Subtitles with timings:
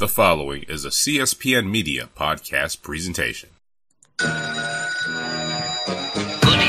[0.00, 3.50] The following is a CSPN Media podcast presentation.
[4.16, 4.30] Good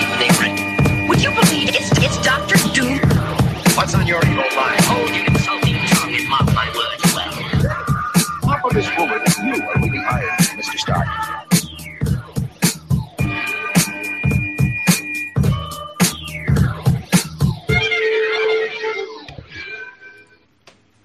[0.02, 1.08] evening, Rick.
[1.08, 2.58] Would you believe it's, it's Dr.
[2.74, 3.00] Doom?
[3.74, 4.20] What's on your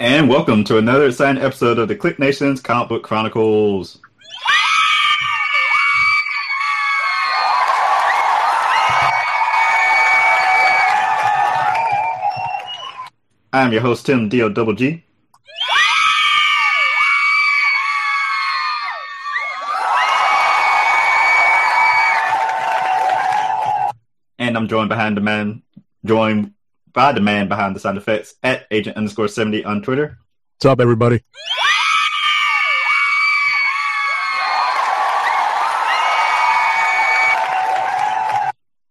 [0.07, 3.99] And welcome to another exciting episode of the KLIQ Nation's Comic Book Chronicles.
[13.53, 14.49] I'm your host, Tim D.O.
[14.51, 15.03] Double G.
[24.39, 25.65] And I'm joined behind the man,
[26.05, 26.53] joined
[26.97, 30.17] by the man behind the sound effects at agent underscore 70 on Twitter.
[30.57, 31.23] What's up, everybody?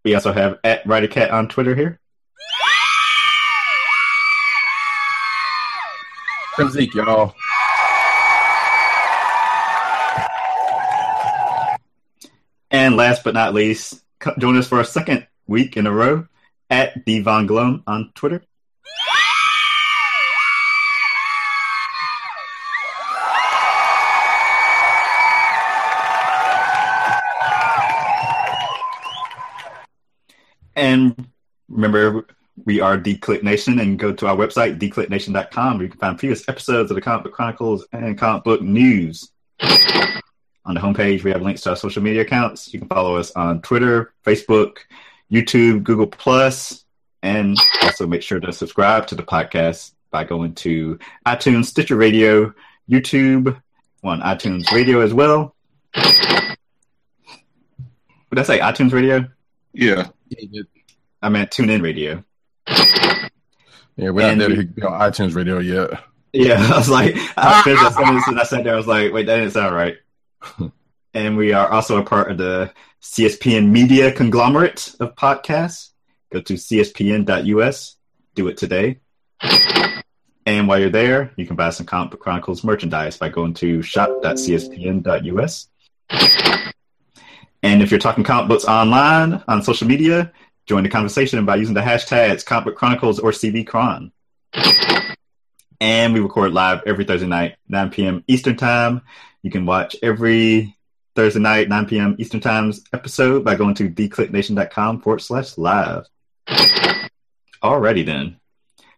[0.03, 2.00] We also have at Rider Cat on Twitter here.
[6.53, 7.34] Prince Zeke, y'all.
[12.69, 14.03] And last but not least,
[14.38, 16.28] join us for a second week in a row
[16.70, 18.44] at Devon Glum on Twitter.
[30.76, 31.28] And
[31.70, 32.26] remember,
[32.66, 36.18] we are The KLIQ Nation and go to our website, declicknation.com, where you can find
[36.18, 39.30] previous episodes of the Comic Book Chronicles and comic book news.
[39.62, 42.74] On the homepage, we have links to our social media accounts.
[42.74, 44.78] You can follow us on Twitter, Facebook,
[45.31, 46.84] YouTube, Google Plus,
[47.23, 52.54] and also make sure to subscribe to the podcast by going to iTunes, Stitcher Radio,
[52.90, 53.59] YouTube,
[54.03, 55.56] on iTunes Radio as well.
[55.94, 56.58] What
[58.31, 58.59] did I say?
[58.59, 59.26] iTunes Radio?
[59.73, 60.08] Yeah.
[61.22, 62.24] I meant TuneIn Radio.
[63.97, 65.92] Yeah, we're And not there we- to be on iTunes radio yet.
[66.34, 68.74] Yeah, I was like, I finished that sentence and I sat there.
[68.74, 69.96] I was like, wait, that didn't sound right.
[71.16, 72.72] and we are also a part of the
[73.02, 75.92] CSPN media conglomerate of podcasts.
[76.30, 77.96] Go to cspn.us.
[78.36, 79.00] Do it today.
[80.46, 83.81] And while you're there, you can buy some Comic Book Chronicles merchandise by going to
[83.81, 85.70] shop.cspn.us.
[87.64, 90.34] And if you're talking comic books online on social media,
[90.68, 94.12] join the conversation by using the hashtags Comic Book Chronicles or CBCron.
[95.80, 98.24] And we record live every Thursday night, 9 p.m.
[98.28, 99.02] Eastern Time.
[99.42, 100.75] You can watch every
[101.16, 102.16] Thursday night, 9 p.m.
[102.20, 106.06] Eastern Time's episode by going to declicknation.com forward slash live.
[107.64, 108.38] Alrighty then.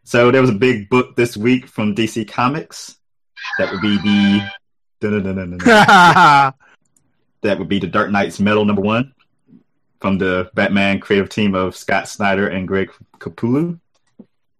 [0.04, 2.98] So there was a big book this week from DC Comics.
[3.60, 4.50] That would be the
[7.42, 9.14] that would be the Dark Nights Metal number one
[10.02, 13.80] from the Batman creative team of Scott Snyder and Greg Capullo.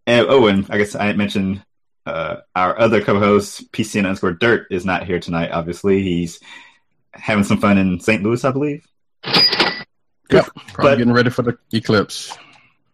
[0.06, 1.64] And oh, and I guess I didn't
[2.06, 5.52] uh, our other co-host, PCN underscore Dirt, is not here tonight.
[5.52, 6.40] Obviously, he's
[7.18, 8.24] having some fun in St.
[8.24, 8.86] Louis, I believe.
[9.26, 9.34] Yep.
[10.30, 10.46] Probably
[10.78, 12.38] But- getting ready for the eclipse.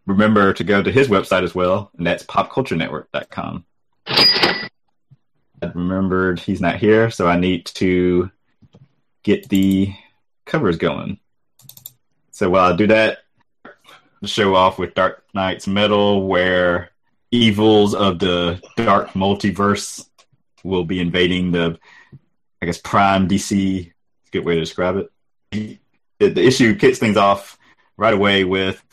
[0.05, 3.63] Remember to go to his website as well, and that's popculturenetwork.com.
[4.07, 8.29] I remembered he's not here, so I need to
[9.23, 9.93] get the
[10.45, 11.19] covers going.
[12.31, 13.19] So while I do that,
[14.21, 16.89] to show off with Dark Nights Metal, where
[17.31, 20.05] evils of the dark multiverse
[20.65, 21.77] will be invading the,
[22.61, 23.92] I guess, prime DC.
[24.33, 25.11] Good way to describe it.
[25.51, 25.77] The,
[26.17, 27.59] the issue kicks things off
[27.97, 28.83] right away with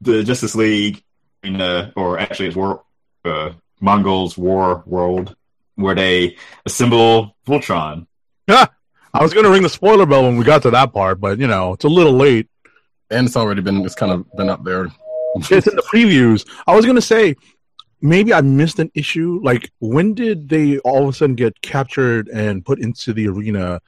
[0.00, 1.02] the Justice League,
[1.42, 2.84] in, uh, or actually it's War,
[3.24, 5.34] uh, Mongul's War World,
[5.74, 8.06] where they assemble Voltron.
[8.46, 8.66] Yeah,
[9.12, 11.40] I was going to ring the spoiler bell when we got to that part, but
[11.40, 12.48] you know, it's a little late.
[13.10, 14.86] And it's already been, it's kind of been up there.
[15.36, 16.48] It's in the previews.
[16.66, 17.34] I was going to say,
[18.00, 19.40] maybe I missed an issue.
[19.42, 23.80] Like, when did they all of a sudden get captured and put into the arena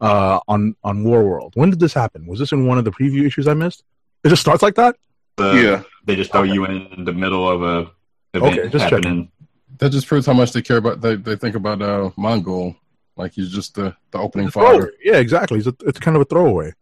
[0.00, 1.52] uh, on on War World?
[1.54, 2.26] When did this happen?
[2.26, 3.82] Was this in one of the preview issues I missed?
[4.24, 4.96] It just starts like that.
[5.38, 7.90] Uh, They just throw you in the middle of a
[8.34, 9.30] event Okay, just happening.
[9.78, 12.76] That just proves how much they care about, they, they think about uh, Mongul.
[13.16, 14.78] Like he's just the, the opening Throwaway.
[14.80, 14.92] fire.
[15.02, 15.58] Yeah, exactly.
[15.58, 16.72] It's, a, it's kind of a throwaway.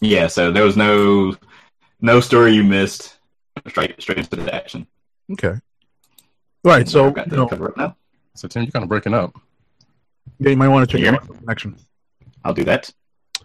[0.00, 1.36] Yeah, so there was no
[2.00, 3.18] no story you missed.
[3.68, 4.86] Straight straight into the action.
[5.32, 5.54] Okay.
[6.64, 6.88] Right.
[6.88, 7.96] So I've you know, cover up now.
[8.34, 9.36] So Tim, you're kind of breaking up.
[10.38, 11.76] Yeah, you might want to check your connection.
[12.44, 12.90] I'll do that.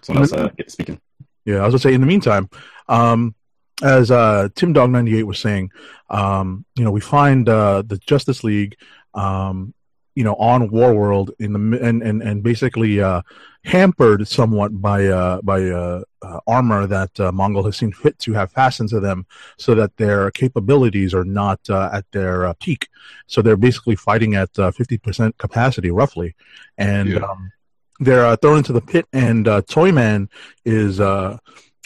[0.02, 1.00] Someone else uh, get speaking.
[1.46, 1.94] Yeah, I was gonna say.
[1.94, 2.50] In the meantime,
[2.88, 3.36] um,
[3.82, 5.72] as uh, Tim Dog ninety eight was saying,
[6.10, 8.78] um, you know, we find uh, the Justice League
[9.14, 9.74] um,
[10.16, 13.22] you know, on Warworld in the and and and basically uh,
[13.66, 18.34] hampered somewhat by uh, by uh, uh, armor that uh, Mongul has seen fit to
[18.34, 19.26] have fastened to them,
[19.58, 22.88] so that their capabilities are not uh, at their uh, peak.
[23.28, 26.36] So they're basically fighting at fifty percent capacity, roughly,
[26.78, 27.20] and Yeah.
[27.20, 27.52] um,
[28.00, 29.06] they're uh, thrown into the pit.
[29.14, 30.28] And uh, Toyman
[30.66, 31.38] is, uh,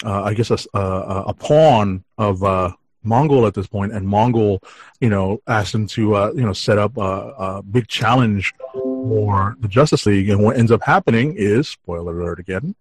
[0.03, 2.71] uh, I guess, a pawn of uh,
[3.07, 4.59] Mongul at this point, and Mongul,
[4.99, 9.55] you know, asked him to, uh, you know, set up a, a big challenge for
[9.59, 10.29] the Justice League.
[10.29, 12.75] And what ends up happening is, spoiler alert again,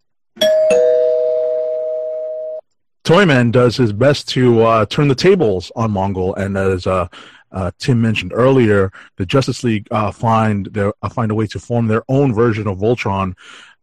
[3.04, 7.06] Toyman does his best to uh, turn the tables on Mongul, and as uh,
[7.52, 11.60] uh, Tim mentioned earlier, the Justice League uh, find their uh, find a way to
[11.60, 13.34] form their own version of Voltron,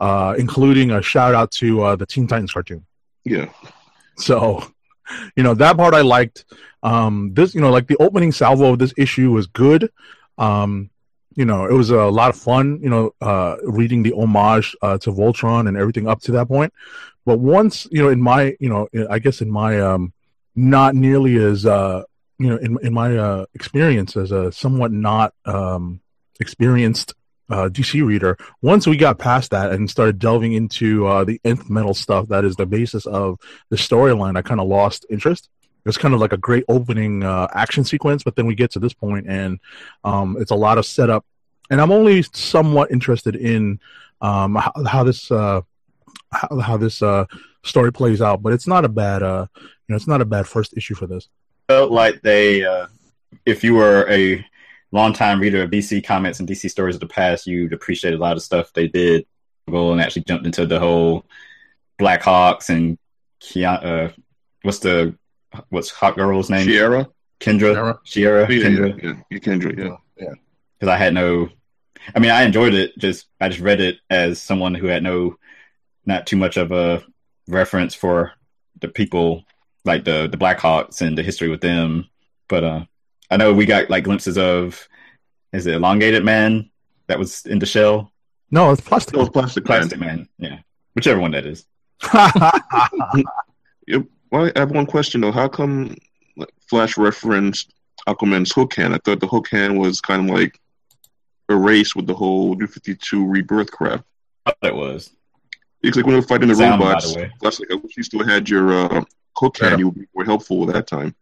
[0.01, 2.85] uh, including a shout out to uh, the Teen Titans cartoon.
[3.23, 3.49] Yeah.
[4.17, 4.72] So,
[5.35, 6.45] you know, that part I liked.
[6.81, 9.89] Um, this, you know, like the opening salvo of this issue was good.
[10.37, 10.89] Um,
[11.35, 14.97] you know, it was a lot of fun, you know, uh, reading the homage uh,
[14.99, 16.73] to Voltron and everything up to that point.
[17.25, 20.13] But once, you know, in my, you know, I guess in my, um,
[20.55, 22.03] not nearly as, uh,
[22.37, 26.01] you know, in, in my uh, experience as a somewhat not um,
[26.39, 27.13] experienced
[27.49, 31.69] uh, DC reader, once we got past that and started delving into uh, the nth
[31.69, 35.49] metal stuff that is the basis of the storyline, I kind of lost interest.
[35.85, 38.79] It's kind of like a great opening uh, action sequence, but then we get to
[38.79, 39.59] this point and
[40.03, 41.25] um, it's a lot of setup.
[41.69, 43.79] And I'm only somewhat interested in
[44.21, 45.61] um, how, how this uh,
[46.31, 47.25] how, how this uh,
[47.63, 50.47] story plays out, but it's not a bad uh, you know it's not a bad
[50.47, 51.27] first issue for this.
[51.67, 52.87] felt like they, uh,
[53.45, 54.45] if you were a
[54.93, 58.37] longtime reader of DC comics and DC stories of the past, you'd appreciate a lot
[58.37, 59.25] of stuff they did.
[59.69, 61.25] Go and actually jumped into the whole
[61.97, 62.97] Black Hawks and
[63.39, 64.11] Kia, uh,
[64.61, 65.15] what's the
[65.69, 66.65] what's Hawkgirl's name?
[66.65, 67.09] Sierra?
[67.39, 69.03] Kendra, Sierra, Yeah, Kendra.
[69.03, 69.95] yeah, yeah, yeah, Kendra, yeah.
[70.17, 70.33] Yeah.
[70.79, 71.49] Because I had no,
[72.15, 72.97] I mean, I enjoyed it.
[72.97, 75.35] Just I just read it as someone who had no,
[76.05, 77.03] not too much of a
[77.47, 78.31] reference for
[78.79, 79.43] the people
[79.85, 82.09] like the the Blackhawks and the history with them.
[82.49, 82.85] But uh
[83.31, 84.87] I know we got like glimpses of
[85.51, 86.69] is it elongated man
[87.07, 88.11] that was in the shell?
[88.51, 89.15] No, it's plastic.
[89.15, 89.79] No, it's Plastic Man.
[89.79, 90.59] Plastic man, yeah.
[90.95, 91.65] Whichever one that is.
[93.87, 94.05] Yep.
[94.31, 95.31] Well, I have one question though.
[95.31, 95.95] How come
[96.37, 97.73] like, Flash referenced
[98.07, 98.93] Aquaman's hook hand?
[98.93, 100.59] I thought the hook hand was kind of like
[101.49, 104.05] erased with the whole New Fifty Two rebirth crap.
[104.45, 105.11] I thought it was.
[105.81, 107.13] It's like when they were fighting the Sound, by robots.
[107.13, 107.31] the way.
[107.41, 109.03] That's like I wish you still had your uh,
[109.37, 109.79] hook hand.
[109.79, 111.13] You would be more helpful at that time.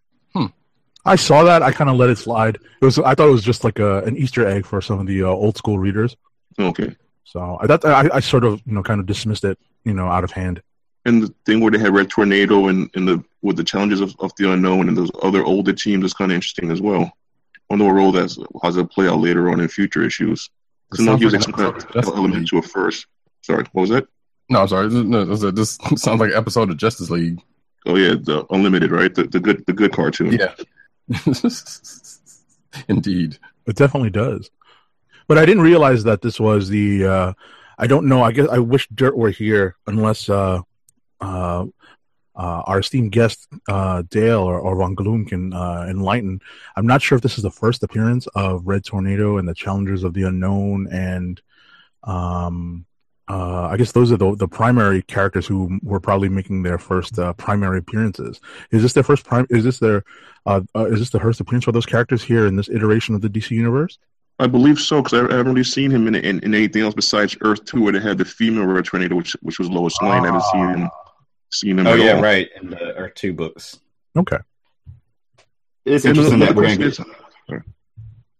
[1.05, 1.63] I saw that.
[1.63, 2.55] I kind of let it slide.
[2.55, 2.99] It was.
[2.99, 5.27] I thought it was just like a, an Easter egg for some of the uh,
[5.27, 6.15] old school readers.
[6.59, 6.95] Okay.
[7.23, 10.07] So I thought I, I sort of you know kind of dismissed it you know
[10.07, 10.61] out of hand.
[11.05, 14.15] And the thing where they had Red Tornado and, and the with the challenges of,
[14.19, 17.03] of the unknown and those other older teams is kind of interesting as well.
[17.03, 20.49] I wonder what role that's how's it play out later on in future issues.
[20.91, 22.65] It So no, sounds he was like like some kind of of element to it
[22.65, 23.07] first.
[23.41, 24.07] Sorry, what was that?
[24.49, 24.89] No, I'm sorry.
[24.89, 27.41] No, this, this sounds like an episode of Justice League.
[27.85, 29.15] Oh yeah, the Unlimited, right?
[29.15, 30.33] The the good the good cartoon.
[30.33, 30.53] Yeah.
[32.87, 33.37] Indeed.
[33.65, 34.49] It definitely does.
[35.27, 37.05] But I didn't realize that this was the.
[37.05, 37.33] Uh,
[37.77, 38.21] I don't know.
[38.21, 40.61] I guess I wish Dirt were here, unless uh,
[41.19, 41.65] uh,
[42.35, 46.41] uh, our esteemed guest uh, Dale or, or Von Gloom can uh, enlighten.
[46.75, 50.03] I'm not sure if this is the first appearance of Red Tornado and the Challengers
[50.03, 51.41] of the Unknown, and
[52.03, 52.85] um,
[53.31, 57.17] uh, I guess those are the the primary characters who were probably making their first
[57.17, 58.41] uh, primary appearances.
[58.71, 59.47] Is this their first prime?
[59.49, 60.03] Is this their?
[60.45, 63.21] Uh, uh, is this the first appearance for those characters here in this iteration of
[63.21, 63.97] the DC universe?
[64.39, 66.93] I believe so because I, I haven't really seen him in, in in anything else
[66.93, 70.11] besides Earth Two, where they had the female Red Tornado, which which was Lois Lane.
[70.11, 70.89] I haven't seen him
[71.51, 71.87] seen him.
[71.87, 72.21] Oh at yeah, all.
[72.21, 72.49] right.
[72.61, 73.79] In the Earth two books.
[74.17, 74.39] Okay.
[75.85, 77.05] It's And interesting that we're gonna question
[77.49, 77.65] get is,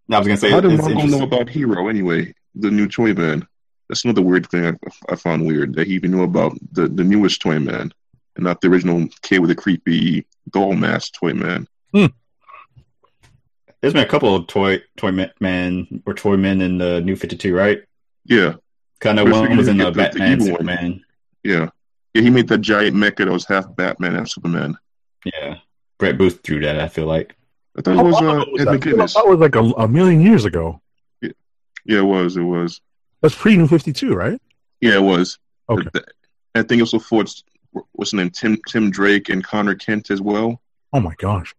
[0.09, 2.33] No, I was gonna say how did it's Marvel know about Hiro anyway?
[2.55, 3.47] The new Toy Man.
[3.91, 4.73] That's another weird thing I,
[5.09, 7.91] I found weird that he even knew about the the newest Toy Man
[8.37, 11.67] and not the original kid with the creepy doll mask Toy Man.
[11.93, 17.35] There's been a couple of toy toy man or toy men in the new Fifty
[17.35, 17.81] Two, right?
[18.25, 18.53] Yeah,
[19.01, 21.03] Kind of one was in to the get the- the Batman, one.
[21.43, 21.69] Yeah,
[22.13, 22.21] yeah.
[22.21, 24.77] He made that giant mecha that was half Batman, half Superman.
[25.25, 25.57] Yeah,
[25.97, 26.79] Brett Booth drew that.
[26.79, 27.35] I feel like.
[27.77, 28.79] I thought it was uh, was Ed that?
[28.81, 29.13] McGuinness.
[29.15, 30.81] That was like a, a million years ago.
[31.21, 32.37] Yeah, it was.
[32.37, 32.79] It was.
[33.21, 34.41] That's pre New Fifty Two, right?
[34.79, 35.37] Yeah, it was.
[35.69, 35.89] Okay.
[36.55, 37.31] I think it also fought
[37.93, 40.61] what's name, Tim Tim Drake and Conner Kent as well.
[40.93, 41.55] Oh my gosh.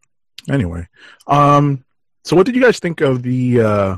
[0.50, 0.86] Anyway,
[1.28, 1.84] um,
[2.24, 3.96] so what did you guys think of the uh,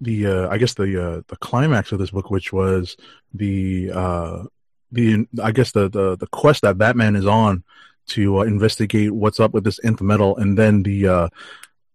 [0.00, 2.96] the uh, I guess the uh, the climax of this book, which was
[3.34, 4.44] the uh,
[4.90, 7.64] the I guess the, the the quest that Batman is on
[8.08, 11.28] to uh, investigate what's up with this nth metal, and then the uh,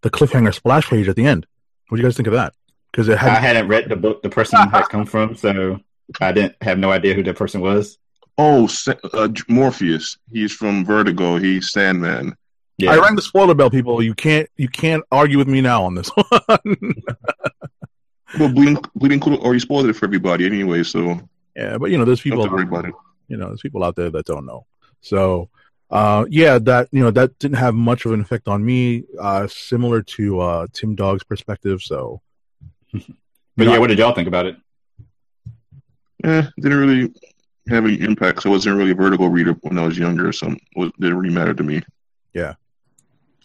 [0.01, 1.45] the cliffhanger splash page at the end.
[1.89, 2.53] What do you guys think of that?
[2.97, 5.79] Because it I had hadn't read the book the person had come from, so
[6.19, 7.99] I didn't have no idea who that person was.
[8.39, 8.67] Oh,
[9.13, 10.17] uh, Morpheus.
[10.31, 11.37] He's from Vertigo.
[11.37, 12.35] He's Sandman.
[12.79, 14.01] Yeah, I rang the spoiler bell, people.
[14.01, 16.77] You can't you can't argue with me now on this one.
[18.39, 21.19] Well, Bleeding, Bleeding Cool already spoiled it for everybody anyway, so
[21.55, 22.95] yeah, but you know, there's don't people have about it.
[23.27, 24.65] you know, there's people out there that don't know.
[25.01, 25.49] So,
[25.91, 29.03] uh, yeah, that you know that didn't have much of an effect on me.
[29.19, 31.81] Uh, similar to uh, Tim Dog's perspective.
[31.81, 32.21] So,
[32.93, 34.55] but yeah, what did y'all think about it?
[36.23, 37.13] Eh, didn't really
[37.69, 38.41] have any impact.
[38.41, 41.33] So I wasn't really a Vertigo reader when I was younger, so it didn't really
[41.33, 41.81] matter to me.
[42.33, 42.55] Yeah.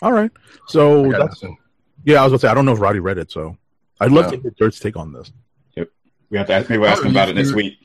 [0.00, 0.30] All right.
[0.68, 1.58] So got that's nothing.
[2.04, 2.20] yeah.
[2.20, 3.56] I was gonna say I don't know if Roddy read it, so
[4.00, 4.30] I'd love No.
[4.36, 5.32] to hear Dirt's take on this.
[5.76, 5.90] Yep.
[6.30, 7.78] We have to ask, maybe we'll ask Oh, him about it next you- week.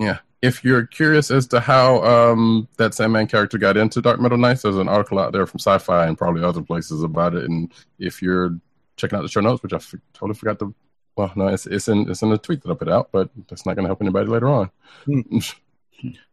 [0.00, 0.18] Yeah.
[0.42, 4.60] If you're curious as to how um, that Sandman character got into Dark Metal Knights,
[4.60, 7.44] there's an article out there from Sci-Fi and probably other places about it.
[7.48, 8.58] And if you're
[8.96, 10.74] checking out the show notes, which I f- totally forgot to,
[11.16, 13.66] well, no, it's it's in it's in the tweet that I put out, but that's
[13.66, 14.70] not going to help anybody later on.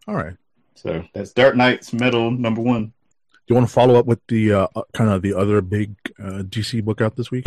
[0.07, 0.35] All right.
[0.75, 2.85] So that's Dark Nights Metal number one.
[2.85, 2.91] Do
[3.47, 6.43] you want to follow up with the uh, uh, kind of the other big uh,
[6.43, 7.45] DC book out this week?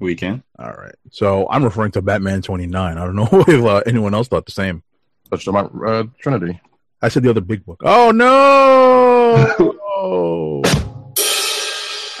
[0.00, 0.42] We can.
[0.58, 0.94] All right.
[1.10, 2.98] So I'm referring to Batman 29.
[2.98, 4.82] I don't know if uh, anyone else thought the same.
[5.30, 6.60] Touched on my uh, Trinity.
[7.00, 7.80] I said the other big book.
[7.84, 9.54] Oh no!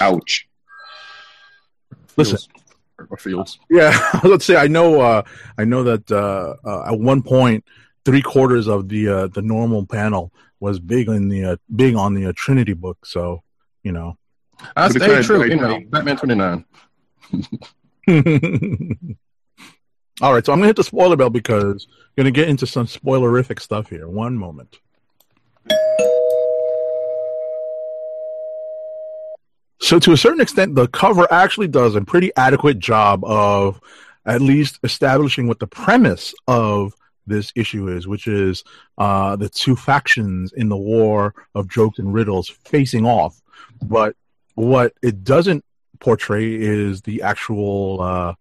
[0.00, 0.48] Ouch.
[2.16, 2.38] Listen.
[2.38, 2.48] Fields.
[3.10, 3.58] Or Fields.
[3.70, 5.00] Yeah, let's say I know.
[5.00, 5.22] Uh,
[5.58, 7.64] I know that uh, uh, at one point,
[8.04, 12.14] three quarters of the uh, the normal panel was big in the uh, big on
[12.14, 13.04] the uh, Trinity book.
[13.04, 13.42] So
[13.82, 14.16] you know.
[14.76, 15.38] I But it true.
[15.40, 15.86] died Anyway, down.
[15.88, 16.64] Batman 29.
[20.22, 22.86] All right, so I'm gonna hit the spoiler bell because I'm gonna get into some
[22.86, 24.08] spoilerific stuff here.
[24.08, 24.78] One moment.
[29.84, 33.78] So, to a certain extent, the cover actually does a pretty adequate job of
[34.24, 36.94] at least establishing what the premise of
[37.26, 38.64] this issue is, which is
[38.96, 43.42] uh, the two factions in the war of jokes and riddles facing off.
[43.82, 44.16] But
[44.54, 45.62] what it doesn't
[46.00, 48.34] portray is the actual uh,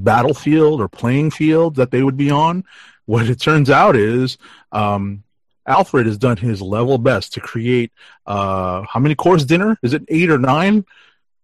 [0.00, 2.64] battlefield or playing field that they would be on.
[3.04, 4.38] What it turns out is
[4.72, 5.22] um,
[5.66, 7.92] Alfred has done his level best to create
[8.26, 9.78] uh, how many course dinner?
[9.82, 10.84] Is it eight or nine?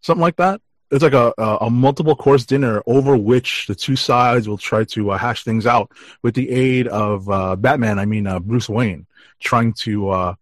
[0.02, 0.60] Something like that.
[0.90, 4.84] It's like a, a, a multiple course dinner over which the two sides will try
[4.84, 7.98] to uh, hash things out with the aid of uh, Batman.
[7.98, 9.06] I mean uh, Bruce Wayne,
[9.38, 10.34] trying to uh,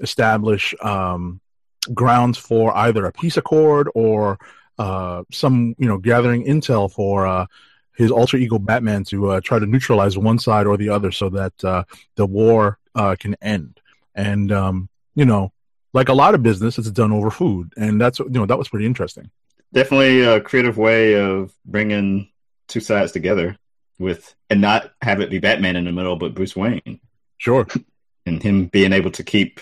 [0.00, 1.40] establish um,
[1.92, 4.38] grounds for either a peace accord or
[4.78, 7.46] uh, some you know gathering intel for uh,
[7.96, 11.28] his alter ego Batman to uh, try to neutralize one side or the other so
[11.30, 11.84] that uh,
[12.16, 13.80] the war uh, can end.
[14.14, 15.52] And um, you know,
[15.92, 18.68] like a lot of business, it's done over food, and that's you know that was
[18.68, 19.30] pretty interesting.
[19.72, 22.28] Definitely a creative way of bringing
[22.68, 23.56] two sides together
[23.98, 27.00] with, and not have it be Batman in the middle, but Bruce Wayne,
[27.38, 27.66] Sure.
[28.26, 29.60] and him being able to keep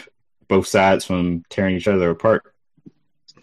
[0.49, 2.54] both sides from tearing each other apart.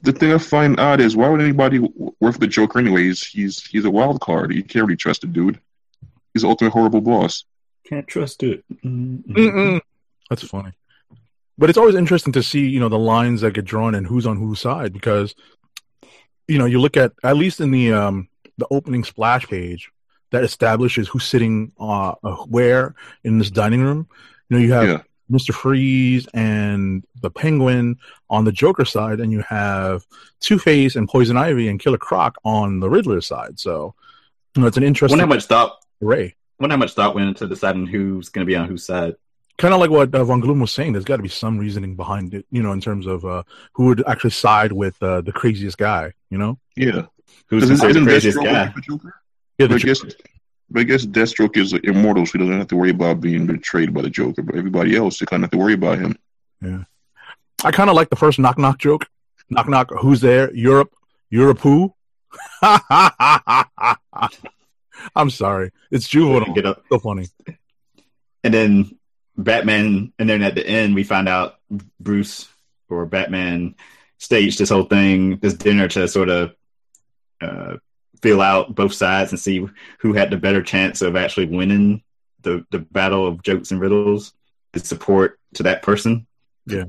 [0.03, 3.23] The thing I find odd is why would anybody work for the Joker anyways?
[3.23, 4.53] He's he's a wild card.
[4.53, 5.59] You can't really trust the dude.
[6.33, 7.45] He's the ultimate horrible boss.
[7.87, 8.63] Can't trust it.
[8.83, 9.81] Mm-mm.
[10.29, 10.71] That's funny.
[11.57, 14.25] But it's always interesting to see, you know, the lines that get drawn and who's
[14.25, 15.35] on whose side because,
[16.47, 19.91] you know, you look at at least in the um the opening splash page
[20.31, 24.07] that establishes who's sitting uh, uh where in this dining room.
[24.49, 25.01] You know, you have Yeah.
[25.31, 27.97] Mister Freeze and the Penguin
[28.29, 30.05] on the Joker side, and you have
[30.39, 33.59] Two Face and Poison Ivy and Killer Croc on the Riddler side.
[33.59, 33.95] So,
[34.55, 35.77] you know, it's an interesting Wonder how much thought.
[36.01, 36.35] Ray.
[36.59, 39.15] Wonder how much thought went into deciding who's going to be on whose side.
[39.57, 40.93] kind of like what uh, Von Gloom was saying.
[40.93, 43.85] There's got to be some reasoning behind it, you know, in terms of uh, who
[43.85, 46.13] would actually side with uh, the craziest guy.
[46.29, 47.05] You know, Yeah.
[47.47, 48.65] Who's the craziest guy?
[48.65, 49.15] like the Joker?
[49.57, 50.03] yeah, the I guess,
[50.71, 53.93] but I guess Deathstroke is immortal, so he doesn't have to worry about being betrayed
[53.93, 54.41] by the Joker.
[54.41, 56.17] But everybody else, they kind of have to worry about him.
[56.61, 56.83] Yeah,
[57.63, 59.05] I kind of like the first knock knock joke.
[59.49, 59.89] Knock knock.
[59.99, 60.53] Who's there?
[60.53, 60.93] Europe.
[61.29, 61.93] Europe who?
[65.15, 65.71] I'm sorry.
[65.91, 66.53] It's juvenile.
[66.53, 66.83] Get up.
[66.89, 67.27] So funny.
[68.43, 68.97] And then
[69.37, 71.55] Batman, and then at the end, we find out
[71.99, 72.47] Bruce
[72.89, 73.75] or Batman
[74.17, 76.55] staged this whole thing, this dinner to sort of
[77.41, 77.77] uh,
[78.21, 79.65] feel out both sides and see
[79.99, 82.03] who had the better chance of actually winning
[82.41, 84.33] the, the battle of jokes and riddles.
[84.73, 86.25] The support to that person.
[86.65, 86.85] Yeah,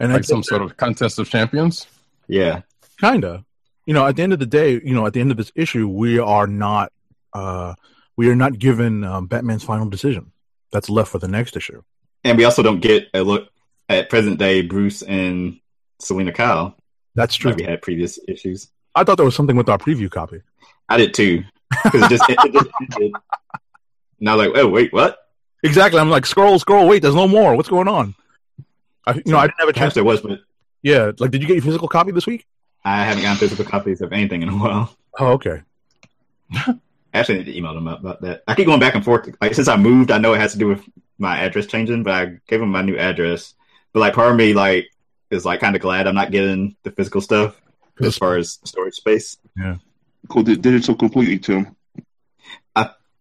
[0.00, 1.86] and Like some sort of contest of champions.
[2.28, 2.62] Yeah.
[2.98, 3.44] Kinda.
[3.84, 5.52] You know, at the end of the day, you know, at the end of this
[5.54, 6.92] issue, we are not,
[7.34, 7.74] uh,
[8.16, 10.32] we are not given um, Batman's final decision.
[10.72, 11.82] That's left for the next issue.
[12.24, 13.48] And we also don't get a look
[13.88, 15.60] at present day Bruce and
[16.00, 16.74] Selina Kyle
[17.14, 17.50] That's true.
[17.50, 18.70] like we had previous issues.
[18.94, 20.40] I thought there was something with our preview copy.
[20.88, 21.42] I did too.
[21.82, 23.12] 'Cause it just, it, just ended.
[24.20, 25.18] And I was like, oh wait, what?
[25.62, 25.98] Exactly.
[26.00, 26.86] I'm like, scroll, scroll.
[26.88, 27.56] Wait, there's no more.
[27.56, 28.14] What's going on?
[29.06, 29.94] I, you know, I didn't have a chance.
[29.94, 30.40] there was, but
[30.82, 32.46] Yeah, like, did you get your physical copy this week?
[32.84, 34.96] I haven't gotten physical copies of anything in a while.
[35.18, 35.62] Oh, okay.
[37.14, 38.42] Actually, I need to email them about that.
[38.46, 39.28] I keep going back and forth.
[39.40, 40.82] Like since I moved, I know it has to do with
[41.18, 43.54] my address changing, but I gave them my new address.
[43.92, 44.88] But like part of me like
[45.30, 47.60] is like kind of glad I'm not getting the physical stuff
[48.00, 49.38] as far as storage space.
[49.58, 49.78] Cool.
[50.34, 51.76] Did, did it so completely, Tim.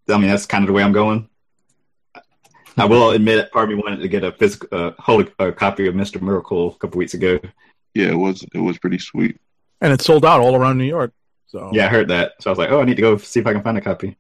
[0.08, 1.28] I mean, that's kind of the way I'm going.
[2.78, 5.52] I will admit, part of me wanted to get a physical, uh, hold a, a
[5.52, 7.40] copy of Mister Miracle a couple weeks ago.
[7.94, 9.40] Yeah, it was it was pretty sweet.
[9.82, 11.14] And it sold out all around New York.
[11.48, 13.40] So Yeah, I heard that, so I was like, oh, I need to go see
[13.40, 14.18] if I can find a copy.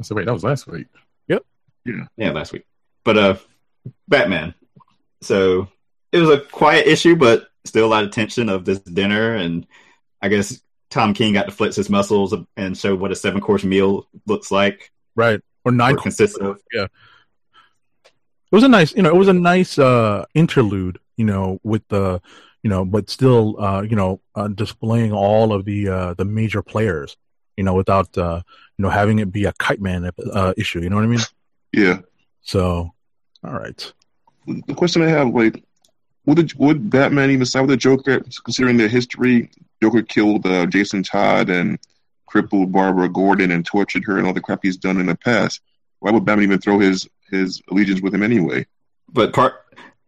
[0.00, 0.86] So wait, that was last week.
[1.28, 1.44] Yep.
[1.84, 2.06] Yeah.
[2.16, 2.64] Yeah, last week.
[3.04, 3.36] But uh,
[4.08, 4.54] Batman.
[5.20, 5.68] So
[6.10, 9.66] it was a quiet issue, but still a lot of tension of this dinner, and
[10.22, 10.62] I guess
[10.92, 14.50] Tom King got to flex his muscles and show what a seven course meal looks
[14.50, 15.94] like right or nine.
[15.94, 16.60] or consists of.
[16.70, 16.84] Yeah.
[16.84, 21.88] It was a nice, you know, it was a nice uh interlude, you know, with
[21.88, 22.20] the,
[22.62, 26.62] you know, but still, uh, you know, uh, displaying all of the uh the major
[26.62, 27.16] players,
[27.56, 28.42] you know, without uh,
[28.76, 30.82] you know, having it be a kite man uh, issue.
[30.82, 31.20] You know what I mean?
[31.72, 32.00] Yeah.
[32.42, 32.92] So,
[33.42, 33.92] all right.
[34.46, 35.64] The question I have, like,
[36.26, 39.50] would the, would Batman even side with the Joker, considering their history?
[39.82, 41.78] Joker killed uh, Jason Todd and
[42.26, 45.60] crippled Barbara Gordon and tortured her and all the crap he's done in the past.
[45.98, 48.66] Why would Batman even throw his his allegiance with him anyway?
[49.12, 49.54] But part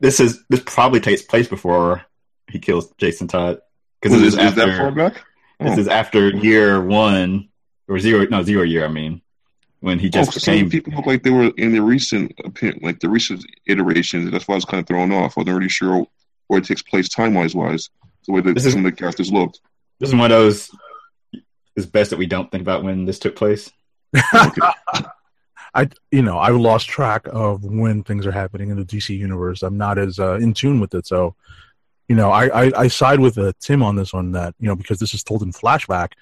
[0.01, 2.03] this is this probably takes place before
[2.49, 3.61] he kills Jason Todd
[4.01, 5.15] because Is, this is, is that after far back?
[5.61, 5.81] this Oh.
[5.81, 7.49] is after year one
[7.89, 8.85] or zero no zero year.
[8.85, 9.23] I mean,
[9.81, 12.33] when he Oh, just some became people look like they were in the recent,
[12.81, 14.31] like the recent iterations.
[14.31, 15.37] That's why I was kind of thrown off.
[15.37, 16.07] I wasn't really sure
[16.47, 17.91] where it takes place time wise, wise
[18.27, 19.61] the way that This is- some of the characters looked.
[20.01, 20.71] this is one of those.
[21.77, 23.71] It's best that we don't think about when this took place.
[25.77, 29.63] I, you know, I've lost track of when things are happening in the DC universe.
[29.63, 31.35] I'm not as uh, in tune with it, so
[32.09, 34.33] you know, I, I, I side with uh, Tim on this one.
[34.33, 36.13] That you know, because this is told in flashback,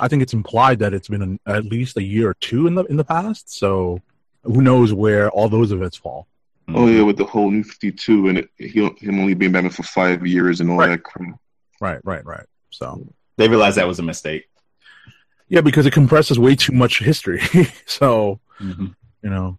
[0.00, 2.74] I think it's implied that it's been an, at least a year or two in
[2.74, 3.52] the in the past.
[3.52, 4.00] So
[4.44, 6.26] who knows where all those events fall?
[6.74, 9.70] Oh yeah, with the whole New Fifty Two and it, he, him only being Batman
[9.72, 10.88] for five years and all Right.
[10.90, 11.38] that crap.
[11.80, 12.46] Right, right, right.
[12.70, 13.06] So
[13.36, 14.48] They realized that was a mistake.
[15.48, 17.40] yeah, because it compresses way too much history.
[17.86, 19.58] so you know,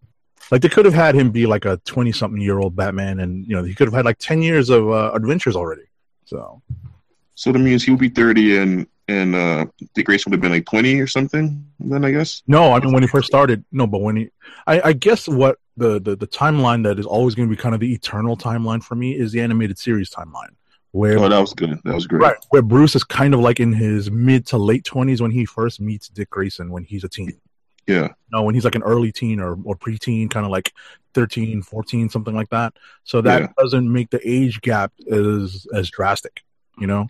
[0.52, 3.56] like they could have had him be like a twenty-something year old Batman, and you
[3.56, 5.84] know, he could have had like ten years of uh, adventures already.
[6.26, 6.62] So
[7.36, 10.52] So that means he would be thirty and and uh, Dick Grayson would have been
[10.52, 11.66] like twenty or something.
[11.80, 12.44] Then I guess.
[12.48, 13.66] No, I mean when he first started.
[13.72, 14.30] No, but when he,
[14.68, 17.74] I, I guess what the, the the timeline that is always going to be kind
[17.76, 20.54] of the eternal timeline for me is the animated series timeline,
[20.92, 21.80] where Oh, that was good.
[21.86, 22.22] That was great.
[22.22, 25.44] right where Bruce is kind of like in his mid to late twenties when he
[25.46, 27.34] first meets Dick Grayson when he's a teen.
[27.88, 28.10] Yeah.
[28.32, 30.72] No, when he's like an early teen or or preteen, kind of like
[31.14, 32.74] 13, 14, something like that.
[33.04, 33.48] So that Yeah.
[33.58, 36.44] doesn't make the age gap as as drastic,
[36.78, 37.08] you know.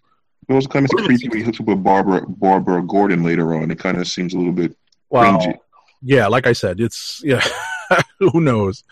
[0.49, 3.69] It was kind of creepy when he hooks up with Barbara Barbara Gordon later on.
[3.69, 4.75] It kind of seems a little bit
[5.09, 5.55] Well, cringy.
[6.01, 7.45] yeah, like I said, it's yeah,
[8.19, 8.83] who knows?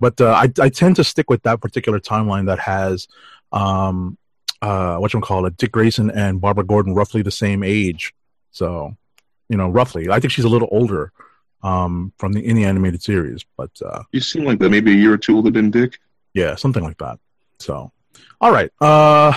[0.00, 3.08] But uh, I I tend to stick with that particular timeline that has
[3.52, 4.16] um
[4.62, 8.14] uh what you call it, Dick Grayson and Barbara Gordon roughly the same age.
[8.50, 8.96] So,
[9.48, 10.08] you know, roughly.
[10.10, 11.12] I think she's a little older
[11.62, 14.96] um from the in the animated series, but uh You seem like that maybe a
[14.96, 15.98] year or two older than Dick.
[16.34, 17.18] yeah, something like that.
[17.58, 17.90] So,
[18.40, 18.70] all right.
[18.80, 19.32] Uh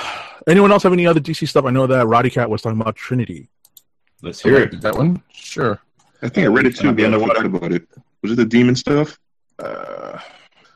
[0.47, 1.65] anyone else have any other DC stuff?
[1.65, 3.49] I know that Roddy Cat was talking about Trinity.
[4.21, 4.81] Let's hear it.
[4.81, 5.23] That one?
[5.33, 5.79] Sure.
[6.21, 7.41] I think I read it too, Gonna be but I underwater.
[7.41, 7.87] forgot about it.
[8.21, 9.19] Was it the demon stuff?
[9.57, 10.19] Uh,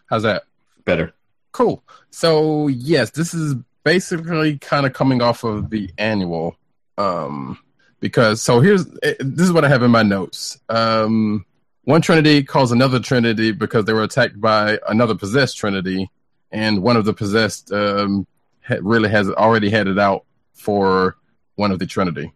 [0.08, 0.44] how's that?
[0.84, 1.14] Better.
[1.52, 1.84] Cool.
[2.12, 6.58] So yes, this is basically kind of coming off of the annual,
[6.98, 7.58] um,
[8.00, 10.60] because so here's eh, this is what I have in my notes.
[10.70, 11.46] Um,
[11.84, 16.10] one Trinity calls another Trinity because they were attacked by another possessed Trinity,
[16.52, 18.28] and one of the possessed um,
[18.68, 21.16] ha- really has already had it out for
[21.56, 22.32] one of the Trinity.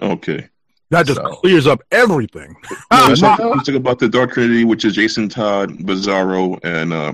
[0.00, 0.48] Okay.
[0.92, 2.54] That just So- clears up everything.
[2.90, 6.92] No, let's, talk, let's talk about the Dark Trinity, which is Jason Todd, Bizarro, and
[6.92, 7.12] uh,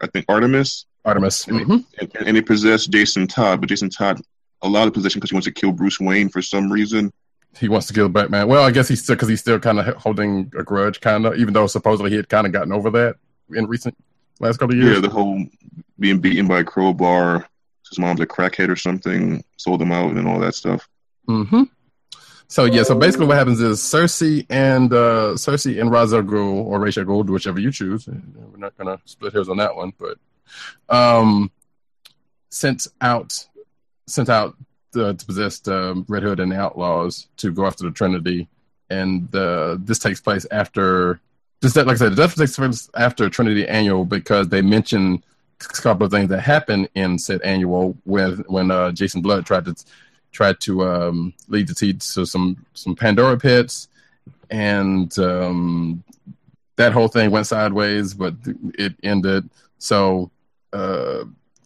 [0.00, 0.86] I think Artemis.
[1.04, 1.46] Artemis.
[1.46, 1.84] And,
[2.26, 4.20] and they possess Jason Todd, but Jason Todd
[4.62, 7.12] allowed the possession because he wants to kill Bruce Wayne for some reason.
[7.56, 8.48] He wants to kill Batman.
[8.48, 11.36] Well, I guess he's still because he's still kind of holding a grudge, kind of,
[11.36, 13.14] even though supposedly he had kind of gotten over that
[13.54, 13.96] in recent
[14.40, 14.96] last couple of years.
[14.96, 15.44] Yeah, the whole
[16.00, 17.48] being beaten by a crowbar.
[17.88, 20.88] His mom's a crackhead or something, sold him out, and all that stuff.
[21.26, 21.62] hmm
[22.50, 26.64] So yeah, so basically what happens is Circe and uh, Circe and Ra's al Ghul
[26.64, 28.08] or Ra's Ghul, whichever you choose.
[28.08, 30.18] We're not gonna split hairs on that one, but
[30.88, 31.52] um,
[32.48, 33.46] sent out
[34.08, 34.56] sent out
[34.90, 38.48] the, to possess um, Red Hood and the Outlaws to go after the Trinity,
[38.90, 41.20] and uh, this takes place after.
[41.62, 45.22] Just that, like I said, definitely takes place after Trinity Annual because they mention
[45.60, 49.66] a couple of things that happened in said annual when when uh, Jason Blood tried
[49.66, 49.76] to
[50.32, 53.88] tried to um, lead the team to some some Pandora pits,
[54.50, 56.02] and um,
[56.76, 58.34] that whole thing went sideways, but
[58.78, 59.48] it ended.
[59.78, 60.30] So
[60.72, 61.24] uh,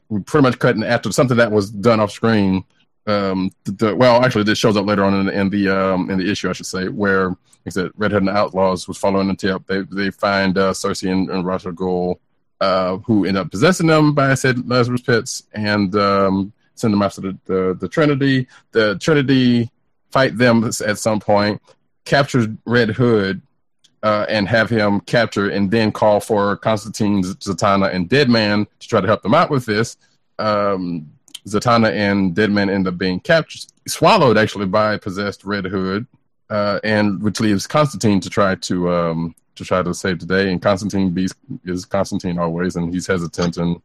[0.09, 2.65] we pretty much cut after something that was done off screen.
[3.07, 6.19] Um, the, the, well, actually, this shows up later on in, in the um, in
[6.19, 9.29] the issue, I should say, where like I said, Red Hood and Outlaws was following
[9.29, 9.67] the tip.
[9.67, 12.21] They they find uh, Circe and, and Ra's al
[12.61, 17.03] uh, who end up possessing them by I said Lazarus pits, and um, send them
[17.03, 18.49] after the, the the Trinity.
[18.73, 19.71] The Trinity
[20.11, 21.61] fight them at some point,
[22.05, 23.43] capture Red Hood,
[24.05, 29.01] uh, and have him capture and then call for Constantine, Zatanna, and Deadman to try
[29.01, 29.97] to help them out with this.
[30.39, 31.11] Um,
[31.47, 36.07] Zatanna and Deadman end up being captured, swallowed actually by possessed Red Hood,
[36.51, 40.51] uh, and which leaves Constantine to try to um, to try to save the day.
[40.51, 41.17] And Constantine
[41.65, 43.81] is Constantine always, and he's hesitant and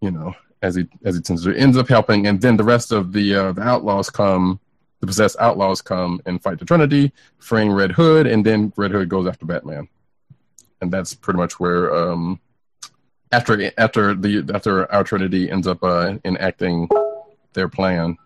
[0.00, 2.92] you know as he as he tends to ends up helping, and then the rest
[2.92, 4.60] of the uh, the outlaws come
[5.00, 9.08] the possessed outlaws come and fight the Trinity, freeing Red Hood, and then Red Hood
[9.08, 9.88] goes after Batman,
[10.80, 12.40] and that's pretty much where um,
[13.32, 16.88] after after the after our Trinity ends up uh, enacting
[17.52, 18.16] their plan,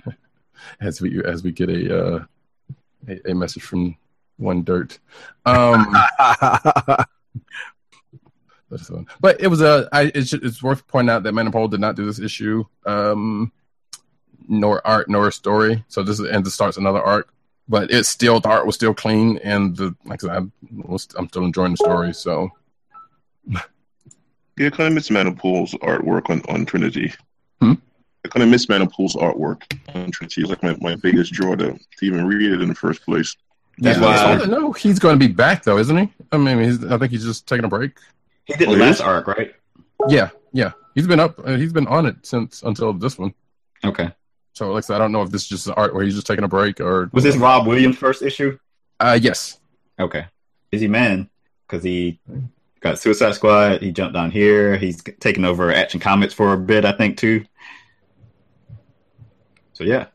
[0.80, 2.24] as we as we get a uh,
[3.08, 3.96] a, a message from
[4.36, 4.98] one dirt.
[5.46, 5.86] Um,
[9.20, 9.88] but it was a.
[9.92, 12.64] I, it's, it's worth pointing out that Manapul did not do this issue.
[12.86, 13.52] Um,
[14.46, 15.84] nor art nor story.
[15.88, 17.32] So this is, and this starts another arc,
[17.68, 20.52] but it's still the art was still clean, and the like I said, I'm,
[21.16, 22.12] I'm still enjoying the story.
[22.12, 22.50] So
[24.56, 27.12] Yeah, I kind of miss Manapul's artwork on, on Trinity.
[27.60, 27.72] Hmm?
[28.24, 29.62] I kind of miss Manapul's artwork
[29.94, 30.42] on Trinity.
[30.42, 33.36] It's like my, my biggest draw to, to even read it in the first place.
[33.78, 36.12] Yeah, why- I know he's going to be back though, isn't he?
[36.30, 37.98] I mean, he's, I think he's just taking a break.
[38.46, 39.00] He did the Oh, last yes?
[39.00, 39.54] arc, right?
[40.08, 41.38] Yeah, yeah, he's been up.
[41.44, 43.32] Uh, he's been on it since until this one.
[43.84, 44.10] Okay.
[44.52, 46.14] So, like I said, I don't know if this is just an art where he's
[46.14, 48.58] just taking a break or Was this Rob Williams' first issue?
[49.00, 49.58] Uh, yes.
[49.98, 50.26] Okay.
[50.70, 51.28] Busy man,
[51.66, 52.20] because he
[52.80, 53.82] got Suicide Squad.
[53.82, 54.76] He jumped on here.
[54.76, 57.44] He's taken over Action Comics for a bit, I think, too.
[59.72, 60.06] So yeah,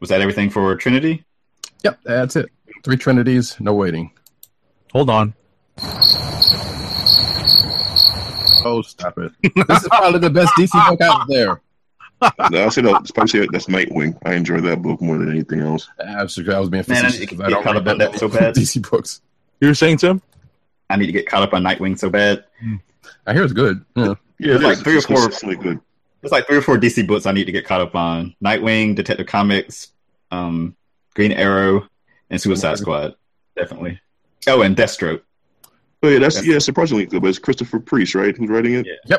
[0.00, 1.24] was that everything for Trinity?
[1.82, 2.50] Yep, that's it.
[2.84, 4.12] Three Trinities, no waiting.
[4.92, 5.34] Hold on.
[8.64, 9.32] Oh, stop it!
[9.68, 11.60] this is probably the best DC book out there.
[12.50, 14.18] No, I'll say that, it's probably that's Nightwing.
[14.24, 15.88] I enjoy that book more than anything else.
[16.04, 17.92] Absolutely, I was being Man, I need to because I get don't caught read up
[17.92, 18.54] on that so bad.
[18.54, 19.20] DC books.
[19.60, 20.20] You were saying, Tim?
[20.90, 22.44] I need to get caught up on Nightwing so bad.
[23.26, 23.84] I hear it's good.
[23.94, 24.14] Yeah.
[24.40, 25.80] Yeah, It's like three or four- consistently good.
[26.20, 28.96] There's like three or four DC books I need to get caught up on: Nightwing,
[28.96, 29.88] Detective Comics,
[30.32, 30.74] um,
[31.14, 31.86] Green Arrow,
[32.30, 33.14] and Suicide Squad.
[33.56, 34.00] Definitely.
[34.48, 35.22] Oh, and Deathstroke.
[36.00, 37.22] But yeah, that's yeah, surprisingly good.
[37.22, 38.36] But it's Christopher Priest, right?
[38.36, 38.86] Who's writing it?
[39.04, 39.18] Yeah.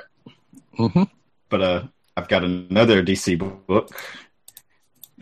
[0.75, 1.03] hmm
[1.49, 1.83] But uh,
[2.15, 3.37] I've got another DC
[3.67, 4.01] book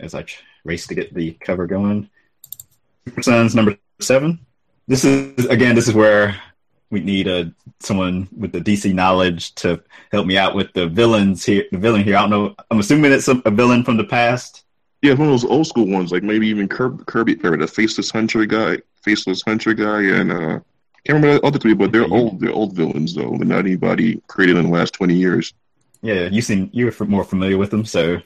[0.00, 0.24] as I
[0.64, 2.08] race to get the cover going.
[3.06, 4.40] Super Sons number seven.
[4.86, 5.74] This is again.
[5.74, 6.40] This is where
[6.90, 11.44] we need a someone with the DC knowledge to help me out with the villains
[11.44, 11.64] here.
[11.72, 12.16] The villain here.
[12.16, 12.54] I don't know.
[12.70, 14.64] I'm assuming it's a, a villain from the past.
[15.02, 18.44] Yeah, one of those old school ones, like maybe even Kirby, Kirby the faceless hunter
[18.46, 20.60] guy, faceless hunter guy, and uh,
[21.08, 22.38] can't remember the other three, but they're old.
[22.38, 23.34] They're old villains though.
[23.38, 25.54] They're not anybody created in the last twenty years.
[26.02, 27.86] Yeah, you seem you're more familiar with them.
[27.86, 28.18] So,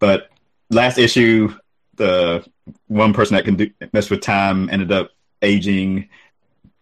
[0.00, 0.28] but
[0.68, 1.54] last issue,
[1.94, 2.44] the
[2.88, 6.08] one person that can do, mess with time ended up aging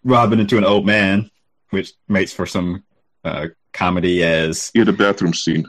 [0.05, 1.31] Robin into an old man,
[1.69, 2.83] which makes for some
[3.25, 4.25] uh, comedy.
[4.25, 5.67] As Yeah, the bathroom scene.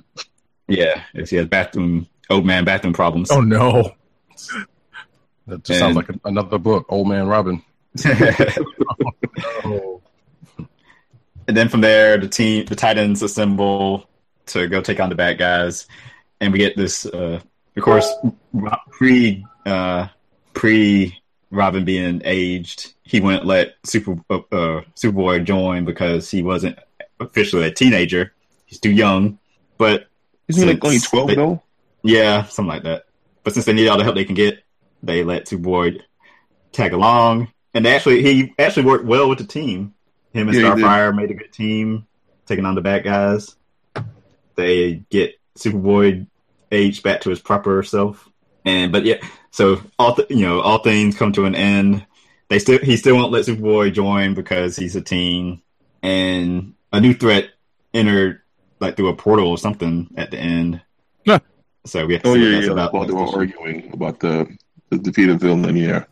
[0.69, 3.29] yeah, as he has bathroom old man bathroom problems.
[3.31, 3.91] Oh no.
[5.47, 7.61] That just sounds like a, another book, Old Man Robin.
[11.47, 14.09] and then from there, the team, the Titans assemble
[14.47, 15.87] to go take on the bad guys,
[16.39, 17.05] and we get this.
[17.05, 17.39] Uh,
[17.75, 18.11] of course,
[18.91, 20.07] pre uh,
[20.53, 21.17] pre
[21.51, 26.77] Robin being aged, he wouldn't let Super uh, uh, Superboy join because he wasn't
[27.19, 28.33] officially a teenager.
[28.65, 29.37] He's too young,
[29.77, 30.07] but
[30.47, 31.61] Isn't he like only twelve they- though?
[32.03, 33.05] yeah, something like that.
[33.43, 34.63] But since they need all the help they can get,
[35.03, 36.01] they let Superboy
[36.71, 39.93] tag along, and actually he actually worked well with the team.
[40.33, 40.73] Him and Yeah.
[40.73, 42.07] Starfire made a good team,
[42.47, 43.55] taking on the bad guys.
[44.55, 46.25] They get Superboy
[46.71, 48.27] aged back to his proper self,
[48.63, 49.17] and but yeah,
[49.51, 52.05] so all th- you know, all things come to an end.
[52.49, 55.61] They still he still won't let Superboy join because he's a teen,
[56.01, 57.49] and a new threat
[57.93, 58.41] entered
[58.79, 60.81] like through a portal or something at the end.
[61.25, 61.39] Yeah.
[61.85, 62.71] So we have to Oh see what yeah, that's yeah.
[62.73, 62.93] about.
[62.93, 64.57] While they were arguing about the
[64.89, 66.05] the defeated villain, yeah.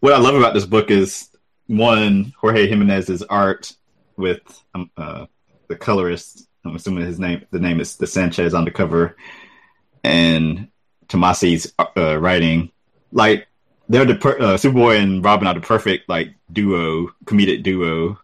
[0.00, 1.28] What I love about this book is
[1.66, 3.72] one Jorge Jimenez's art
[4.16, 4.40] with
[4.74, 5.26] um, uh,
[5.68, 6.46] the colorist.
[6.64, 9.16] I'm assuming his name the name is the Sanchez on the cover,
[10.04, 10.68] and
[11.08, 12.70] Tomasi's uh, writing.
[13.12, 13.46] Like
[13.88, 18.18] they're the per- uh, Superboy and Robin are the perfect like duo, comedic duo,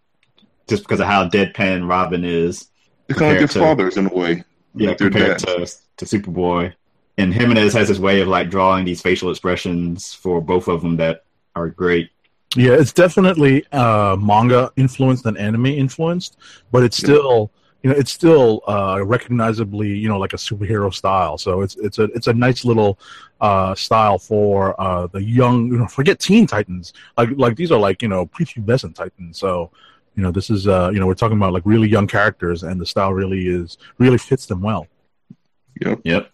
[0.69, 2.69] just because of how deadpan Robin is.
[3.07, 4.45] They're kind of like their fathers in a way.
[4.75, 5.67] Yeah, Like compared to
[5.99, 6.75] to Superboy.
[7.19, 10.97] And Jimenez has this way of like drawing these facial expressions for both of them
[10.97, 11.25] that
[11.57, 12.11] are great.
[12.55, 16.39] Yeah, it's definitely uh, manga influenced and anime influenced,
[16.71, 17.51] but it's still
[17.83, 21.39] you know it's still uh, recognizably you know like a superhero style.
[21.39, 22.99] So it's it's a it's a nice little
[23.41, 25.67] uh, style for uh, the young.
[25.67, 26.93] You know, forget Teen Titans.
[27.19, 29.39] Like like these are like you know prepubescent Titans.
[29.39, 29.71] So
[30.15, 32.81] you know this is uh, you know we're talking about like really young characters, and
[32.81, 34.87] the style really is really fits them well.
[35.81, 36.01] Yep.
[36.05, 36.31] Yep.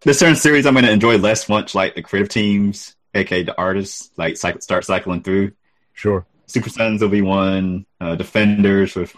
[0.00, 3.56] This certain series I'm going to enjoy less much like the creative teams, aka the
[3.58, 5.52] artists, like cycle, start cycling through.
[5.92, 6.26] Sure.
[6.46, 7.86] Super Sons will be one.
[8.00, 9.14] Uh, Defenders with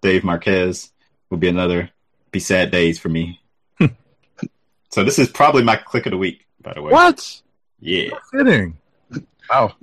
[0.00, 0.92] Dave Marquez
[1.28, 1.90] will be another.
[2.30, 3.40] Be sad days for me.
[4.90, 6.92] so this is probably my click of the week, by the way.
[6.92, 7.42] What?
[7.80, 8.10] Yeah.
[8.30, 8.78] Fitting.
[9.50, 9.74] Wow.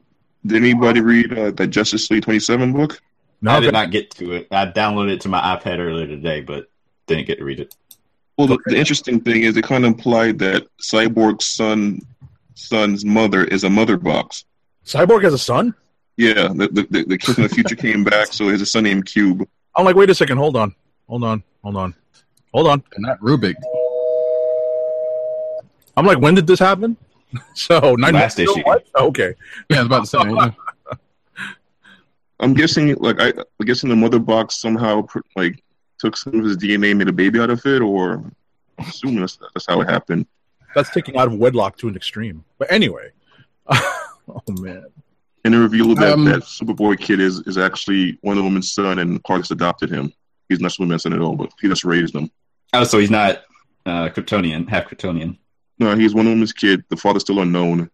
[0.45, 3.01] Did anybody read uh, the Justice League 27 book?
[3.41, 4.47] No, I did not get to it.
[4.49, 6.69] I downloaded it to my iPad earlier today, but
[7.05, 7.75] didn't get to read it.
[8.37, 12.01] Well, the, the interesting thing is it kind of implied that Cyborg's son
[12.57, 14.45] son's mother is a mother box.
[14.85, 15.73] Cyborg has a son.
[16.17, 18.65] Yeah, the the, the, the kid from the future came back, so he has a
[18.65, 19.47] son named Cube.
[19.75, 20.37] I'm like, wait a second.
[20.37, 20.75] Hold on.
[21.07, 21.43] Hold on.
[21.63, 21.93] Hold on.
[22.53, 22.83] Hold on.
[22.95, 23.55] And not Rubik.
[25.95, 26.97] I'm like, when did this happen?
[27.55, 28.61] So nine Last issue.
[28.63, 28.87] What?
[28.95, 29.33] Oh, okay.
[29.69, 30.17] Yeah, I was about to say.
[30.23, 30.95] yeah.
[32.39, 35.61] I'm guessing, like, I, I'm guessing the mother box somehow like
[35.99, 39.37] took some of his DNA, made a baby out of it, or I'm assuming that's,
[39.53, 40.25] that's how it happened.
[40.75, 42.43] That's taking out of wedlock to an extreme.
[42.57, 43.11] But anyway.
[43.69, 44.85] oh man.
[45.45, 49.23] And it revealed that Um, that Superboy kid is is actually Wonder Woman's son, and
[49.23, 50.11] Clark's adopted him.
[50.49, 52.29] He's not Superman's son at all, but he just raised him.
[52.73, 53.43] Oh, so he's not
[53.85, 55.37] uh, Kryptonian, half Kryptonian.
[55.79, 56.83] No, he's Wonder Woman's kid.
[56.89, 57.89] The father's still unknown.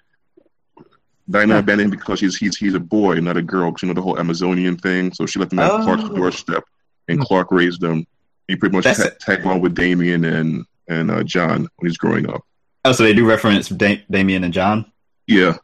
[1.30, 3.72] Diana abandoned him because he's he's he's a boy, not a girl.
[3.72, 5.14] 'cause you know the whole Amazonian thing.
[5.14, 5.84] So she left him at Oh.
[5.84, 6.64] Clark's doorstep,
[7.08, 8.06] and Clark raised him.
[8.48, 11.98] He pretty much That's ta- tagged along with Damian and and uh, Jon when he's
[11.98, 12.42] growing up.
[12.86, 14.92] Oh, so they do reference da- Damian and Jon.
[15.28, 15.58] Yeah,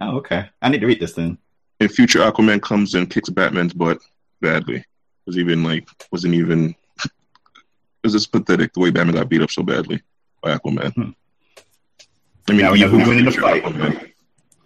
[0.00, 0.50] Oh, okay.
[0.60, 1.38] I need to read this then.
[1.80, 3.98] and future Aquaman comes and kicks Batman's butt
[4.42, 4.84] badly.
[5.26, 6.74] Was even like wasn't even.
[7.04, 7.10] it
[8.04, 10.02] was just pathetic the way Batman got beat up so badly
[10.42, 10.92] by Aquaman.
[10.94, 11.10] Hmm.
[12.48, 13.64] I mean, Now we know even who's winning the fight.
[13.64, 14.12] Aquaman.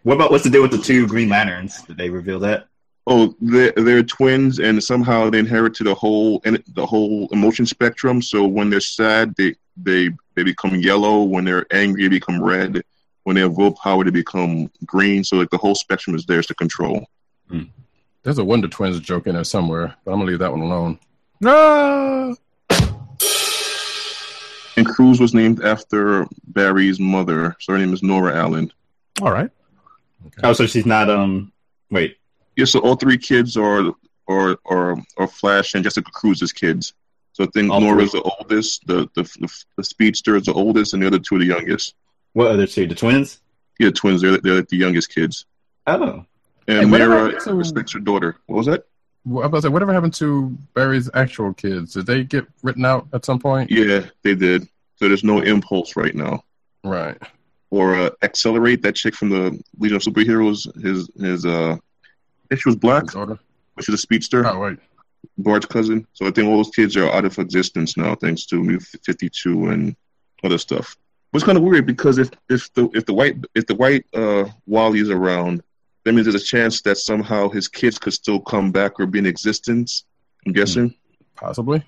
[0.03, 1.83] What about what's the deal with the two Green Lanterns?
[1.83, 2.67] Did they reveal that?
[3.07, 8.21] Oh, they're, they're twins, and somehow they inherited the whole and the whole emotion spectrum.
[8.21, 11.23] So when they're sad, they they they become yellow.
[11.23, 12.83] When they're angry, they become red.
[13.25, 15.23] When they have willpower, they become green.
[15.23, 17.07] So like the whole spectrum is theirs to control.
[18.23, 20.99] There's a Wonder Twins joke in there somewhere, but I'm gonna leave that one alone.
[21.41, 22.35] No.
[24.77, 27.57] And Cruz was named after Barry's mother.
[27.61, 28.73] So her name is Nora Allen.
[29.21, 29.51] All right.
[30.43, 31.11] Oh, so she's not.
[31.11, 31.53] Um,
[31.91, 32.17] wait.
[32.57, 33.93] Yeah, so all three kids are
[34.29, 36.95] are are, are Flash and Jessica Cruz's kids.
[37.41, 40.93] So I think All Nora's the oldest, the, the the the speedster is the oldest,
[40.93, 41.95] and the other two are the youngest.
[42.35, 42.87] What other two?
[42.87, 43.41] The twins?
[43.79, 44.21] Yeah, twins.
[44.21, 45.47] They're they're the youngest kids.
[45.87, 46.27] Oh,
[46.69, 48.37] And Hey, whatever Mira happened to- respects her daughter.
[48.45, 48.85] What was that?
[49.25, 51.95] Well, I was about to say, whatever happened to Barry's actual kids?
[51.95, 53.71] Did they get written out at some point?
[53.71, 54.69] Yeah, they did.
[54.97, 56.45] So there's no impulse right now.
[56.85, 57.17] Right.
[57.71, 60.69] Or uh, accelerate that chick from the Legion of Superheroes.
[60.83, 63.39] His his uh, I think she was black, His daughter.
[63.77, 64.47] but she's a speedster.
[64.47, 64.79] Oh, wait.
[65.43, 66.07] Bart's cousin.
[66.13, 69.29] So I think all those kids are out of existence now, thanks to New Fifty
[69.29, 69.97] Two and
[70.45, 70.97] other stuff.
[71.33, 74.47] It's kind of weird because if if the if the white if the white uh,
[74.67, 75.63] Wally is around,
[76.05, 79.21] that means there's a chance that somehow his kids could still come back or be
[79.21, 80.05] in existence.
[80.47, 80.95] I'm guessing.
[81.37, 81.85] Possibly.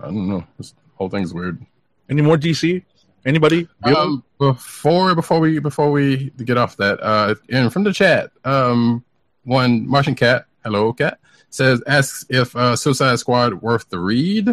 [0.00, 0.44] I don't know.
[0.58, 1.64] This whole thing's weird.
[2.08, 2.82] Any more DC?
[3.24, 3.68] Anybody?
[3.84, 9.04] Um, before before we before we get off that, uh, and from the chat, um,
[9.44, 11.20] one Martian cat, hello cat,
[11.52, 14.48] says asks if uh, Suicide Squad worth the read,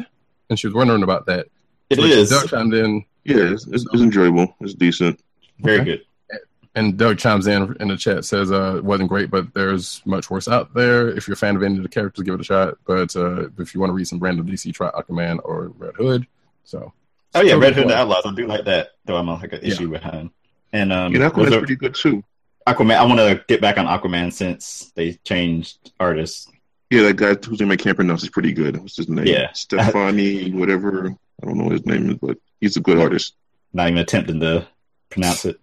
[0.50, 1.48] and she was wondering about that.
[1.90, 4.56] it Which is Doug chimed in, Yeah, it's, it's, it's enjoyable.
[4.62, 5.20] It's decent.
[5.60, 5.86] very Okay.
[6.30, 6.40] good.
[6.76, 10.30] and Doug chimes in in the chat says uh, it wasn't great, but there's much
[10.30, 11.10] worse out there.
[11.10, 12.76] If you're a fan of any of the characters, give it a shot.
[12.86, 16.28] But uh, if you want to read some random DC, try Aquaman or Red Hood.
[16.64, 16.94] So.
[17.36, 18.24] Oh yeah, Red Hood and the Outlaws.
[18.26, 19.16] I do like that, though.
[19.18, 19.74] I'm on like an Yeah.
[19.74, 20.32] issue behind.
[20.74, 22.24] And um, And was Aquaman's there- pretty good too.
[22.68, 22.96] Aquaman.
[22.98, 26.48] I want to get back on Aquaman since they changed artists.
[26.90, 28.78] Yeah, that guy whose name I can't pronounce is pretty good.
[28.78, 29.28] What's his name?
[29.28, 29.52] Yeah.
[29.54, 31.16] Stefani, whatever.
[31.42, 33.36] I don't know what his name is, but he's a good artist.
[33.74, 34.68] Not even attempting to
[35.10, 35.60] pronounce it.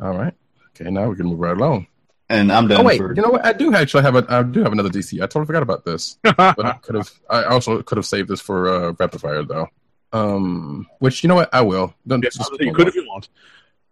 [0.00, 0.34] All right.
[0.70, 1.88] Okay, now we can move right along.
[2.28, 3.44] And I'm done Oh wait, for you know what?
[3.44, 4.24] I do actually have a.
[4.28, 5.18] I do have another DC.
[5.18, 7.10] I totally forgot about this, but I could have.
[7.28, 9.68] I also could have saved this for uh, rapid fire though.
[10.14, 11.50] Um, which you know what?
[11.52, 11.92] I will.
[12.06, 13.28] Don't, Yeah, just- you could if you want.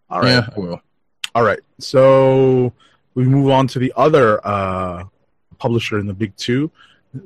[0.09, 0.29] All right.
[0.29, 0.81] Yeah, I will.
[1.35, 1.59] All right.
[1.79, 2.73] So
[3.13, 5.03] we move on to the other uh,
[5.61, 6.71] publisher in the big two.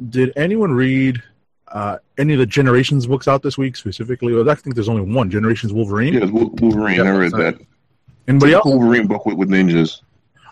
[0.09, 1.23] Did anyone read
[1.69, 4.33] uh, any of the Generations books out this week specifically?
[4.33, 6.13] Well, I think there's only one, Generations Wolverine.
[6.13, 7.01] Yeah, it was Wol- Wolverine.
[7.01, 7.55] I read that.
[8.27, 8.65] Anybody else?
[8.65, 10.01] Wolverine book with, with ninjas.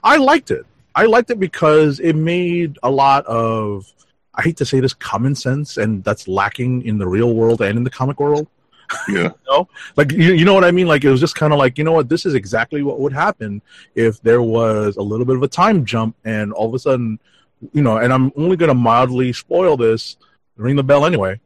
[0.03, 0.65] I liked it.
[0.95, 3.91] I liked it because it made a lot of
[4.35, 7.77] I hate to say this common sense and that's lacking in the real world and
[7.77, 8.47] in the comic world.
[9.07, 9.29] Yeah.
[9.95, 10.87] Like you, you know what I mean?
[10.87, 13.13] Like it was just kind of like, you know what, this is exactly what would
[13.13, 13.61] happen
[13.93, 17.19] if there was a little bit of a time jump and all of a sudden,
[17.71, 20.17] you know, and I'm only going to mildly spoil this,
[20.57, 21.39] ring the bell anyway.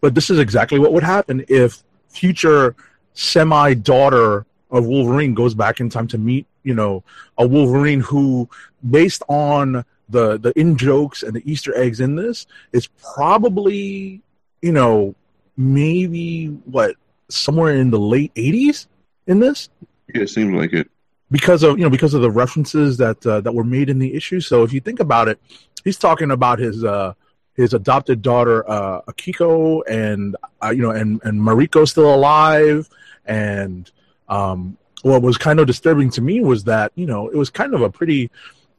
[0.00, 2.76] But this is exactly what would happen if future
[3.14, 7.02] semi daughter of Wolverine goes back in time to meet, you know,
[7.36, 8.48] a Wolverine who,
[8.88, 14.22] based on the the in jokes and the Easter eggs in this, is probably,
[14.62, 15.14] you know,
[15.56, 16.96] maybe what
[17.28, 18.86] somewhere in the late '80s
[19.26, 19.68] in this
[20.14, 20.88] Yeah, it seems like it.
[21.30, 24.14] Because of you know because of the references that uh, that were made in the
[24.14, 24.40] issue.
[24.40, 25.40] So if you think about it,
[25.84, 27.14] he's talking about his uh,
[27.54, 32.88] his adopted daughter uh, Akiko, and uh, you know, and and Mariko's still alive.
[33.26, 33.90] And
[34.28, 37.74] um, what was kind of disturbing to me was that you know it was kind
[37.74, 38.30] of a pretty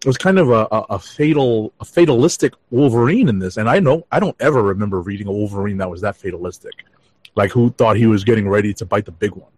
[0.01, 3.57] it was kind of a, a, a fatal a fatalistic Wolverine in this.
[3.57, 6.85] And I know I don't ever remember reading a Wolverine that was that fatalistic,
[7.35, 9.51] like who thought he was getting ready to bite the big one.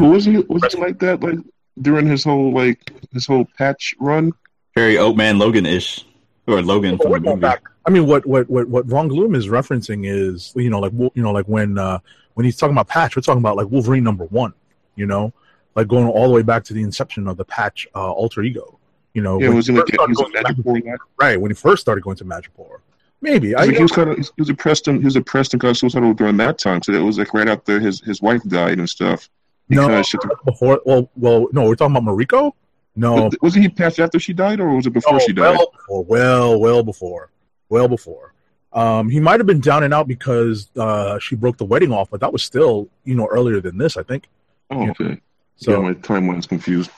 [0.00, 1.38] But was he was he like that like
[1.80, 4.32] during his whole like his whole patch run?
[4.74, 6.04] very Old Man Logan ish.
[6.48, 7.40] Or Logan But from the movie.
[7.40, 10.92] back- I mean, what what what what Von Gloom is referencing is you know like
[10.92, 11.98] you know like when uh,
[12.34, 14.52] when he's talking about Patch, we're talking about like Wolverine number one.
[14.96, 15.32] You know,
[15.74, 18.78] like going all the way back to the inception of the Patch uh, alter ego.
[19.14, 20.96] You know, Yeah, when was he he like first he started was going a Madripoor-
[21.18, 22.78] right when he first started going to Madripoor.
[23.22, 25.60] Maybe I, Like he was kind of he was depressed and he was depressed and
[25.60, 26.82] got suicidal during that time.
[26.82, 29.28] So it was like right after his his wife died and stuff.
[29.68, 30.80] No kinda shut the- before.
[30.84, 32.52] Well, well, no, we're talking about Mariko.
[32.98, 35.56] No, Was he passed after she died, or was it before she died?
[35.58, 37.30] Well before, well, well before,
[37.68, 38.32] well before.
[38.72, 42.10] Um, he might have been down and out because uh, she broke the wedding off,
[42.10, 44.28] but that was still, you know, earlier than this, I think.
[44.70, 45.20] oh, okay.
[45.56, 46.90] So yeah, my timeline's confused.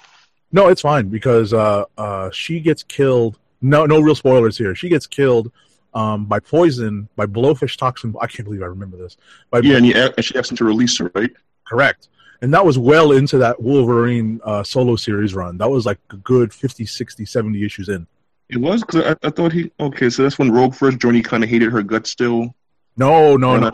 [0.52, 3.38] no, it's fine because uh, uh, she gets killed.
[3.60, 4.74] No, no real spoilers here.
[4.74, 5.50] She gets killed
[5.94, 8.14] um, by poison, by blowfish toxin.
[8.20, 9.16] I can't believe I remember this.
[9.50, 11.30] By Yeah, and, he, and she asked him to release her, right?
[11.64, 12.08] correct.
[12.40, 15.58] And that was well into that Wolverine uh, solo series run.
[15.58, 18.06] That was like a good 50, 60, 70 issues in.
[18.48, 19.70] It was because I, I thought he.
[19.78, 21.16] Okay, so that's when Rogue first joined.
[21.16, 22.54] He kind of hated her guts still.
[22.96, 23.70] No, no, no.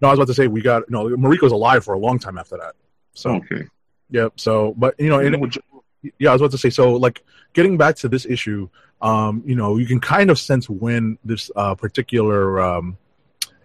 [0.00, 1.04] No, I was about to say we got no.
[1.10, 2.74] Mariko's alive for a long time after that.
[3.14, 3.66] So Okay.
[4.10, 4.32] yep.
[4.36, 5.56] So, but you know, and it would,
[6.18, 6.70] yeah, I was about to say.
[6.70, 8.68] So, like, getting back to this issue,
[9.00, 12.98] um, you know, you can kind of sense when this uh, particular um,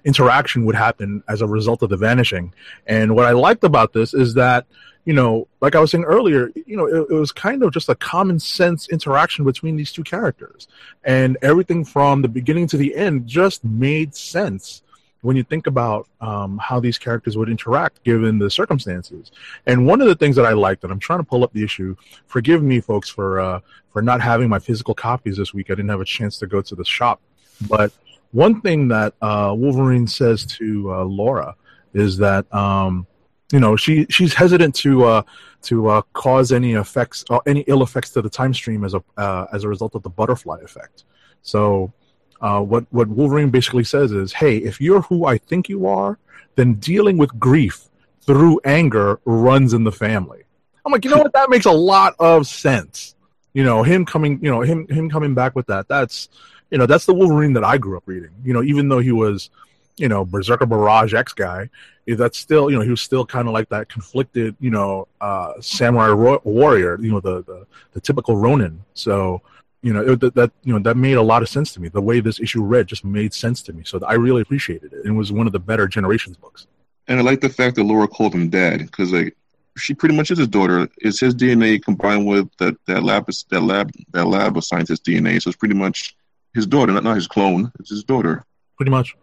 [0.06, 2.54] interaction would happen as a result of the vanishing.
[2.88, 4.66] And what I liked about this is that,
[5.04, 7.90] you know, like I was saying earlier, you know, it, it was kind of just
[7.90, 10.68] a common sense interaction between these two characters,
[11.04, 14.82] and everything from the beginning to the end just made sense
[15.22, 19.32] when you think about um, how these characters would interact given the circumstances.
[19.66, 21.64] And one of the things that I liked, and I'm trying to pull up the
[21.64, 21.96] issue.
[22.28, 23.60] Forgive me, folks, for uh,
[23.92, 25.72] for not having my physical copies this week.
[25.72, 27.22] I didn't have a chance to go to the shop.
[27.68, 27.92] But
[28.32, 31.56] one thing that uh, Wolverine says to uh, Laura
[31.94, 33.08] is that um,
[33.52, 35.22] you know she she's hesitant to uh,
[35.64, 39.04] to uh, cause any effects, uh, any ill effects to the time stream as a
[39.18, 41.06] uh, as a result of the butterfly effect.
[41.42, 41.94] So
[42.42, 46.20] uh, what what Wolverine basically says is, "Hey, if you're who I think you are,
[46.56, 47.90] then dealing with grief
[48.22, 50.44] through anger runs in the family."
[50.86, 51.34] I'm like, you know what?
[51.34, 53.16] That makes a lot of sense.
[53.54, 55.88] You know, him coming, you know, him him coming back with that.
[55.88, 56.30] That's
[56.72, 58.32] you know, that's the Wolverine that I grew up reading.
[58.44, 59.50] You know, even though he was,
[59.98, 61.70] you know, Berserker Barrage X guy,
[62.08, 65.54] that's still, you know, he was still kind of like that conflicted, you know, uh,
[65.62, 67.00] samurai ro- warrior.
[67.00, 68.84] You know, the the, the typical Ronin.
[68.94, 69.42] So
[69.86, 71.90] you know it, that, that you know that made a lot of sense to me.
[71.90, 75.06] The way this issue read just made sense to me, so I really appreciated it.
[75.06, 76.66] It was one of the better Generations books.
[77.08, 79.38] And I like the fact that Laura called him dad because like
[79.78, 80.90] she pretty much is his daughter.
[80.98, 85.40] It's his DNA combined with that that lab that lab that lab of scientist DNA.
[85.40, 86.16] So it's pretty much
[86.56, 87.72] his daughter, not not his clone.
[87.80, 88.44] It's his daughter.
[88.78, 89.16] Pretty much.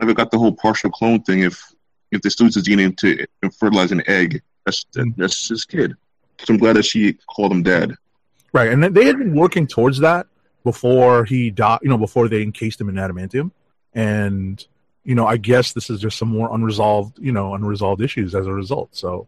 [0.00, 1.40] Never got the whole partial clone thing.
[1.40, 1.60] If
[2.12, 3.26] if use his DNA to
[3.58, 4.84] fertilize an egg, that's
[5.16, 5.96] that's his kid.
[6.38, 7.96] So I'm glad that she called him dad.
[8.52, 10.26] Right, and they had been working towards that
[10.62, 11.80] before he died.
[11.82, 13.50] You know, before they encased him in adamantium,
[13.94, 14.64] and
[15.04, 18.46] you know, I guess this is just some more unresolved, you know, unresolved issues as
[18.46, 18.88] a result.
[18.92, 19.26] So,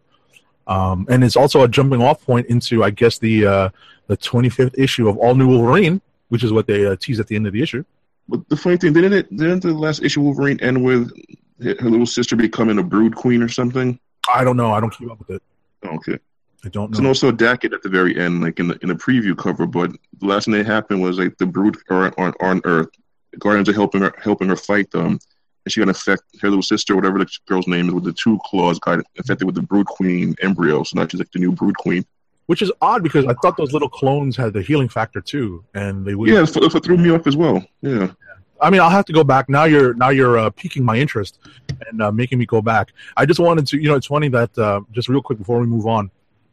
[0.67, 3.69] Um, and it's also a jumping off point into, I guess, the uh,
[4.09, 7.37] the 25th issue of All New Wolverine, which is what they uh, tease at the
[7.37, 7.85] end of the issue.
[8.29, 9.37] But the funny thing, didn't it?
[9.37, 11.13] Didn't the last issue Wolverine end with
[11.63, 13.99] her little sister becoming a Brood Queen or something?
[14.29, 14.73] I don't know.
[14.73, 15.43] I don't keep up with it.
[15.85, 16.19] Okay.
[16.65, 16.99] I don't know.
[16.99, 19.93] no, so Daken at the very end, like in the in the preview cover, but
[20.19, 22.89] the last thing that happened was like the Brood are on on Earth.
[23.31, 25.19] The Guardians are helping her helping her fight them,
[25.65, 28.39] and she got infect her little sister, whatever the girl's name is, with the two
[28.45, 30.83] claws, got infected with the Brood Queen embryo.
[30.83, 32.05] So now she's like the new Brood Queen.
[32.47, 36.07] Which is odd because I thought those little clones had the healing factor too, and
[36.07, 36.29] they would.
[36.29, 37.65] Yeah, that's what, threw me off as well.
[37.83, 38.13] Yeah.
[38.61, 39.65] I mean, I'll have to go back now.
[39.65, 41.39] You're now you're uh, piquing my interest
[41.89, 42.93] and uh, making me go back.
[43.17, 45.67] I just wanted to, you know, it's funny that uh, just real quick before we
[45.67, 46.11] move on,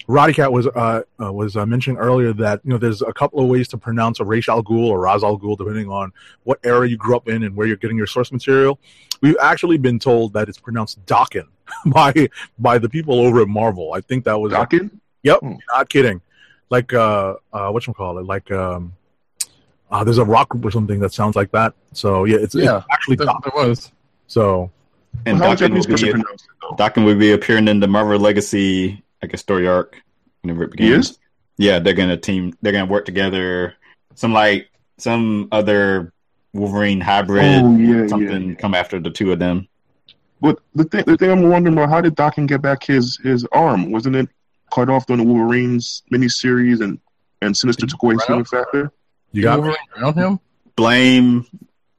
[0.07, 3.39] Roddy Cat was uh, uh, was uh, mentioning earlier that you know there's a couple
[3.39, 6.11] of ways to pronounce a Ra's al Ghul or Ra's al Ghul depending on
[6.43, 8.79] what era you grew up in and where you're getting your source material.
[9.21, 11.47] We've actually been told that it's pronounced Daken
[11.85, 12.29] by
[12.59, 13.93] by the people over at Marvel.
[13.93, 14.99] I think that was Daken?
[15.23, 15.53] Yep, Hmm.
[15.73, 16.21] not kidding.
[16.69, 18.25] Like uh, uh, what you call it?
[18.25, 18.93] Like um,
[19.91, 21.73] uh, there's a rock group or something that sounds like that.
[21.93, 23.43] So yeah, it's, Yeah, it's actually There, Daken.
[23.43, 23.91] there was.
[24.27, 24.71] So
[25.25, 26.75] And How would will, be, pronounce it though?
[26.75, 30.01] Daken will be appearing in the Marvel Legacy, I guess, story arc
[30.41, 30.89] whenever it begins.
[30.89, 31.19] He is?
[31.57, 32.57] Yeah, they're gonna team.
[32.61, 33.75] They're gonna work together.
[34.15, 36.11] Some like some other
[36.53, 37.43] Wolverine hybrid.
[37.63, 38.55] Oh yeah, something yeah.
[38.55, 39.67] come after the two of them.
[40.41, 43.45] But the thing, the thing I'm wondering about, how did Daken get back his his
[43.51, 43.91] arm?
[43.91, 44.27] Wasn't it
[44.73, 46.99] cut off during the Wolverines miniseries and
[47.41, 48.91] and Sinister took away his healing factor?
[49.31, 49.67] you got me.
[49.67, 50.39] Wolverine around him.
[50.75, 51.45] Blame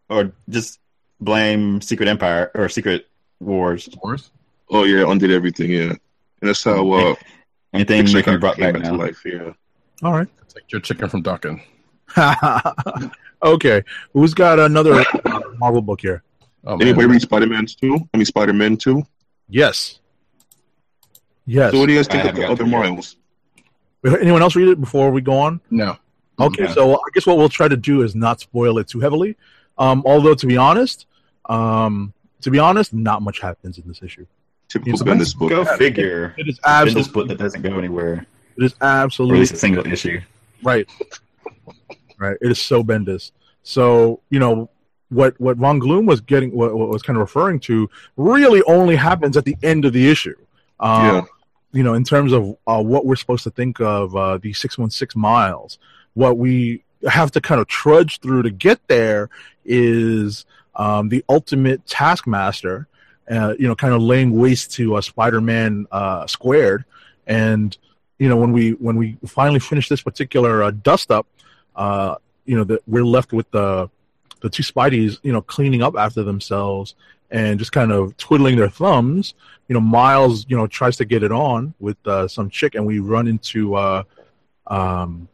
[0.09, 0.81] or just
[1.21, 3.09] blame Secret Empire or Secret
[3.41, 3.87] Wars.
[3.87, 4.31] Of course.
[4.71, 5.71] Oh yeah, undid everything.
[5.71, 5.99] Yeah, and
[6.41, 7.15] that's how uh,
[7.75, 9.21] Anything Fixer they can brought came back to life.
[9.25, 9.53] Yeah.
[10.03, 10.29] All right.
[10.49, 11.61] Take your chicken from Duncan.
[13.43, 16.23] okay, who's got another uh, Marvel book here?
[16.65, 16.77] Oh.
[16.79, 17.99] Anybody read Spider Man two?
[18.15, 19.03] I mean Spider Man two.
[19.49, 19.99] Yes.
[21.47, 21.73] Yes.
[21.73, 22.79] So what do you guys I think of the other to it yet.
[22.79, 23.17] Miles?
[24.07, 25.61] Anyone else read it before we go on?
[25.71, 25.97] No.
[26.39, 26.73] Okay, Yeah.
[26.75, 29.37] so I guess what we'll try to do is not spoil it too heavily.
[29.79, 31.07] Um, although to be honest,
[31.47, 34.27] um, to be honest, not much happens in this issue.
[34.69, 35.51] Typical It's a Bendis book.
[35.51, 36.35] Go figure.
[36.37, 38.27] It is It's this absolutely, book that doesn't go anywhere.
[38.57, 40.21] it is Or at absolutely least a single issue.
[40.63, 40.89] Right.
[42.19, 42.37] Right.
[42.41, 43.33] It is so Bendis.
[43.63, 44.71] So, you know,
[45.11, 48.97] what what Von Gloom was getting what, what was kind of referring to really only
[48.97, 50.35] happens at the end of the issue.
[50.81, 51.23] Um, Yeah.
[51.75, 55.21] You know, in terms of uh, what we're supposed to think of uh, the 616
[55.21, 55.79] miles,
[56.15, 59.29] what we have to kind of trudge through to get there
[59.65, 60.47] is
[60.77, 62.87] um, the ultimate taskmaster,
[63.29, 66.85] uh, you know, kind of laying waste to uh, Spider-Man uh, squared.
[67.27, 67.77] And,
[68.19, 71.27] you know, when we when we finally finish this particular uh, dust up,
[71.75, 72.15] uh,
[72.45, 73.91] you know, that we're left with the
[74.43, 76.95] the two Spideys, you know, cleaning up after themselves
[77.35, 79.35] and just kind of twiddling their thumbs
[79.69, 82.85] you know, Miles, you know, tries to get it on with uh, some chick, and
[82.85, 84.03] we run into uh,
[84.67, 85.29] um,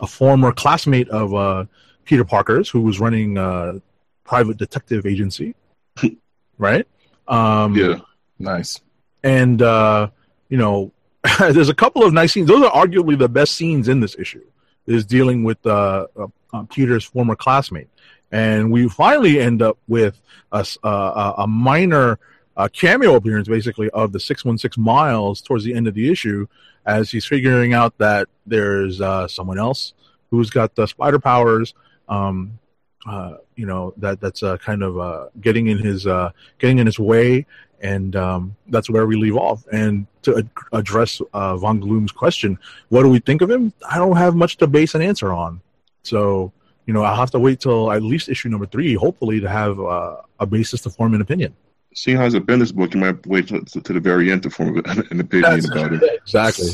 [0.00, 1.64] a former classmate of uh,
[2.04, 3.80] Peter Parker's who was running a
[4.24, 5.54] private detective agency,
[6.58, 6.86] right?
[7.28, 7.98] Um, Yeah.
[8.38, 8.80] Nice.
[9.22, 10.10] and uh,
[10.50, 10.92] you know,
[11.38, 12.48] there's a couple of nice scenes.
[12.48, 14.44] Those are arguably the best scenes in this issue.
[14.86, 17.88] Is dealing with uh, uh, uh, Peter's former classmate,
[18.30, 20.20] and we finally end up with
[20.52, 22.18] a a a minor
[22.56, 26.10] uh, cameo appearance, basically, of the six one six miles towards the end of the
[26.10, 26.46] issue,
[26.84, 29.94] as he's figuring out that there's uh, someone else
[30.30, 31.74] who's got the spider powers.
[32.08, 32.58] Um,
[33.06, 36.86] uh, you know that that's uh, kind of uh, getting in his uh, getting in
[36.86, 37.46] his way,
[37.80, 39.64] and um, that's where we leave off.
[39.72, 42.58] And to ad- address uh, Von Gloom's question,
[42.88, 43.72] what do we think of him?
[43.88, 45.60] I don't have much to base an answer on.
[46.02, 46.52] So,
[46.86, 49.78] you know, I'll have to wait till at least issue number three, hopefully, to have
[49.78, 51.54] uh, a basis to form an opinion.
[51.94, 54.50] Seeing how it's a Bendis book, you might wait to, to the very end to
[54.50, 56.02] form an opinion about it.
[56.22, 56.70] Exactly,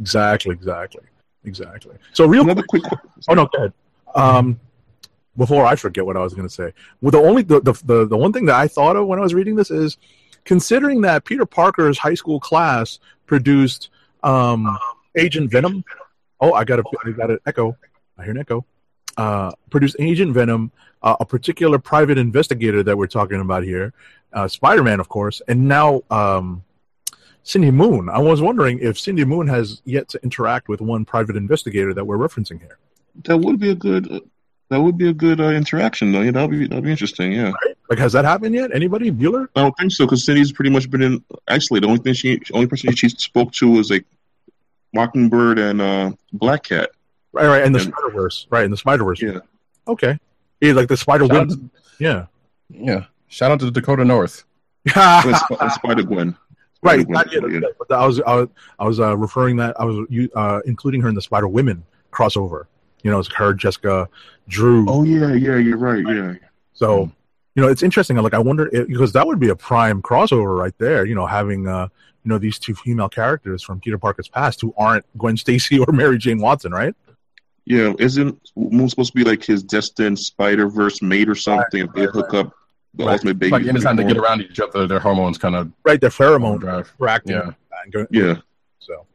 [0.00, 1.02] exactly, exactly,
[1.44, 1.96] exactly.
[2.12, 2.82] So, real Another quick.
[2.82, 2.96] qu-
[3.28, 3.72] Oh no, go ahead.
[4.14, 4.58] Um,
[5.36, 8.06] before I forget what I was going to say, well, the only the, the the
[8.06, 9.96] the one thing that I thought of when I was reading this is
[10.44, 13.90] considering that Peter Parker's high school class produced
[14.22, 14.76] um,
[15.16, 15.84] Agent Venom.
[16.40, 17.76] Oh, I got a I got an echo.
[18.18, 18.64] I hear an echo.
[19.16, 20.70] Uh, produced Agent Venom,
[21.02, 23.92] uh, a particular private investigator that we're talking about here,
[24.32, 26.64] uh, Spider Man, of course, and now um,
[27.42, 28.08] Cindy Moon.
[28.08, 32.04] I was wondering if Cindy Moon has yet to interact with one private investigator that
[32.04, 32.78] we're referencing here.
[33.24, 34.22] That would be a good.
[34.70, 36.22] That would be a good uh, interaction, though.
[36.22, 37.32] Yeah, that'd be that'd be interesting.
[37.32, 37.52] Yeah,
[37.90, 38.74] Like, has that happened yet?
[38.74, 39.10] Anybody?
[39.10, 39.48] Bueller?
[39.54, 41.24] I don't think so because Cindy's pretty much been in.
[41.48, 44.06] Actually, the only thing she, only person she spoke to was like
[44.94, 46.90] Mockingbird and uh, Black Cat.
[47.32, 47.62] Right, right.
[47.64, 48.46] And the And- Spider Verse.
[48.50, 49.20] Right, in the Spider Verse.
[49.22, 49.38] Yeah.
[49.88, 50.18] Okay.
[50.60, 51.50] Yeah, like the Spider Web.
[51.98, 52.26] Yeah.
[52.68, 53.04] Yeah.
[53.28, 54.44] Shout out to the Dakota North.
[54.96, 56.36] And, Sp- Spider Gwen.
[56.82, 57.60] Right, not yet, yeah.
[57.78, 58.48] but I was I was,
[58.80, 60.04] I was uh, referring that I was
[60.34, 62.64] uh, including her in the Spider Women crossover.
[63.04, 64.08] You know, it's her, Jessica,
[64.48, 64.84] Drew.
[64.88, 66.04] Oh yeah, yeah, you're right.
[66.04, 66.34] Yeah,
[66.72, 67.12] So,
[67.54, 68.16] you know, it's interesting.
[68.16, 71.04] Like, I wonder if, because that would be a prime crossover right there.
[71.04, 71.86] You know, having uh,
[72.24, 75.92] you know, these two female characters from Peter Parker's past who aren't Gwen Stacy or
[75.92, 76.94] Mary Jane Watson, right?
[77.64, 77.92] Yeah.
[77.98, 81.84] Isn't Moon supposed to be like his destined Spider Verse mate or something?
[81.84, 82.52] if they hook up
[82.94, 83.12] the Right.
[83.14, 83.52] ultimate baby.
[83.52, 86.92] Like anytime they get around each other, their hormones kind of Right, their pheromone drive.
[87.26, 87.52] Yeah.
[88.10, 88.36] Yeah,
[88.78, 89.06] So,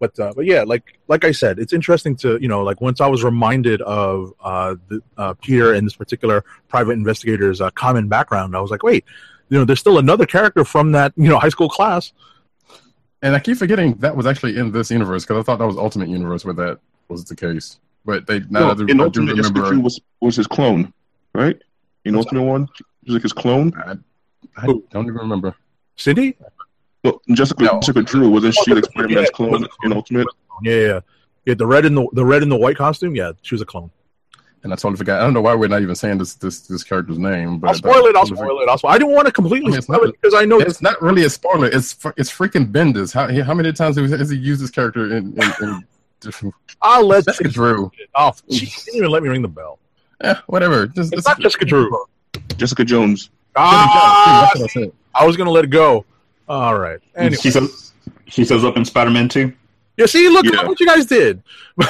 [0.00, 3.00] but uh, but yeah, like like I said, it's interesting to you know like once
[3.00, 8.08] I was reminded of uh, the, uh, Peter and this particular private investigator's uh, common
[8.08, 9.04] background, I was like, wait,
[9.48, 12.12] you know, there's still another character from that you know high school class.
[13.22, 15.76] And I keep forgetting that was actually in this universe because I thought that was
[15.76, 16.78] Ultimate Universe where that
[17.08, 17.78] was the case.
[18.06, 19.68] But they now no, I in I do Ultimate, Jessica remember.
[19.74, 20.92] Drew was was his clone,
[21.34, 21.60] right?
[22.04, 22.68] In Ultimate one,
[23.02, 23.72] he was like his clone.
[23.76, 23.96] I,
[24.56, 25.54] I don't even remember.
[25.96, 26.36] Cindy,
[27.02, 27.80] Well, Jessica No.
[27.80, 30.26] Jessica Drew wasn't she like Spider Man's Yeah, clone in Ultimate?
[30.62, 31.00] yeah, yeah, yeah,
[31.46, 33.66] yeah, the red in the the red in the white costume, yeah, she was a
[33.66, 33.90] clone.
[34.62, 35.20] And I totally forgot.
[35.20, 37.58] I don't know why we're not even saying this this this character's name.
[37.58, 38.16] But I'll uh, spoil it.
[38.16, 38.68] I'll spoil it.
[38.68, 38.90] I'll spoil.
[38.92, 41.00] I didn't want to completely I mean, spoil not- it because I know It's not
[41.02, 41.66] really a spoiler.
[41.66, 43.12] It's it's freaking Bendis.
[43.12, 45.12] How how many times has he- used this character in?
[45.12, 45.86] in, in different-
[46.82, 47.90] I'll let Jessica Drew.
[48.14, 49.78] Oh, she didn't even let me ring the bell.
[50.22, 50.86] Eh, whatever.
[50.86, 52.04] Just, It's not Jessica Drew.
[52.56, 53.30] Jessica Jones.
[53.54, 55.22] Ah, That's what I.
[55.22, 56.04] I was gonna let it go.
[56.48, 57.00] All right.
[57.16, 57.36] Anyway.
[57.36, 57.92] She shows
[58.26, 59.52] she shows up in Spider Man too.
[59.96, 60.60] Yeah, see, look Yeah.
[60.60, 61.42] at what you guys did.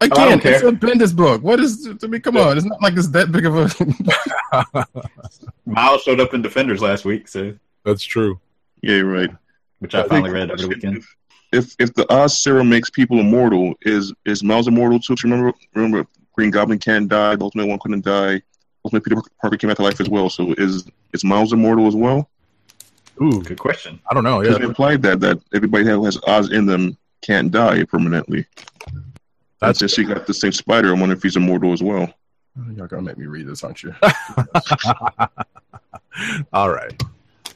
[0.00, 0.52] Again, care.
[0.54, 1.42] it's a Bendis book.
[1.42, 1.88] What is?
[2.02, 2.56] I mean, come on.
[2.56, 4.86] It's not like it's that big of a.
[5.66, 8.38] Miles showed up in Defenders last week, so That's true.
[8.82, 9.30] Yeah, you're right.
[9.80, 11.02] which I I finally read over the weekend.
[11.52, 15.14] If if the Oz serum makes people immortal, is is Miles immortal too?
[15.14, 17.36] 'Cause Remember, remember, Green Goblin can't die.
[17.36, 18.42] The Ultimate One couldn't die.
[18.84, 20.28] Ultimate Peter Parker came back to life as well.
[20.30, 20.84] So is
[21.14, 22.28] is Miles immortal as well?
[23.20, 23.98] Ooh, Good question.
[24.10, 24.40] I don't know.
[24.40, 28.46] Because Yeah, they implied that that everybody who has Oz in them can't die permanently.
[29.60, 32.12] that's Since she got the same spider, I wonder if he's immortal as well.
[32.76, 33.94] Y'all gonna make me read this, aren't you?
[36.52, 37.02] all right.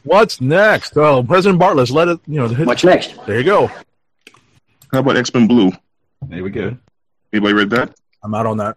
[0.05, 0.97] What's next?
[0.97, 2.21] Oh, President Bartlett, let it.
[2.27, 3.15] You know, hit, What's next?
[3.27, 3.69] there you go.
[4.93, 5.71] How about X Men Blue?
[6.29, 6.77] There we go.
[7.33, 7.95] Anybody read that?
[8.23, 8.77] I'm out on that.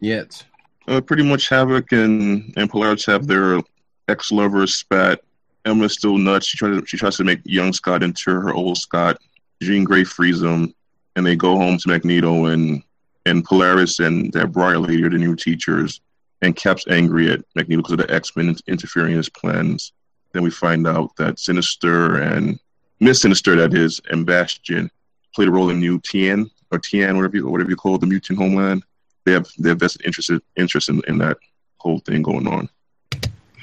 [0.00, 0.44] Yet.
[0.86, 3.60] Uh, pretty much Havoc and and Polaris have their
[4.08, 5.20] ex lovers spat.
[5.64, 6.46] Emma's still nuts.
[6.46, 9.18] She tries to, she tries to make young Scott into her old Scott.
[9.62, 10.74] Jean Grey frees them,
[11.16, 12.82] and they go home to Magneto and
[13.26, 16.00] and Polaris and that Briar lady are the new teachers.
[16.42, 19.92] And Cap's angry at Magneto because of the X Men interfering in his plans.
[20.34, 22.58] Then we find out that Sinister and
[23.00, 24.90] Miss Sinister, that is, and Bastion
[25.34, 28.06] played a role in New Tian or Tian, whatever you, whatever you call it, the
[28.06, 28.82] mutant homeland
[29.24, 31.38] they have they have vested interest interest in, in that
[31.78, 32.68] whole thing going on.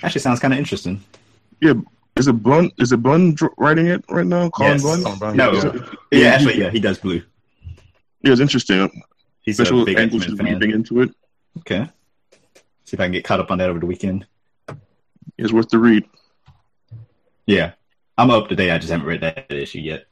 [0.02, 1.04] Actually, sounds kind of interesting.
[1.62, 1.74] Yeah,
[2.16, 2.72] is it Bunn?
[2.80, 4.50] Is it Bunn dr- writing it right now?
[4.50, 4.84] Cullen Yes.
[4.84, 5.04] Bunn.
[5.04, 5.74] Cullen Bunn, No, yeah.
[6.12, 7.22] yeah, actually, yeah, he does blue.
[8.24, 8.90] Yeah, it's interesting.
[9.42, 10.56] He's a Special big angles X is Men fan.
[10.60, 11.10] weaving into it.
[11.60, 11.88] Okay.
[12.86, 14.26] See if I can get caught up on that over the weekend.
[15.38, 16.04] It's worth the read.
[17.52, 17.74] Yeah,
[18.18, 18.72] I'm up to date.
[18.72, 20.06] I just haven't read that issue yet.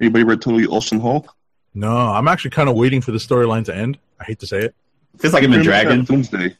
[0.00, 1.34] Anybody read Totally Awesome Hulk?
[1.74, 3.98] No, I'm actually kind of waiting for the storyline to end.
[4.20, 4.74] I hate to say it.
[5.18, 6.04] Feels like I've been He reminds dragging.
[6.04, 6.56] Doomsday.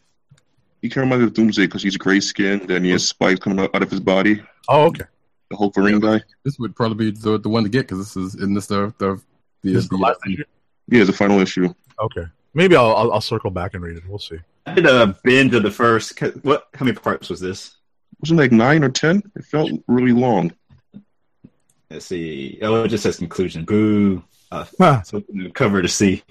[0.82, 3.60] He can remind me of Doomsday because he's gray skinned and he has spikes coming
[3.60, 4.42] out, out of his body.
[4.68, 5.04] Oh, okay.
[5.50, 6.20] The Hulk ring guy.
[6.44, 8.92] This would probably be the, the one to get because this is in this the
[8.98, 9.20] the
[9.62, 10.44] the, This is the the- last issue.
[10.88, 11.72] Yeah, the final issue.
[12.00, 12.24] Okay.
[12.54, 14.02] Maybe I'll, I'll I'll circle back and read it.
[14.08, 14.38] We'll see.
[14.66, 16.18] I did a binge of the first.
[16.42, 16.68] What?
[16.74, 17.76] How many parts was this?
[18.20, 19.22] Wasn't like nine or ten?
[19.36, 20.52] It felt really long.
[21.90, 22.58] Let's see.
[22.62, 23.64] Oh, it just says conclusion.
[23.64, 24.22] Boo.
[24.50, 25.02] Uh, Huh.
[25.02, 25.22] so
[25.54, 26.22] cover to see.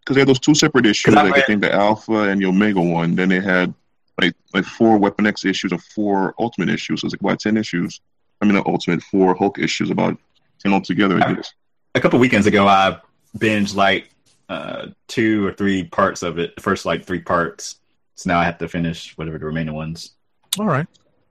[0.00, 2.46] because they had those two separate issues, I Like I think the Alpha and the
[2.46, 3.14] Omega one.
[3.14, 3.72] Then they had
[4.20, 7.00] like like four Weapon X issues and four Ultimate issues.
[7.00, 8.00] So it's like why ten issues?
[8.40, 10.18] I mean, not Ultimate, four Hulk issues, about
[10.58, 11.22] ten altogether.
[11.22, 11.52] I guess.
[11.94, 12.98] A couple weekends ago, I
[13.38, 14.10] binged like
[14.48, 16.56] uh, two or three parts of it.
[16.56, 17.76] The first like three parts.
[18.16, 20.12] So now I have to finish whatever the remaining ones.
[20.58, 20.86] All right.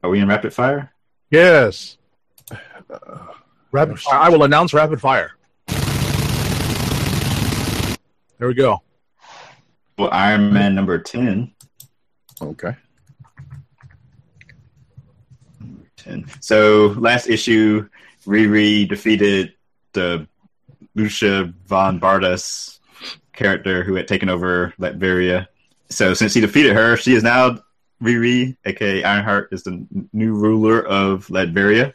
[0.06, 0.93] Are we in rapid fire?
[1.32, 1.97] Yes.
[3.72, 4.20] Rapid fire.
[4.20, 5.32] I will announce rapid fire.
[8.38, 8.84] There we go.
[9.97, 11.56] Well, Iron Man number ten.
[12.39, 12.76] okay.
[15.97, 16.26] 10.
[16.39, 17.89] So last issue,
[18.28, 19.53] Riri defeated
[19.93, 20.28] the
[20.93, 22.78] Lucia von Bardas
[23.34, 25.47] character who had taken over Latveria.
[25.89, 27.58] So since he defeated her, she is now
[28.02, 31.93] Riri, aka Ironheart, is the new ruler of Latveria.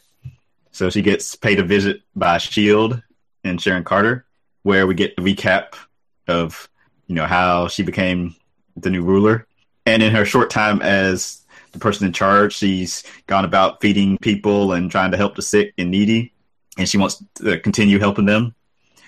[0.72, 3.02] So she gets paid a visit by Shield
[3.44, 4.24] and Sharon Carter,
[4.62, 5.74] where we get the recap
[6.28, 6.68] of
[7.06, 8.34] you know how she became
[8.76, 9.46] the new ruler.
[9.86, 11.40] And in her short time as
[11.72, 12.54] the person in charge.
[12.54, 16.32] She's gone about feeding people and trying to help the sick and needy,
[16.76, 18.54] and she wants to continue helping them.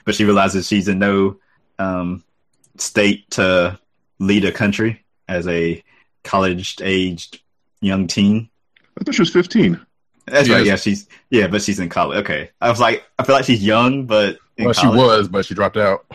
[0.04, 1.36] But she realizes she's in no
[1.78, 2.24] um,
[2.76, 3.78] state to
[4.18, 5.82] lead a country as a
[6.24, 7.40] college-aged
[7.80, 8.48] young teen.
[9.00, 9.80] I thought she was 15.
[10.26, 10.56] That's Yes.
[10.56, 10.66] right.
[10.66, 12.18] Yeah, she's yeah, but she's in college.
[12.18, 15.44] Okay, I was like, I feel like she's young, but in Well, she was, but
[15.44, 16.06] she dropped out.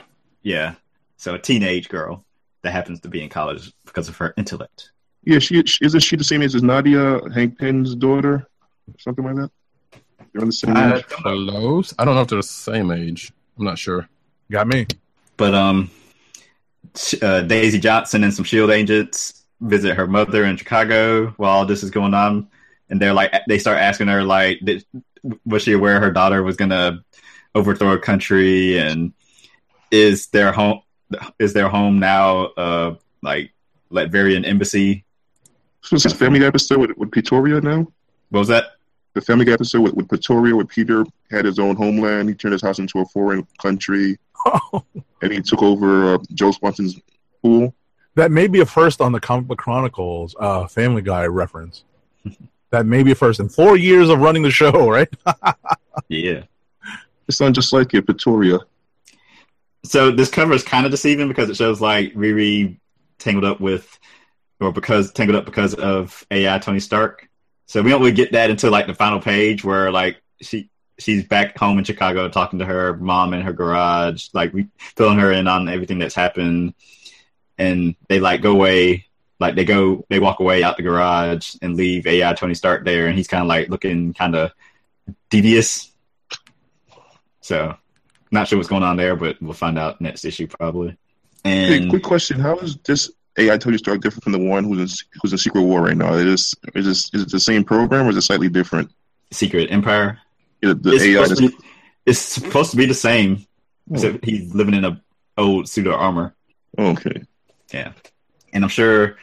[0.44, 0.76] Yeah,
[1.18, 2.24] so a teenage girl
[2.62, 4.92] that happens to be in college because of her intellect.
[5.26, 8.48] Yeah, she isn't she the same age as Nadia, Hank Pym's daughter,
[8.98, 9.52] something like that.
[10.32, 11.06] They're in the same I age.
[11.24, 11.84] don't know.
[12.00, 13.32] I don't know if they're the same age.
[13.60, 14.08] I'm not sure.
[14.50, 14.88] Got me.
[15.36, 15.92] But um,
[17.22, 21.92] uh, Daisy Johnson and some Shield agents visit her mother in Chicago while this is
[21.92, 22.50] going on,
[22.90, 24.86] and they're like, they start asking her like, did,
[25.46, 27.04] was she aware her daughter was gonna
[27.56, 29.14] overthrow a country, and
[29.92, 30.82] is their home
[31.40, 33.52] is their home now uh like
[33.92, 35.06] Latverian embassy?
[35.82, 37.88] So is this Family Guy episode with, with Petoria now?
[38.30, 38.66] What was that?
[39.14, 42.30] The Family Guy episode with, with Petoria, where Peter had his own homeland.
[42.30, 44.18] He turned his house into a foreign country,
[45.22, 47.00] and he took over uh, Joe Swanson's
[47.42, 47.74] pool.
[48.18, 51.84] That may be a first on the Comic Book Chronicles uh, Family Guy reference.
[52.72, 55.08] that may be a first in four years of running the show, right?
[56.08, 56.42] Yeah.
[57.28, 58.58] It sounds just like it, Petoria.
[59.84, 62.80] So this cover is kind of deceiving because it shows like Riri
[63.20, 64.00] tangled up with,
[64.60, 67.30] or because tangled up because of AI Tony Stark.
[67.68, 71.24] So we don't really get that until like the final page where like she she's
[71.24, 75.32] back home in Chicago talking to her mom in her garage, like we filling her
[75.32, 76.74] in on everything that's happened,
[77.58, 79.06] and they like go away,
[79.40, 83.08] like they go they walk away out the garage and leave AI Tony Stark there,
[83.08, 84.52] and he's kind of like looking kind of
[85.30, 85.92] devious.
[87.42, 87.76] So
[88.32, 90.98] not sure what's going on there, but we'll find out next issue probably.
[91.44, 94.80] Hey, And quick question: How is this AI Tony Stark different from the one who's
[95.02, 96.14] in, who's in Secret War right now?
[96.14, 98.92] Is this, is this is it the same program or is it slightly different?
[99.32, 100.20] Secret Empire.
[100.62, 101.58] The, the It's AI supposed, to be,
[102.06, 103.46] it's supposed to be the same,
[103.88, 103.96] Hmm.
[103.96, 105.02] except he's living in a
[105.38, 106.34] old suit of armor.
[106.78, 107.24] okay.
[107.74, 107.92] Yeah,
[108.54, 109.18] and I'm sure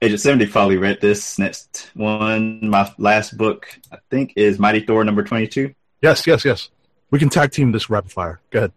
[0.00, 2.68] Agent Seventy probably read this next one.
[2.68, 5.74] My last book, I think, is Mighty Thor number twenty two.
[6.02, 6.70] yes, yes, yes.
[7.10, 8.40] We can tag team this rapid fire.
[8.50, 8.72] Go ahead.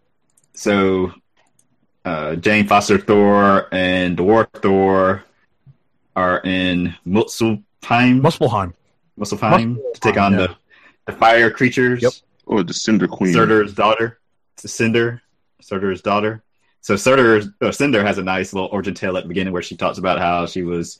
[0.53, 1.13] So,
[2.03, 5.23] uh, Jane Foster Thor and the War Thor
[6.15, 8.21] are in Muspelheim.
[8.21, 8.73] Muspelheim.
[9.19, 10.39] Muspelheim to take on yeah.
[10.39, 10.55] the,
[11.07, 12.01] the fire creatures.
[12.01, 12.13] Yep.
[12.45, 13.33] Or the Cinder Queen.
[13.33, 14.19] Surtur's daughter.
[14.53, 15.21] It's Cinder.
[15.61, 16.43] Surtur's daughter.
[16.85, 19.75] So Surtur, uh, Cinder has a nice little origin tale at the beginning where she
[19.75, 20.99] talks about how she was,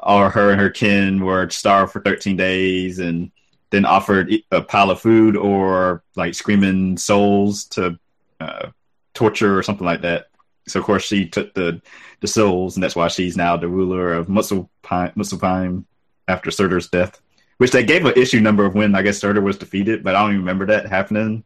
[0.00, 3.30] or her and her kin were starved for 13 days and
[3.70, 7.96] then offered a pile of food or like screaming souls to
[8.40, 8.70] uh,
[9.14, 10.30] torture or something like that.
[10.66, 11.80] So of course she took the
[12.18, 15.84] the souls, and that's why she's now the ruler of Muspelheim, Muspelheim
[16.26, 17.20] after Surtur's death.
[17.58, 20.22] Which they gave an issue number of when I guess Surtur was defeated, but I
[20.22, 21.44] don't even remember that happening.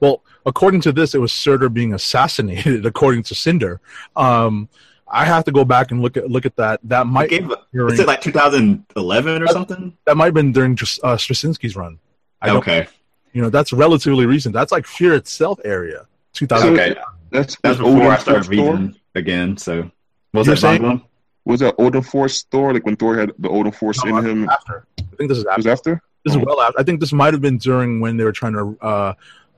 [0.00, 2.84] Well, according to this, it was Surtur being assassinated.
[2.92, 3.80] According to Cinder,
[4.16, 4.68] um,
[5.08, 6.80] I have to go back and look at look at that.
[6.84, 9.96] That might gave during, is it like 2011 or something?
[10.06, 11.98] that might have been during just uh, Straczynski's run.
[12.42, 12.86] I Okay,
[13.32, 14.52] you know, that's relatively recent.
[14.54, 16.06] That's like Fear itself area.
[16.32, 16.72] 2000.
[16.72, 16.96] okay,
[17.30, 18.72] That's, that's was before I started Force Thor?
[18.72, 19.56] reading again.
[19.56, 19.90] So
[20.32, 21.02] was You're that saying-
[21.44, 22.72] Was that Odin Force Thor?
[22.74, 24.48] Like when Thor had the Odin Force No, in him?
[24.48, 24.86] After.
[24.98, 25.58] I think this is It after.
[25.58, 26.02] was after?
[26.24, 26.80] This is well after.
[26.80, 29.12] I think this might have been during when they were trying to uh,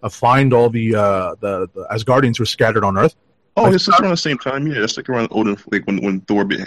[0.07, 3.15] uh, find all the, uh, the the Asgardians who were scattered on Earth.
[3.57, 4.67] Oh, it's just around the same time.
[4.67, 6.59] Yeah, it's like around Odin, like when when Thor, be,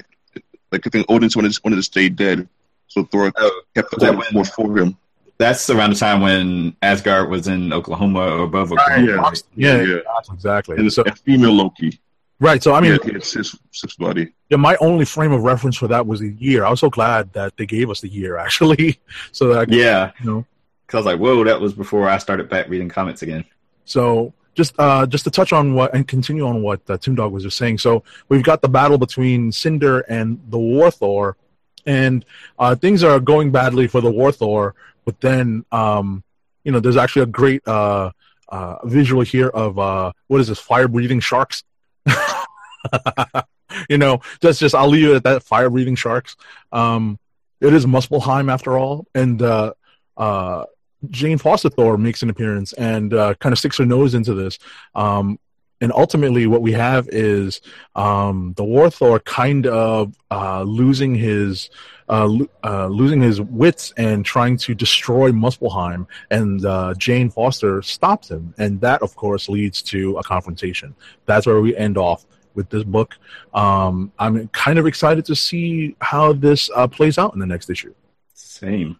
[0.72, 2.48] like I think Odin's wanted wanted to stay dead,
[2.88, 4.98] so Thor Oh, kept the was that Odin when- Force for him.
[5.38, 9.32] That's around the time when Asgard was in Oklahoma or above Oklahoma.
[9.56, 9.78] Yeah.
[9.78, 10.34] Yeah, Yeah.
[10.34, 10.76] exactly.
[10.76, 11.98] And, So, and female Loki.
[12.42, 12.62] right.
[12.62, 14.34] So I I mean, mean, yeah, it's his his body.
[14.50, 16.66] yeah, my only frame of reference for that was the year.
[16.66, 19.00] I was so glad that they gave us the year actually,
[19.32, 20.46] so that I could, Yeah, you know.
[20.90, 23.46] Because I was like, whoa, that was before I started back reading comics again.
[23.86, 27.32] So just uh, just to touch on what and continue on what uh, Toon Dog
[27.32, 27.78] was just saying.
[27.78, 31.38] So we've got the battle between Cinder and the War Thor,
[31.86, 32.26] and
[32.58, 34.74] uh, things are going badly for the War Thor.
[35.06, 36.24] But then, um,
[36.64, 38.10] you know, there's actually a great uh,
[38.48, 40.60] uh, visual here of uh, what is this?
[40.60, 41.64] Fire breathing sharks.
[43.90, 45.44] you know, just just I'll leave it at that.
[45.44, 46.36] Fire breathing sharks.
[46.72, 47.20] Um,
[47.62, 49.74] it is Muspelheim after all, and uh,
[50.18, 50.66] uh,
[51.10, 54.60] Jane Foster Thor makes an appearance and uh, kind of sticks her nose into this.
[54.96, 55.40] Um,
[55.82, 57.62] and ultimately, what we have is
[57.96, 61.70] um, the War Thor kind of uh, losing his
[62.10, 67.82] uh, lo- uh, losing his wits and trying to destroy Muspelheim, and uh, Jane Foster
[67.82, 70.94] stops him, and that, of course, leads to a confrontation.
[71.26, 72.26] That's where we end off
[72.56, 73.16] with this book.
[73.54, 77.70] Um, I'm kind of excited to see how this uh, plays out in the next
[77.70, 77.94] issue.
[78.34, 79.00] Same.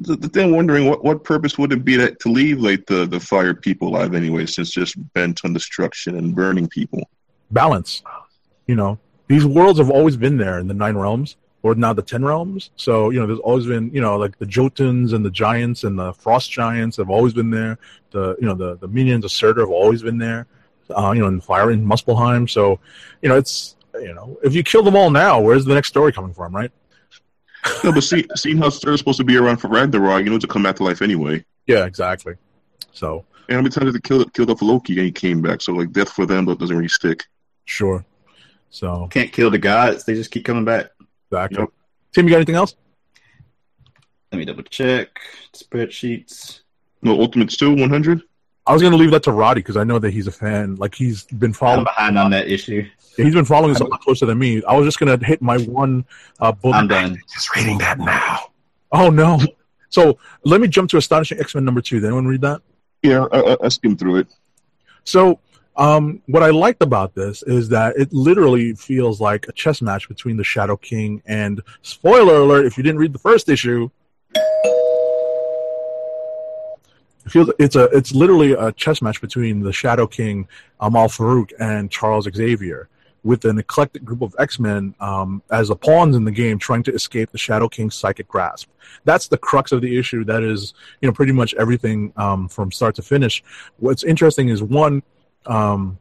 [0.00, 2.86] The, the thing I'm wondering, what, what purpose would it be that, to leave like
[2.86, 7.08] the, the fire people alive anyway, since just bent on destruction and burning people?
[7.50, 8.02] balance.
[8.66, 12.02] You know, these worlds have always been there in the nine realms, or now the
[12.02, 12.70] ten realms.
[12.76, 15.98] So you know, there's always been you know like the Jotuns and the giants and
[15.98, 17.78] the frost giants have always been there.
[18.10, 20.46] The you know the the minions of Surtur have always been there.
[20.90, 22.50] Uh, you know, in fire in Muspelheim.
[22.50, 22.78] So
[23.22, 26.12] you know, it's you know, if you kill them all now, where's the next story
[26.12, 26.70] coming from, right?
[27.82, 30.46] No, but see, seeing how Stur's supposed to be around for Ragnarok, you know, to
[30.46, 31.44] come back to life anyway.
[31.66, 32.34] Yeah, exactly.
[32.92, 35.60] So And how many times did they kill killed off Loki and he came back?
[35.62, 37.24] So like death for them, but doesn't really stick.
[37.64, 38.04] sure.
[38.70, 40.04] So Can't kill the gods.
[40.04, 40.86] They just keep coming back.
[41.30, 41.60] exactly.
[41.60, 41.68] Yep.
[42.14, 42.74] Tim, you got anything else?
[44.32, 45.20] Let me double check.
[45.52, 46.60] Spreadsheets.
[47.02, 48.22] No, Ultimate still 100.
[48.66, 50.76] I was going to leave that to Roddy because I know that he's a fan.
[50.76, 52.14] Like he's been following I'm following.
[52.14, 52.88] behind on that issue.
[53.16, 54.62] He's been following us a lot closer than me.
[54.64, 56.04] I was just going to hit my one
[56.40, 56.74] uh, bullet.
[56.74, 57.20] I'm done.
[57.32, 58.38] Just reading that now.
[58.90, 59.40] Oh no!
[59.88, 62.00] So let me jump to Astonishing X Men number two.
[62.00, 62.62] Did anyone read that?
[63.02, 64.28] Yeah, I, I, I skimmed through it.
[65.04, 65.40] So
[65.76, 70.08] um, what I liked about this is that it literally feels like a chess match
[70.08, 73.90] between the Shadow King and spoiler alert: if you didn't read the first issue,
[77.30, 80.48] feels it's a it's literally a chess match between the Shadow King
[80.80, 82.88] Amal Farouk and Charles Xavier.
[83.22, 86.82] With an eclectic group of X Men um, as the pawns in the game, trying
[86.82, 88.68] to escape the Shadow King's psychic grasp.
[89.04, 90.24] That's the crux of the issue.
[90.24, 93.42] That is, you know, pretty much everything um, from start to finish.
[93.78, 95.02] What's interesting is one,
[95.46, 95.98] um,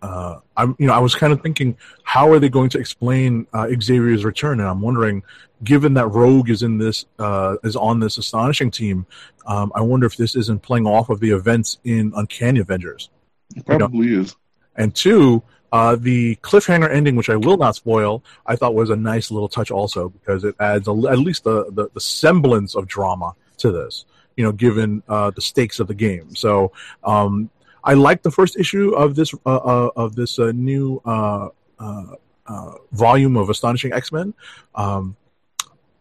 [0.00, 3.46] uh, I'm, you know, I was kind of thinking, how are they going to explain
[3.52, 4.60] uh, Xavier's return?
[4.60, 5.22] And I'm wondering,
[5.64, 9.06] given that Rogue is in this, uh, is on this astonishing team,
[9.46, 13.10] um, I wonder if this isn't playing off of the events in Uncanny Avengers.
[13.56, 14.36] It probably is.
[14.76, 15.42] And two,
[15.72, 19.48] uh, the cliffhanger ending, which I will not spoil, I thought was a nice little
[19.48, 23.72] touch also because it adds a, at least the, the, the semblance of drama to
[23.72, 24.04] this,
[24.36, 26.34] you know, given uh, the stakes of the game.
[26.34, 26.72] So
[27.04, 27.50] um,
[27.84, 31.48] I like the first issue of this uh, uh, of this uh, new uh,
[31.78, 32.14] uh,
[32.46, 34.34] uh, volume of Astonishing X Men.
[34.74, 35.16] Um,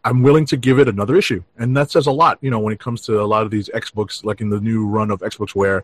[0.08, 2.36] I'm willing to give it another issue, and that says a lot.
[2.46, 4.62] You know, when it comes to a lot of these X books, like in the
[4.70, 5.80] new run of X books, where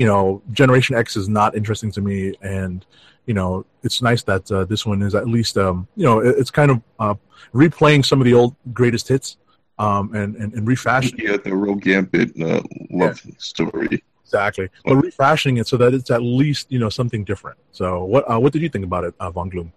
[0.00, 2.84] you know Generation X is not interesting to me, and
[3.28, 3.50] you know
[3.86, 6.70] it's nice that uh, this one is at least um, you know it- it's kind
[6.72, 7.14] of uh,
[7.54, 9.36] replaying some of the old greatest hits
[9.78, 14.02] um, and, and and refashioning Yeah, the Rogue Gambit uh, love story.
[14.24, 17.58] exactly, but refashioning it so that it's at least you know something different.
[17.70, 19.72] So what uh, what did you think about it, uh, Von Gloom?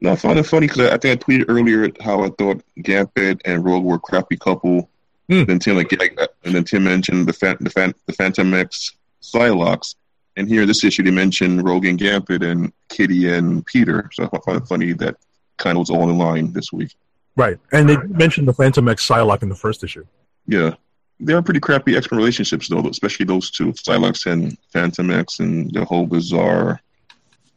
[0.00, 2.62] No, I found it funny because I, I think I tweeted earlier how I thought
[2.80, 4.88] Gambit and Rogue were a crappy couple.
[5.28, 5.44] Hmm.
[5.44, 8.92] Then Tim like, like and then Tim mentioned the fan, the fan, the Fantomex
[9.22, 9.94] Psylocke.
[10.36, 14.08] And here in this issue, they mentioned Rogue and Gambit and Kitty and Peter.
[14.12, 15.16] So I found it funny that
[15.58, 16.94] kind of was all in line this week.
[17.36, 20.04] Right, and they mentioned the Fantomex Psylocke in the first issue.
[20.46, 20.74] Yeah.
[21.20, 25.70] They are pretty crappy X Men relationships, though, especially those two, Psylocke and Fantomex, and
[25.70, 26.80] the whole bizarre.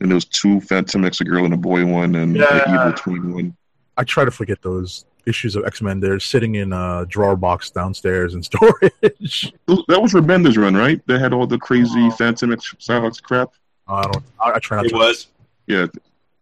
[0.04, 2.66] And there was two Fantomex, a girl and a boy one, and Yeah.
[2.66, 3.58] the evil twin one.
[3.97, 6.01] I try to forget those issues of X Men.
[6.01, 9.54] They're sitting in a drawer box downstairs in storage.
[9.66, 11.01] That was Remender's run, right?
[11.08, 12.10] They had all the crazy oh.
[12.12, 13.54] Fantomex Psylocke crap.
[13.88, 14.24] I don't.
[14.41, 14.88] I, I try not to.
[14.88, 14.95] It to.
[14.97, 15.28] was.
[15.68, 15.86] Yeah,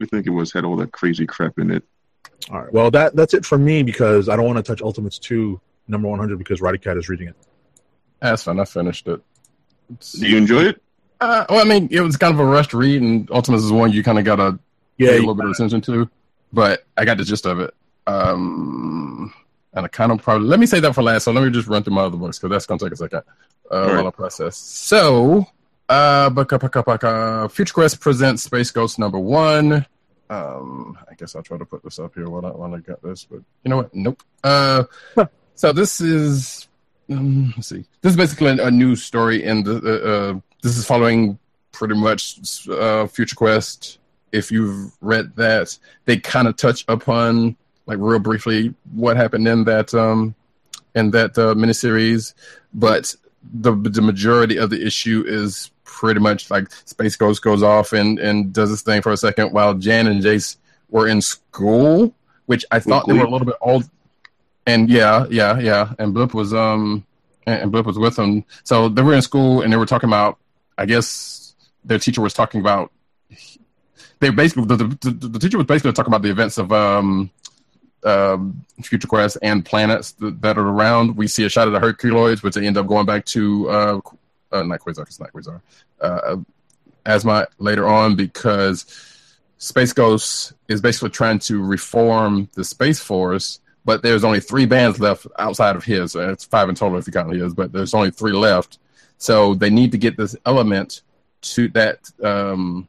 [0.02, 1.84] I think it was had all that crazy crap in it.
[2.50, 2.74] All right.
[2.74, 6.08] Well, that that's it for me because I don't want to touch Ultimates two number
[6.08, 7.36] one hundred because Roddy Cat is reading it.
[8.20, 8.60] That's fine.
[8.60, 9.22] I finished it.
[9.92, 10.82] It's- Do you enjoy it?
[11.22, 13.92] Uh, well, I mean, it was kind of a rushed read, and Ultimates is one
[13.92, 14.58] you kind of got to
[14.98, 15.10] Yeah.
[15.10, 16.10] pay a little bit of attention to.
[16.52, 17.74] But I got the gist of it.
[18.08, 19.32] Um,
[19.74, 21.24] and I kind of probably let me say that for last.
[21.24, 23.22] So let me just run through my other books because that's gonna take a second
[23.72, 23.96] uh, right.
[23.98, 24.58] while I process.
[24.58, 25.46] So,
[25.88, 29.86] uh, baka, baka, baka, Future Quest presents Space Ghost number one.
[30.30, 33.02] Um, I guess I'll try to put this up here while I, while I got
[33.04, 33.94] this, but you know what?
[33.94, 34.24] Nope.
[34.44, 34.84] Uh,
[35.56, 36.68] so this is
[37.10, 37.86] um, let's see.
[38.02, 39.76] This is basically a, a new story in the.
[39.78, 41.38] Uh, uh, this is following
[41.72, 44.00] pretty much uh, Future Quest.
[44.32, 47.56] If you've read that, they kind of touch upon
[47.86, 50.36] like real briefly what happened in that um
[50.96, 52.34] in that uh, miniseries,
[52.74, 53.16] but
[53.54, 58.20] the the majority of the issue is pretty much like Space Ghost goes off and
[58.20, 60.58] and does this thing for a second while Jan and Jace
[60.90, 62.14] were in school,
[62.46, 63.90] which I thought they were a little bit old.
[64.68, 65.94] And yeah, yeah, yeah.
[65.98, 67.06] And Blip was um
[67.46, 68.46] and and Blip was with them.
[68.64, 70.38] So they were in school and they were talking about
[70.82, 71.54] I guess
[71.86, 72.92] their teacher was talking about
[74.20, 77.30] they basically the, the, the, teacher was basically talking about the events of um
[78.04, 81.16] um, Future Quest and planets that, that are around.
[81.16, 84.00] We see a shot of the Herculoids, which they end up going back to uh,
[84.52, 85.62] uh not Quasar, it's not Quasar,
[86.02, 86.38] uh,
[87.06, 88.88] Asma later on because
[89.60, 95.00] Space Ghost is basically trying to reform the Space Force, but there's only three bands
[95.00, 96.16] left outside of his.
[96.16, 98.80] It's five in total if you count his, but there's only three left.
[99.22, 101.04] So they need to get this element
[101.42, 102.88] to that um,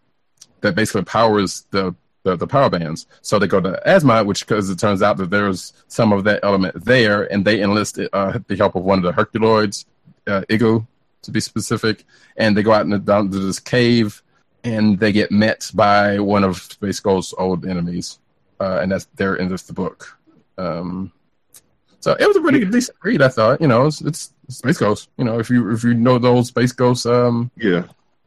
[0.63, 3.07] that basically powers the, the the power bands.
[3.21, 6.41] So they go to Asmod, which because it turns out that there's some of that
[6.43, 9.85] element there, and they enlist uh, the help of one of the Herculoids,
[10.27, 10.87] uh, Igoo
[11.21, 12.07] to be specific,
[12.39, 14.23] and they go out in the, down to this cave,
[14.65, 18.19] and they get met by one of Space Ghost's old enemies,
[18.59, 20.19] uh, and that's there in this the book.
[20.57, 21.13] Um,
[22.03, 23.61] so it was a pretty decent read, I thought.
[23.61, 25.09] You know, it's, it's Space Ghost.
[25.17, 27.85] You know, if you if you know those Space Ghost um, Yeah.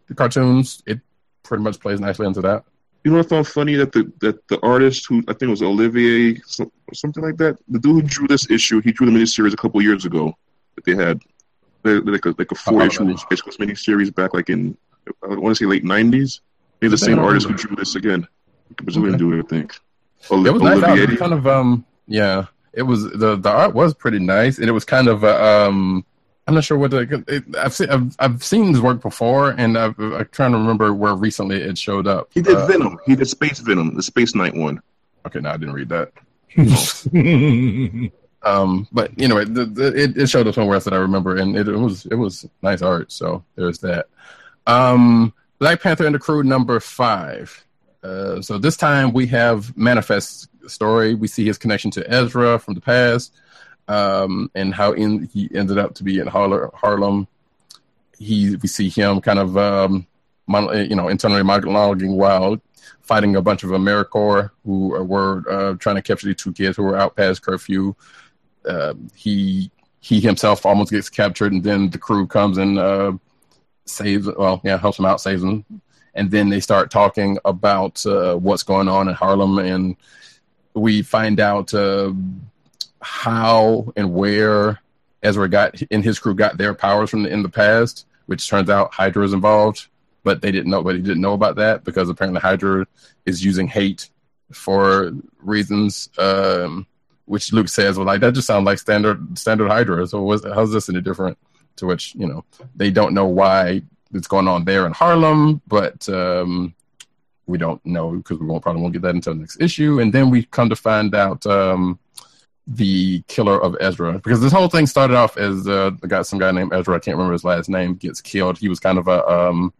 [0.08, 1.00] the cartoons, it
[1.44, 2.64] pretty much plays nicely into that.
[3.04, 5.62] You know what I found funny that the that the artist who I think was
[5.62, 9.54] Olivier some, something like that, the dude who drew this issue, he drew the miniseries
[9.54, 10.34] a couple years ago
[10.76, 11.22] that they had
[11.84, 13.18] like a like a four issue really?
[13.18, 14.76] Space Ghost miniseries back like in
[15.24, 16.42] I want to say late nineties.
[16.82, 18.28] Maybe the same artist who drew this again,
[18.82, 19.20] Brazilian Okay.
[19.24, 19.80] dude, I think.
[20.32, 20.82] It was nice.
[20.84, 22.46] I was kind of um yeah.
[22.76, 26.06] It was the the art was pretty nice, and it was kind of uh, um.
[26.48, 27.90] I'm not sure what the it, I've seen.
[27.90, 31.76] I've, I've seen his work before, and I've, I'm trying to remember where recently it
[31.76, 32.30] showed up.
[32.32, 33.00] He did Uh, Venom.
[33.08, 34.80] He did Space Venom, the Space Knight one.
[35.26, 36.12] Okay, no, I didn't read that.
[38.44, 41.58] Um, but anyway, the, the, it, it showed up somewhere else that I remember, and
[41.58, 43.12] it, it was it was nice art.
[43.12, 44.06] So there's that.
[44.68, 47.66] Um, Black Panther and the Crew number five.
[48.04, 51.16] Uh, so this time we have Manifold's story.
[51.16, 53.34] We see his connection to Ezra from the past,
[53.88, 57.28] um, and how in, he ended up to be in Harlem.
[58.18, 60.08] He we see him kind of um,
[60.48, 62.62] mon- you know internally monologuing while
[63.02, 66.84] fighting a bunch of Americops who were uh, trying to capture the two kids who
[66.84, 67.96] were out past curfew.
[68.68, 73.12] Uh, he he himself almost gets captured, and then the crew comes and uh,
[73.86, 74.28] saves.
[74.38, 75.66] Well, yeah, helps him out, saves him,
[76.14, 79.96] and then they start talking about uh, what's going on in Harlem, and
[80.76, 82.12] we find out uh,
[83.02, 84.80] how and where
[85.24, 88.70] Ezra got and his crew got their powers from the, in the past, which turns
[88.70, 89.88] out Hydra is involved,
[90.24, 90.84] but they didn't know.
[90.84, 92.86] But he didn't know about that because apparently Hydra
[93.26, 94.10] is using hate
[94.52, 96.10] for reasons.
[96.18, 96.86] Um,
[97.26, 100.06] which Luke says, well, like that just sounds like standard standard Hydra.
[100.08, 101.38] So what's, how's this any different?
[101.78, 102.46] To which you know
[102.76, 103.82] they don't know why
[104.14, 106.74] it's going on there in Harlem, but um,
[107.48, 110.00] we don't know because we won't probably won't get that until the next issue.
[110.00, 112.00] And then we come to find out um,
[112.68, 116.52] the killer of Ezra because this whole thing started off as uh, guy, some guy
[116.52, 116.96] named Ezra.
[116.96, 117.96] I can't remember his last name.
[117.96, 118.58] Gets killed.
[118.58, 119.74] He was kind of a um,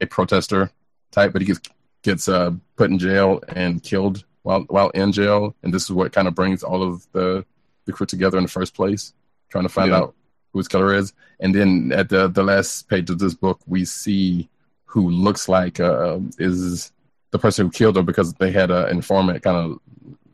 [0.00, 0.70] a protester
[1.10, 1.60] type, but he gets
[2.02, 5.54] gets uh, put in jail and killed while while in jail.
[5.62, 7.44] And this is what kind of brings all of the
[7.86, 9.14] the crew together in the first place,
[9.48, 9.98] trying to find Yeah.
[9.98, 10.14] out
[10.52, 11.14] who his killer is.
[11.40, 14.48] And then at the the last page of this book, we see
[14.84, 16.92] who looks like uh, is
[17.30, 19.80] the person who killed her because they had an informant kind of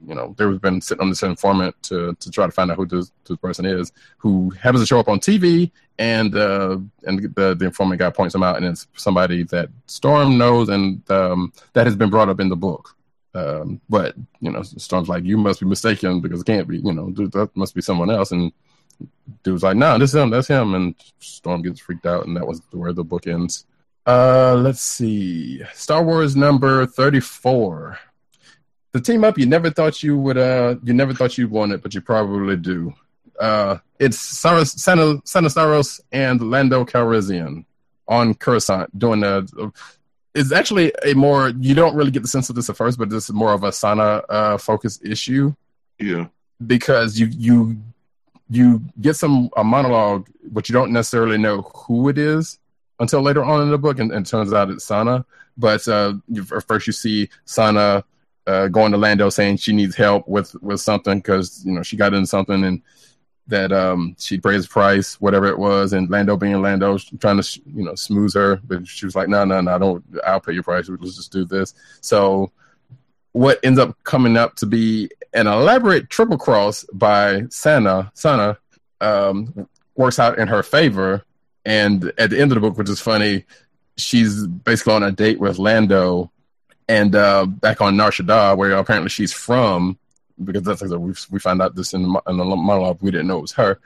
[0.06, 2.86] you know they've been sitting on this informant to to try to find out who
[2.86, 7.54] this, this person is who happens to show up on TV and uh and the
[7.54, 11.86] the informant guy points him out and it's somebody that Storm knows and um that
[11.86, 12.96] has been brought up in the book.
[13.34, 16.92] Um but you know Storm's like you must be mistaken because it can't be you
[16.92, 18.32] know dude, that must be someone else.
[18.32, 18.52] And
[19.42, 20.74] dude's like no this is him that's him.
[20.74, 23.66] And Storm gets freaked out and that was where the book ends
[24.06, 25.62] uh let's see.
[25.74, 27.98] Star Wars number 34
[28.92, 31.82] the team up you never thought you would uh you never thought you'd want it
[31.82, 32.92] but you probably do.
[33.38, 37.64] Uh it's Starros, Sana, Sana Starros and Lando Calrissian
[38.08, 39.44] on Coruscant doing a
[40.34, 43.08] it's actually a more you don't really get the sense of this at first but
[43.08, 45.54] this is more of a Sana uh focus issue.
[45.98, 46.26] Yeah.
[46.66, 47.76] because you you
[48.50, 52.58] you get some a monologue but you don't necessarily know who it is
[53.00, 55.24] until later on in the book and, and turns out it's Sana.
[55.56, 56.14] But uh
[56.66, 58.04] first you see Sana
[58.46, 61.96] uh, going to Lando saying she needs help with with something because you know she
[61.96, 62.82] got into something and
[63.46, 67.84] that um she raised price whatever it was and Lando being Lando trying to you
[67.84, 68.56] know smooth her.
[68.64, 70.88] But she was like no no no I don't I'll pay your price.
[70.88, 71.74] Let's just do this.
[72.00, 72.50] So
[73.32, 78.58] what ends up coming up to be an elaborate triple cross by Sana Sana
[79.00, 81.24] um works out in her favor
[81.64, 83.44] and at the end of the book which is funny
[83.96, 86.30] she's basically on a date with Lando
[86.88, 89.98] and uh, back on Nar Shaddaa, where apparently she's from,
[90.42, 92.98] because that's we we found out this in the, in the monologue.
[93.00, 93.78] We didn't know it was her.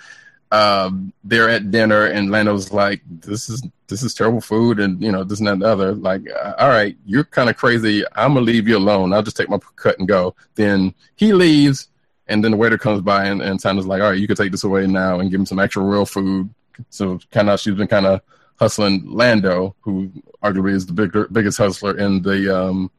[0.52, 5.12] Um, they're at dinner, and Lando's like, "This is this is terrible food," and you
[5.12, 5.94] know this and that and the other.
[5.94, 8.04] Like, uh, all right, you're kind of crazy.
[8.14, 9.12] I'm gonna leave you alone.
[9.12, 10.34] I'll just take my cut and go.
[10.54, 11.88] Then he leaves,
[12.28, 14.52] and then the waiter comes by, and, and Sana's like, "All right, you can take
[14.52, 16.48] this away now and give him some actual real food."
[16.90, 18.20] So kind of she's been kind of
[18.58, 20.10] hustling Lando, who
[20.42, 22.90] arguably is the bigger biggest hustler in the um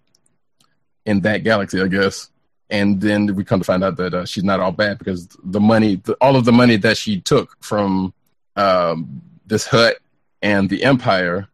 [1.06, 2.30] in that galaxy, I guess.
[2.70, 5.60] And then we come to find out that uh, she's not all bad because the
[5.60, 8.14] money, the, all of the money that she took from
[8.58, 9.98] um, this Hutt
[10.42, 11.48] and the Empire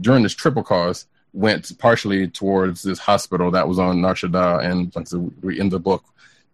[0.00, 4.94] during this triple cause went partially towards this hospital that was on Nar Shaddaa, and
[4.94, 6.04] like said, we end the book,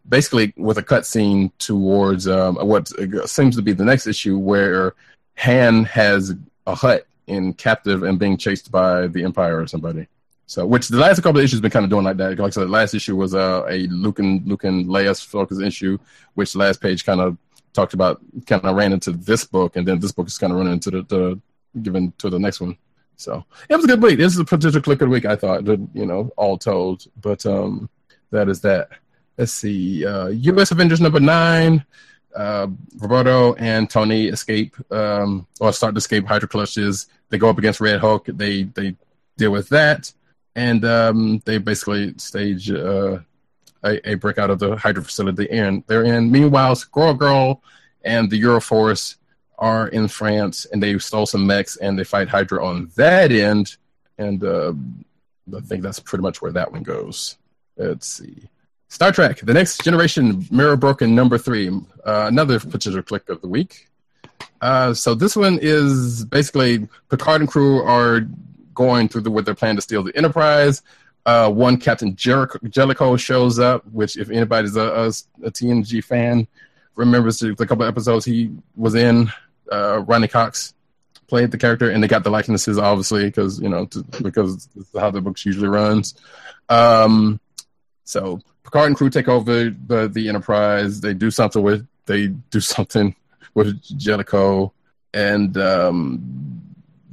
[0.09, 2.88] basically with a cutscene towards um, what
[3.28, 4.94] seems to be the next issue, where
[5.38, 6.34] Han has
[6.66, 10.09] a Hutt in captive and being chased by the Empire or somebody.
[10.46, 12.36] So, which the last couple of issues been kind of doing like that.
[12.36, 15.61] Like I said, the last issue was uh, a Luke and Luke and Leia's focus
[15.61, 15.96] issue,
[16.34, 17.36] which the last page kind of
[17.72, 20.59] talked about, kind of ran into this book, and then this book is kind of
[20.59, 21.40] running into the, the
[21.82, 22.76] given to the next one.
[23.16, 24.18] So it was a good week.
[24.18, 27.07] This is a potential good week, I thought, you know, all told.
[27.20, 27.88] But um,
[28.30, 28.88] that is that.
[29.41, 30.05] Let's see.
[30.05, 30.70] Uh, U.S.
[30.70, 31.82] Avengers number nine.
[32.36, 32.66] Uh,
[32.99, 37.07] Roberto and Tony escape um, or start to escape Hydra clutches.
[37.30, 38.26] They go up against Red Hulk.
[38.26, 38.97] They they
[39.38, 40.12] deal with that,
[40.55, 43.20] and um, they basically stage uh,
[43.82, 46.30] a, a breakout of the Hydra facility and they're in.
[46.30, 47.62] Meanwhile, Squirrel Girl
[48.05, 49.16] and the Euroforce
[49.57, 53.78] are in France, and they stole some mechs and they fight Hydra on that end.
[54.18, 54.74] And uh,
[55.57, 57.38] I think that's pretty much where that one goes.
[57.78, 58.51] Let's see.
[58.91, 63.49] Star Trek: The Next Generation, Mirror Broken number three, uh, another potential click of the
[63.49, 63.88] week.
[64.61, 68.26] Uh, so this one is basically Picard and crew are
[68.74, 70.82] going through the, with their plan to steal the Enterprise.
[71.24, 75.07] Uh, one Captain Jericho, Jellicoe shows up, which if anybody's a, a,
[75.47, 76.49] a TNG fan
[76.97, 79.30] remembers the, couple episodes he was in,
[79.70, 80.74] uh, Ronny Cox
[81.28, 84.68] played the character, and they got the likenesses obviously because you know to, because
[84.99, 86.14] how the books usually runs.
[86.68, 87.38] Um,
[88.05, 91.01] so Picard and crew take over the the Enterprise.
[91.01, 93.15] They do something with they do something
[93.55, 94.73] with Jellicoe,
[95.15, 96.61] and um,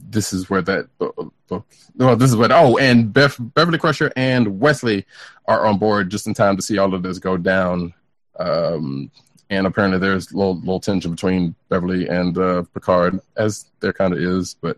[0.10, 1.66] this is where that book.
[1.95, 2.52] Well, this is what.
[2.52, 5.06] Oh, and Bef, Beverly Crusher and Wesley
[5.48, 7.93] are on board just in time to see all of this go down.
[8.38, 9.10] Um,
[9.50, 14.14] and apparently, there's a little, little tension between Beverly and uh, Picard, as there kind
[14.14, 14.78] of is, but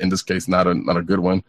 [0.00, 1.42] in this case, not a not a good one.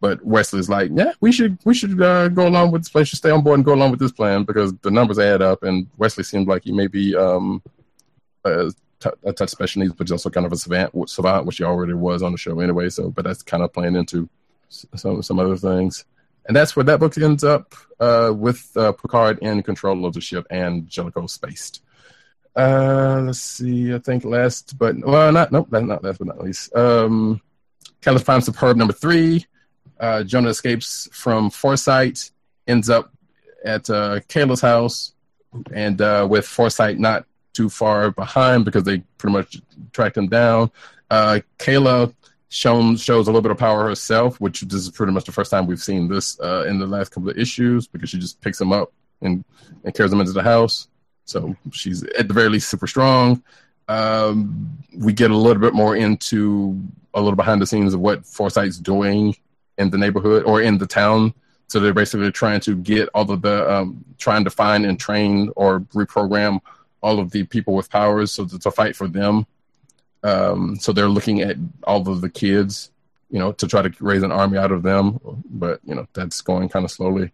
[0.00, 3.04] But Wesley's like, yeah, we should we should uh, go along with this plan.
[3.04, 5.62] Should stay on board and go along with this plan because the numbers add up.
[5.62, 7.62] And Wesley seemed like he may be um,
[8.44, 8.70] a,
[9.00, 11.94] t- a touch special needs, but also kind of a savant, savant, which he already
[11.94, 12.90] was on the show anyway.
[12.90, 14.28] So, but that's kind of playing into
[14.68, 16.04] some some other things.
[16.46, 20.20] And that's where that book ends up uh, with uh, Picard in control of the
[20.20, 21.82] ship and Jellicoe spaced.
[22.54, 23.92] Uh, let's see.
[23.92, 26.74] I think last, but well, not nope, not last but not least.
[26.76, 27.40] Um,
[28.00, 29.46] California Superb number three
[30.00, 32.30] uh, Jonah escapes from Foresight,
[32.66, 33.12] ends up
[33.64, 35.12] at uh, Kayla's house,
[35.72, 39.60] and uh, with Foresight not too far behind because they pretty much
[39.92, 40.70] tracked him down.
[41.10, 42.14] Uh, Kayla
[42.48, 45.50] shown, shows a little bit of power herself, which this is pretty much the first
[45.50, 48.60] time we've seen this uh, in the last couple of issues because she just picks
[48.60, 48.92] him up
[49.22, 49.44] and,
[49.84, 50.88] and carries him into the house.
[51.24, 53.42] So she's at the very least super strong.
[53.88, 56.78] Um, we get a little bit more into
[57.14, 59.34] a little behind the scenes of what Foresight's doing
[59.78, 61.34] in the neighborhood or in the town.
[61.68, 65.50] So they're basically trying to get all of the um, trying to find and train
[65.56, 66.60] or reprogram
[67.02, 69.46] all of the people with powers so to, to fight for them.
[70.22, 72.90] Um, so they're looking at all of the kids,
[73.30, 75.20] you know, to try to raise an army out of them.
[75.50, 77.32] But you know that's going kind of slowly.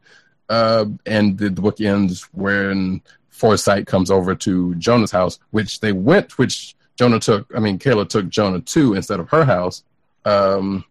[0.48, 5.92] Uh, and the, the book ends when Foresight comes over to Jonah's house, which they
[5.92, 7.50] went, which Jonah took.
[7.54, 9.84] I mean, Kayla took Jonah to instead of her house.
[10.24, 10.84] Um,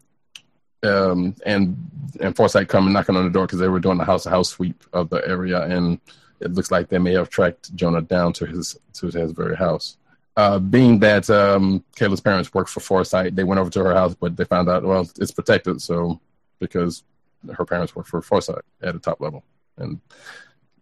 [0.83, 1.77] um, and
[2.19, 4.49] and Foresight coming knocking on the door because they were doing the house to house
[4.49, 5.99] sweep of the area, and
[6.39, 9.97] it looks like they may have tracked Jonah down to his to his very house.
[10.37, 14.15] Uh, being that um, Kayla's parents worked for Foresight, they went over to her house,
[14.15, 16.19] but they found out well it's protected, so
[16.59, 17.03] because
[17.55, 19.43] her parents work for Foresight at a top level,
[19.77, 19.99] and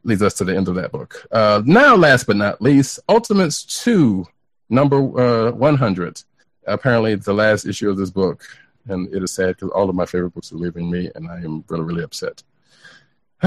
[0.04, 1.28] leads us to the end of that book.
[1.32, 4.26] Uh, now, last but not least, Ultimates Two,
[4.70, 6.22] number uh, one hundred.
[6.68, 8.46] Apparently, the last issue of this book
[8.90, 11.38] and it is sad because all of my favorite books are leaving me, and I
[11.38, 12.44] am really, really upset.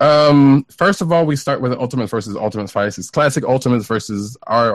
[0.00, 2.98] um, first of all, we start with Ultimates versus Ultimates fights.
[2.98, 4.74] It's classic Ultimates versus our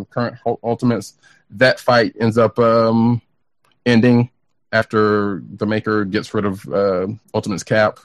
[0.00, 1.14] uh, current Ultimates.
[1.50, 3.20] That fight ends up um,
[3.84, 4.30] ending
[4.72, 7.98] after the Maker gets rid of uh, Ultimates Cap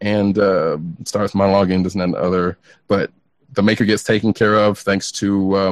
[0.00, 2.58] and uh, starts monologuing this and and the other.
[2.88, 3.12] But
[3.52, 5.70] the Maker gets taken care of thanks to uh,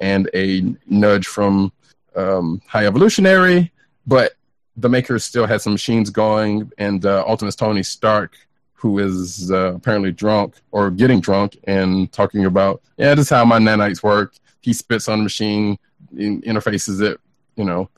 [0.00, 1.72] and a nudge from
[2.14, 3.72] um, High Evolutionary
[4.06, 4.34] but
[4.76, 8.36] the makers still had some machines going, and uh, Tony Stark,
[8.74, 13.44] who is uh, apparently drunk or getting drunk and talking about, yeah, this is how
[13.44, 14.34] my nanites work.
[14.60, 15.78] He spits on the machine,
[16.16, 17.18] in, interfaces it,
[17.56, 17.88] you know,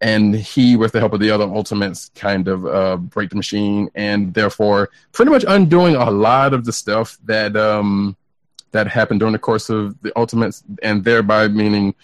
[0.00, 3.88] and he, with the help of the other Ultimates, kind of uh, break the machine,
[3.94, 8.16] and therefore pretty much undoing a lot of the stuff that um,
[8.72, 11.94] that happened during the course of the Ultimates, and thereby meaning.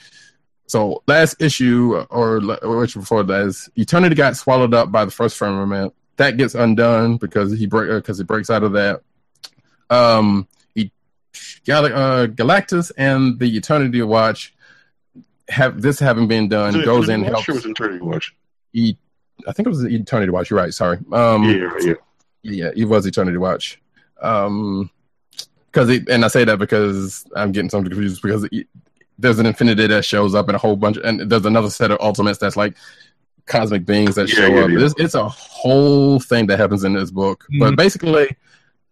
[0.68, 5.10] So last issue or, or which before that is Eternity got swallowed up by the
[5.10, 5.94] first firmament.
[6.16, 9.00] That gets undone because he break because he breaks out of that.
[9.88, 10.92] Um, he,
[11.68, 14.54] uh, Galactus and the Eternity Watch
[15.48, 17.48] have this having been done it goes in Watch helps.
[17.48, 18.34] was Eternity Watch?
[18.74, 18.96] E-
[19.46, 20.50] I think it was Eternity Watch.
[20.50, 20.74] You're right.
[20.74, 20.98] Sorry.
[21.12, 21.94] Um, yeah, yeah.
[22.42, 23.80] yeah, it was Eternity Watch.
[24.20, 24.90] Um,
[25.70, 28.48] because and I say that because I'm getting something confused because
[29.18, 31.98] there's an Infinity that shows up and a whole bunch, and there's another set of
[32.00, 32.76] Ultimates that's like
[33.46, 34.70] cosmic beings that Yeah, show yeah, up.
[34.70, 34.84] yeah.
[34.84, 37.46] It's, it's a whole thing that happens in this book.
[37.58, 38.36] But basically,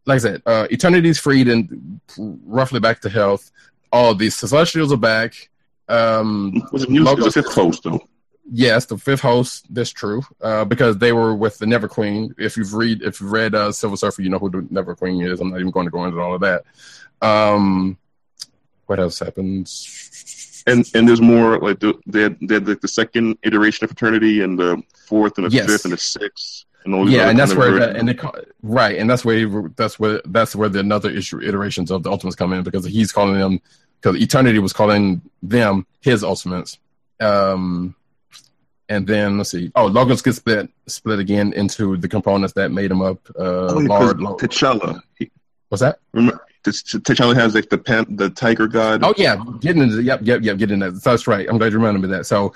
[0.07, 3.51] like I said, uh, Eternity's freed and roughly back to health.
[3.93, 5.49] All these Celestials are back.
[5.89, 7.07] Um, Was it music?
[7.07, 8.01] Logos- the fifth host, though.
[8.51, 9.67] Yes, the fifth host.
[9.75, 10.23] That's true.
[10.41, 12.33] Uh, because they were with the Never Queen.
[12.39, 15.21] If you've read, if you've read uh, Silver Surfer, you know who the Never Queen
[15.23, 15.41] is.
[15.41, 16.63] I'm not even going to go into all of that.
[17.23, 17.99] Um,
[18.87, 20.63] what else happens?
[20.67, 23.91] And and there's more like the they had, they had like the second iteration of
[23.93, 25.67] Eternity and the fourth and the Yes.
[25.67, 29.09] fifth and the sixth and Yeah, and that's where that, and they call, right, and
[29.09, 32.63] that's where that's where that's where the another issue iterations of the Ultimates come in
[32.63, 33.61] because he's calling them
[34.01, 36.79] because Eternity was calling them his Ultimates.
[37.21, 37.95] Um,
[38.89, 39.73] and then let's see.
[39.75, 43.19] Oh, Logos gets split split again into the components that made him up.
[43.39, 45.01] Uh, Oh, Lord, Lord, T'Challa.
[45.19, 45.31] He,
[45.69, 45.99] what's that?
[46.13, 46.41] remember,
[46.71, 49.03] T'Challa has like the pan, the tiger god.
[49.05, 51.03] Oh yeah, getting into yep, yep, yep, getting that.
[51.03, 51.49] That's right.
[51.49, 52.25] I'm glad you reminded me of that.
[52.25, 52.53] So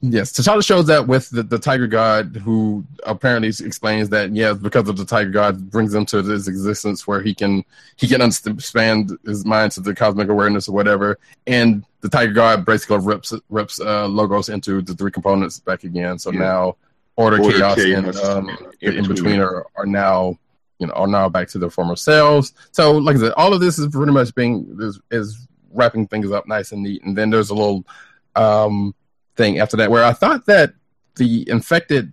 [0.00, 4.88] yes, T'Challa shows up with the, the Tiger God, who apparently explains that yeah, because
[4.88, 7.64] of the Tiger God brings him to this existence where he can
[7.96, 12.64] he can expand his mind to the cosmic awareness or whatever, and the Tiger God
[12.64, 16.18] basically rips rips uh, Logos into the three components back again.
[16.18, 16.38] So Yeah.
[16.40, 16.76] now
[17.16, 18.48] order, Order, chaos, chaos, and um,
[18.80, 19.40] in the in between between.
[19.40, 20.38] are, are now
[20.82, 22.52] you know are now back to their former selves.
[22.72, 26.30] So like I said, all of this is pretty much being is, is wrapping things
[26.32, 27.02] up nice and neat.
[27.04, 27.86] And then there's a little
[28.34, 28.94] um,
[29.36, 30.74] thing after that where I thought that
[31.14, 32.12] the infected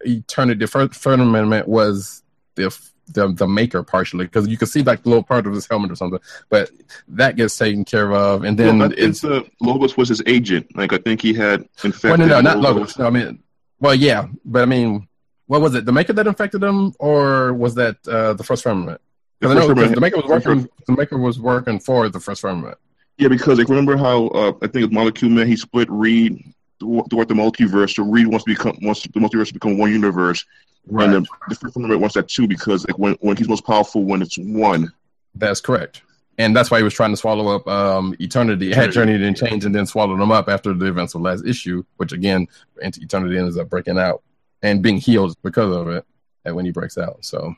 [0.00, 2.22] eternity fir- firmament was
[2.54, 2.76] the
[3.12, 5.90] the, the maker partially because you could see like the little part of his helmet
[5.90, 6.70] or something, but
[7.08, 10.66] that gets taken care of, and then well, it's the Logos was his agent.
[10.76, 12.18] Like I think he had infected.
[12.18, 12.98] well, no, no, not logos.
[12.98, 13.42] No, I mean,
[13.80, 15.07] well, yeah, but I mean,
[15.48, 15.86] what was it?
[15.86, 19.00] The maker that infected him, or was that uh, the first firmament?
[19.40, 20.68] The Because I know the maker was working.
[20.86, 22.78] The maker was working for the first firmament.
[23.16, 26.44] Yeah, because like remember how uh, I think with Molecule Man he split Reed
[26.78, 27.94] throughout the multiverse.
[27.94, 30.44] So Reed wants to become wants the multiverse to become one universe,
[30.86, 34.04] and the, the first firmament wants that too because like when when he's most powerful
[34.04, 34.92] when it's one.
[35.34, 36.02] That's correct.
[36.36, 38.72] And that's why he was trying to swallow up um, Eternity.
[38.72, 41.82] Had Eternity and change and then swallowed them up after the events of last issue,
[41.96, 42.46] which again,
[42.80, 44.22] Eternity ends up breaking out
[44.62, 46.04] and being healed because of it
[46.44, 47.24] and when he breaks out.
[47.24, 47.54] So,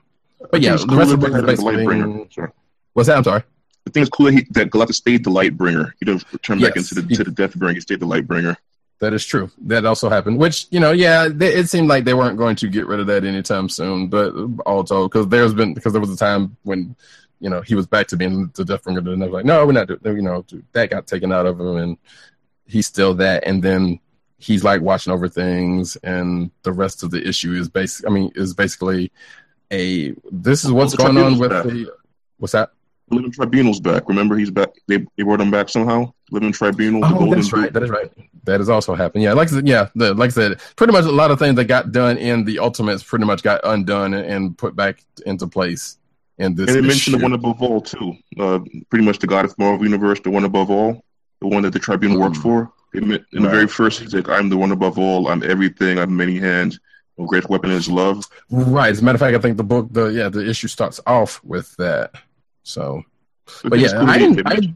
[0.51, 1.63] but yeah, I think it's the rest of the that book is they had the
[1.65, 1.85] basically.
[1.85, 2.53] Lightbringer.
[2.93, 3.17] What's that?
[3.17, 3.43] I'm sorry.
[3.85, 5.93] The thing is cool that, he, that Galactus stayed the Lightbringer.
[5.99, 7.75] He didn't return back into the to the Deathbringer.
[7.75, 8.57] He stayed the Lightbringer.
[8.99, 9.51] That is true.
[9.63, 10.39] That also happened.
[10.39, 13.07] Which you know, yeah, they, it seemed like they weren't going to get rid of
[13.07, 14.09] that anytime soon.
[14.09, 14.35] But
[14.67, 16.95] also because there's been because there was a time when
[17.41, 19.65] you know he was back to being the Death Bringer, and they were like, no,
[19.65, 19.89] we're not.
[20.03, 21.99] doing You know, that got taken out of him, and
[22.67, 23.45] he's still that.
[23.47, 24.01] And then
[24.41, 28.07] he's like watching over things, and the rest of the issue is basic.
[28.07, 29.13] I mean, is basically
[29.73, 31.65] a this is what's going on with back.
[31.65, 31.93] the
[32.39, 32.71] what's that?
[33.13, 34.09] Living Tribunal's back.
[34.09, 34.71] Remember, he's back.
[34.87, 36.13] They they brought him back somehow.
[36.31, 37.05] Living Tribunal.
[37.05, 37.61] Oh, Golden that's Boot.
[37.61, 37.73] right.
[37.73, 38.11] That is right.
[38.45, 39.23] That has also happened.
[39.25, 41.57] Yeah, like I said, yeah, the, like I said, pretty much a lot of things
[41.57, 45.47] that got done in the Ultimates pretty much got undone and, and put back into
[45.47, 45.99] place
[46.39, 46.69] in this.
[46.69, 48.15] And they mentioned the one above all too.
[48.39, 51.05] Uh, pretty much the God of Marvel Universe, the one above all,
[51.41, 52.43] the one that the Tribunal works Mm.
[52.43, 52.73] for.
[52.93, 53.51] In the Right.
[53.51, 55.29] very first, he's like, "I'm the one above all.
[55.29, 55.99] I'm everything.
[55.99, 56.81] I'm many hands.
[57.19, 58.91] My great weapon is love." right.
[58.91, 61.41] As a matter of fact, I think the book, the yeah, the issue starts off
[61.45, 62.13] with that.
[62.65, 63.03] So,
[63.65, 64.75] but it's yeah, cool I, didn't, I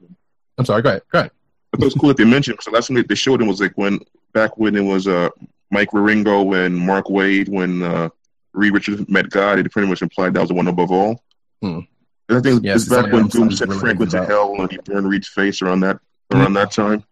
[0.58, 0.82] I'm sorry.
[0.82, 1.02] Go ahead.
[1.10, 1.30] Go ahead.
[1.72, 3.48] I thought it was cool that they mentioned because the last time they- showed him
[3.48, 3.98] was like when
[4.32, 5.28] back when it was uh
[5.72, 8.08] Mike Wieringo and Mark Waid when uh
[8.52, 9.58] Reed Richards met God.
[9.58, 11.20] It pretty much implied that was the one above all.
[11.60, 11.80] Hmm.
[12.28, 15.08] I think Yeah, it's back when Doom sent really Franklin to hell and he burned
[15.08, 15.98] Reed's face around that
[16.32, 17.02] around that time.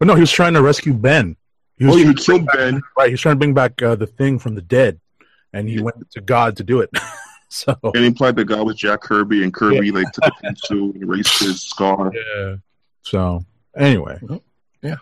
[0.00, 1.36] But no, he was trying to rescue Ben.
[1.78, 2.82] He was Oh, he trying to bring killed back- Ben.
[2.98, 4.98] Right, he was trying to bring back uh, the thing from the dead,
[5.52, 6.90] and he went to God to do it.
[7.48, 10.90] so And he implied that God was Jack Kirby, and Kirby like took a pencil
[10.90, 12.10] and erased his scar.
[12.36, 12.56] yeah.
[13.02, 13.44] So
[13.76, 14.18] anyway,
[14.82, 14.96] Yeah.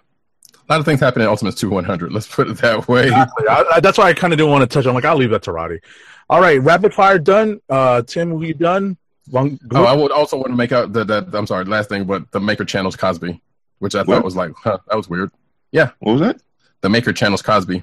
[0.68, 2.12] A lot of things happen in Ultimates 2 100.
[2.12, 3.10] Let's put it that way.
[3.10, 4.84] I, I, that's why I kind of didn't want to touch.
[4.84, 4.90] on.
[4.90, 5.80] I'm like, I'll leave that to Roddy.
[6.28, 7.60] All right, rapid fire done.
[7.70, 8.98] Uh, Tim, we done.
[9.30, 12.04] Long, Oh, I would also want to make out that, that I'm sorry, last thing,
[12.04, 13.40] but the Maker channels Cosby,
[13.78, 14.06] which I What?
[14.16, 15.30] thought was like, huh, that was weird.
[15.72, 15.90] Yeah.
[16.00, 16.40] What was that?
[16.80, 17.82] The Maker channels Cosby.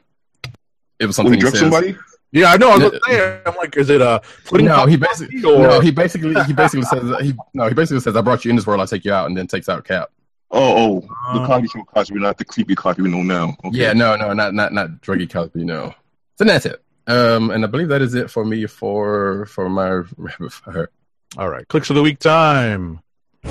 [0.99, 1.59] it was When something he he says.
[1.59, 1.95] somebody?
[2.31, 2.71] Yeah, I know.
[2.71, 5.79] I was gonna I'm like, is it uh putting No, pop- he basically or no,
[5.79, 8.65] he basically he basically says he no, he basically says I brought you in this
[8.67, 10.09] world, I'll take you out, and then takes out Cap.
[10.51, 13.55] Oh, oh, the Uh, Cosby Show Cosby, not the creepy Cosby we know now.
[13.65, 13.77] Okay.
[13.77, 15.93] Yeah, no, no, not not not druggy Cosby, no.
[16.37, 16.81] So that's it.
[17.07, 20.89] Um, and I believe that is it for me for for my rapid fire.
[21.37, 22.99] all right, clicks of the week time.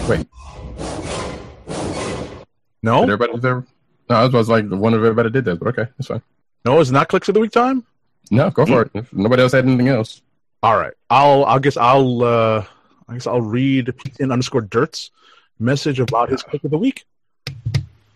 [0.08, 0.26] Wait,
[2.85, 3.65] No, did everybody there?
[4.11, 6.23] No, I was like one of everybody did that, but okay, that's fine.
[6.66, 7.82] no, it's not clicks of the week time.
[8.31, 8.90] No, go for it.
[8.93, 10.20] If nobody else had anything else.
[10.62, 12.65] All right, I'll I guess I'll uh
[13.09, 15.11] I guess I'll read PCN underscore Dirt's
[15.59, 17.06] message about his click of the week.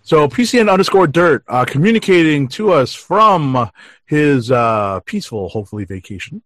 [0.02, 3.70] So PCN underscore Dirt uh, communicating to us from
[4.06, 6.42] his uh, peaceful, hopefully vacation.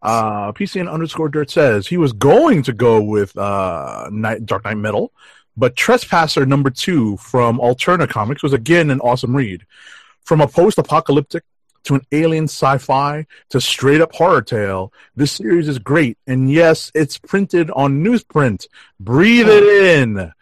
[0.00, 4.78] Uh, PCN underscore Dirt says he was going to go with uh, Night, Dark Knight
[4.78, 5.12] Metal,
[5.56, 9.66] but Trespasser number two from Alterna Comics was again an awesome read.
[10.24, 11.42] From a post-apocalyptic
[11.84, 14.92] to an alien sci-fi to straight up horror tale.
[15.16, 18.66] This series is great, and yes, it's printed on newsprint.
[19.00, 19.64] Breathe it
[19.98, 20.32] in.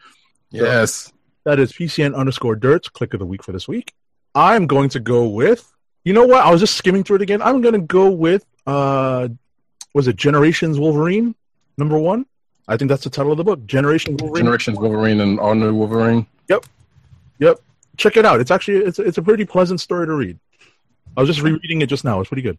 [0.50, 1.12] Yes.
[1.44, 3.94] That is PCN underscore Dirt's click of the week for this week.
[4.34, 5.66] I'm going to go with.
[6.04, 6.44] You know what?
[6.44, 7.42] I was just skimming through it again.
[7.42, 8.44] I'm going to go with.
[8.66, 9.28] uh
[9.94, 11.34] Was it Generations Wolverine
[11.78, 12.26] number one?
[12.70, 13.66] I think that's the title of the book.
[13.66, 14.44] Generations Wolverine.
[14.44, 16.24] Generations Wolverine and all new Wolverine.
[16.48, 16.66] Yep.
[17.40, 17.60] Yep.
[17.96, 18.40] Check it out.
[18.40, 20.38] It's actually it's it's a pretty pleasant story to read.
[21.16, 22.20] I was just rereading it just now.
[22.20, 22.58] It's pretty good.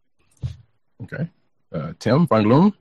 [1.03, 1.29] Okay.
[1.71, 2.75] Uh, Tim Van Gloom.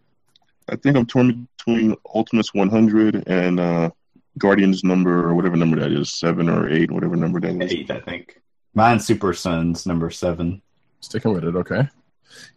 [0.69, 3.91] I think I'm torn between Ultimates 100 and uh,
[4.37, 7.73] Guardians number or whatever number that is, seven or eight, whatever number that is.
[7.73, 8.41] Eight, I think.
[8.75, 10.63] Mine's Super Sons number seven.
[10.99, 11.89] Sticking with it, okay.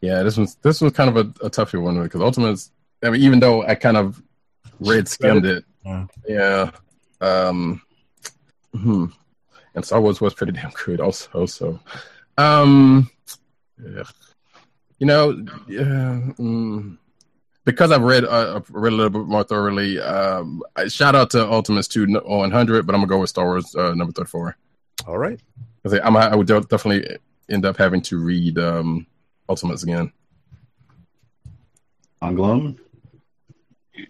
[0.01, 2.71] Yeah, this was this was kind of a, a toughy one because Ultimates.
[3.03, 4.21] I mean, even though I kind of
[4.79, 6.05] read skimmed it, Yeah.
[6.27, 6.71] yeah.
[7.21, 7.81] Um,
[8.73, 9.05] hmm.
[9.75, 11.45] And Star Wars was pretty damn good, also.
[11.45, 11.79] So,
[12.37, 13.09] um,
[13.83, 14.03] yeah.
[14.99, 15.31] you know,
[15.67, 16.97] yeah, mm,
[17.65, 19.99] because I've read uh, read a little bit more thoroughly.
[19.99, 23.45] Um, I, shout out to Ultimates two one hundred, but I'm gonna go with Star
[23.45, 24.57] Wars uh, number thirty four.
[25.07, 25.39] All right.
[25.85, 27.17] I I'm, I would definitely
[27.49, 29.05] end up having to read um,
[29.49, 30.11] Ultimates again.
[32.21, 32.79] On Gloom?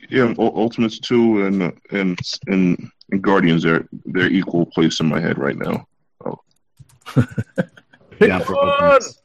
[0.09, 5.19] Yeah, Ultimates 2 and, uh, and and and Guardians are they're equal place in my
[5.19, 5.87] head right now.
[7.15, 8.69] Pick Down for one.
[8.69, 9.21] Ultimates.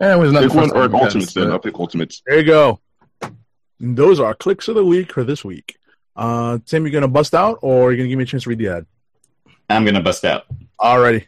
[0.00, 1.50] And it was not Pick one or time we got Ultimates then.
[1.50, 2.22] I'll pick Ultimates.
[2.26, 2.80] There you go.
[3.20, 5.76] And those are clicks of the week for this week.
[6.14, 8.58] Uh, Tim, you gonna bust out, or you gonna give me a chance to read
[8.58, 8.86] the ad?
[9.68, 10.46] I'm going to bust out.
[10.80, 11.26] Alrighty.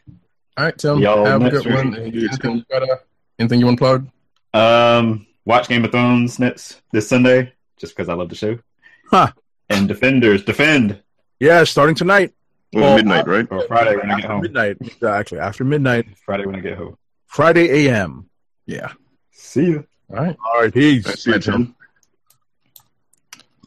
[0.57, 0.99] All right, Tim.
[0.99, 1.91] Y'all have a next good one.
[1.91, 1.99] week.
[1.99, 2.99] Anything you, got,
[3.37, 4.09] anything you want to plug?
[4.53, 8.59] Um, watch Game of Thrones next this Sunday, just because I love the show.
[9.09, 9.31] Huh.
[9.69, 11.01] And Defenders, defend.
[11.39, 12.33] Yeah, starting tonight.
[12.73, 13.47] Well, Well, midnight, uh, right?
[13.49, 14.41] Or Friday when I get After home.
[14.41, 14.77] midnight.
[14.81, 15.39] Exactly.
[15.39, 16.05] After midnight.
[16.25, 16.97] Friday when I get home.
[17.27, 18.29] Friday a.m.
[18.65, 18.91] Yeah.
[19.31, 19.87] See you.
[20.09, 20.35] All right.
[20.45, 20.73] All right.
[20.73, 21.07] Peace.
[21.07, 21.75] I see it, Tim.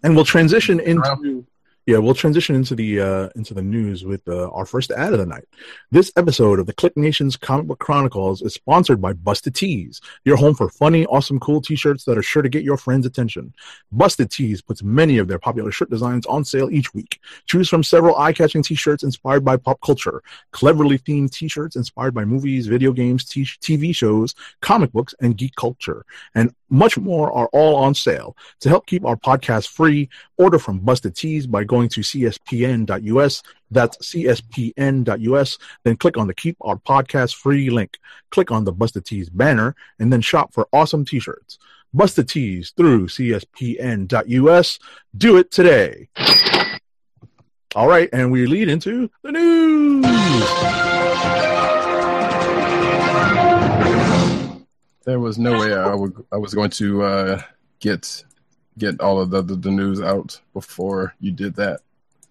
[0.05, 1.45] and we'll transition into Wow.
[1.85, 5.19] Yeah we'll transition into the uh into the news with uh, our first ad of
[5.19, 5.45] the night.
[5.91, 10.37] This episode of the KLIQ Nation's comic book chronicles is sponsored by busted tees your
[10.37, 13.53] home for funny awesome cool t-shirts that are sure to get your friends attention.
[13.91, 17.19] Busted tees puts many of their popular shirt designs on sale each week.
[17.47, 20.23] Choose from several eye-catching t-shirts inspired by pop culture
[20.53, 25.57] cleverly themed t-shirts inspired by movies video games t- tv shows comic books and geek
[25.57, 26.07] culture.
[26.37, 30.09] And much more are all on sale to help keep our podcast free,
[30.39, 33.43] order from Busted Tees by going to cspn.us.
[33.71, 35.59] That's cspn.us.
[35.85, 37.99] Then click on the Keep Our Podcast Free link.
[38.31, 41.59] Click on the Busted Tees banner and then shop for awesome t shirts.
[41.95, 44.79] Busted Tees through cspn.us.
[45.17, 46.09] Do it today.
[47.75, 50.92] All right, and we lead into the news.
[55.05, 57.43] There was no way I would I was going to uh,
[57.81, 58.25] get
[58.79, 61.81] get all of the, the, the news out before you did that.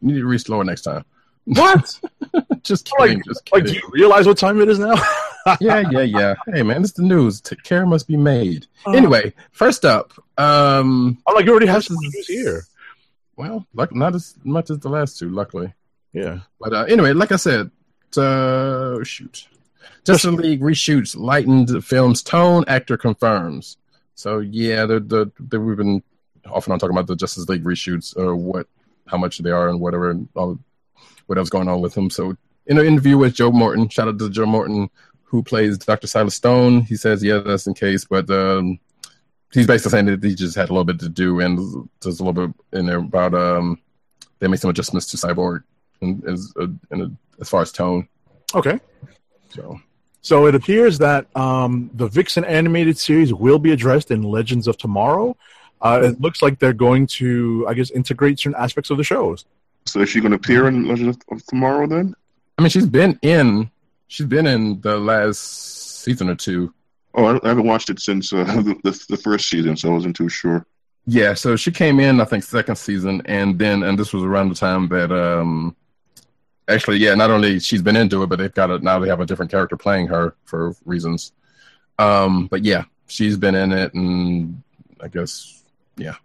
[0.02, 1.06] You need to read slower next time.
[1.45, 1.99] What?
[2.64, 3.23] just Like- kidding.
[3.26, 3.80] just like, kidding.
[3.81, 4.95] do you realize what time it is now?
[5.60, 6.35] yeah, yeah, yeah.
[6.48, 7.41] Hey, man, it's the news.
[7.64, 8.68] Care must be made.
[8.85, 12.64] Uh, Anyway, first up, um, I'm like, you already have some news here.
[13.35, 15.73] well, luck, not as much as the last two, luckily.
[16.14, 16.39] Yeah.
[16.60, 17.69] But uh, anyway, like I said,
[18.18, 19.48] uh, shoot,
[20.06, 22.64] Justice League reshoots lightened film's tone.
[22.68, 23.78] Actor confirms.
[24.16, 26.03] So yeah, the the, the we've been
[26.45, 28.68] off and on talking about the Justice League reshoots, or what,
[29.08, 30.60] how much they are, and whatever, and all
[31.28, 32.10] what else going on with them.
[32.10, 32.36] So
[32.66, 34.90] in an interview with Joe Morton, shout out to Joe Morton,
[35.24, 36.08] who plays Dr.
[36.08, 36.82] Silas Stone.
[36.82, 38.80] He says, yeah, that's in case, but um,
[39.53, 42.24] he's basically saying that he just had a little bit to do, and there's a
[42.24, 43.80] little bit in there about um,
[44.40, 45.64] they made some adjustments to Cyborg,
[46.02, 46.68] and as uh,
[47.40, 48.08] as far as tone.
[48.53, 48.80] Okay.
[49.53, 49.82] So
[50.22, 54.78] So it appears that um, the Vixen animated series will be addressed in Legends of
[54.78, 55.36] Tomorrow.
[55.82, 59.45] Uh, it looks like they're going to, I guess, integrate certain aspects of the shows.
[59.88, 62.15] So is she going to appear in Legends of, of Tomorrow then?
[62.57, 63.72] I mean, she's been in
[64.07, 66.73] she's been in the last season or two.
[67.15, 69.94] Oh, I, I haven't watched it since uh, the, the the first season, so I
[69.94, 70.65] wasn't too sure.
[71.07, 74.49] Yeah, so she came in, I think, second season, and then and this was around
[74.49, 75.76] the time that um
[76.73, 78.99] actually, yeah, not only she's been into it, but they've got it now.
[78.99, 81.31] They have a different character playing her for reasons.
[81.99, 84.61] Um, but yeah, she's been in it, and
[85.02, 85.64] I guess
[85.98, 86.15] yeah,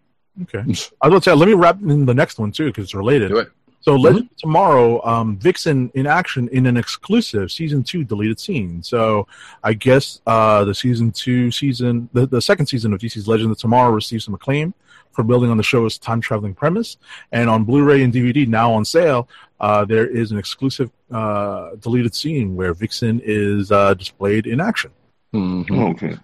[0.42, 0.58] Okay.
[1.00, 3.28] I was to say, let me wrap in the next one too, because it's related.
[3.28, 3.50] do it.
[3.80, 8.82] So Legend of Tomorrow, um, Vixen in action in an exclusive season two deleted scene.
[8.82, 9.28] So
[9.62, 13.58] I guess uh, the season two season, the, the second season of DC's Legend of
[13.58, 14.74] Tomorrow received some acclaim
[15.16, 16.96] for building on the show's time traveling premise.
[17.32, 19.28] And on Blu-ray and DVD now on sale,
[19.58, 24.90] uh, there is an exclusive uh, deleted scene where Vixen is uh, displayed in action.
[25.34, 25.66] Mhm.
[25.72, 26.16] Oh, okay.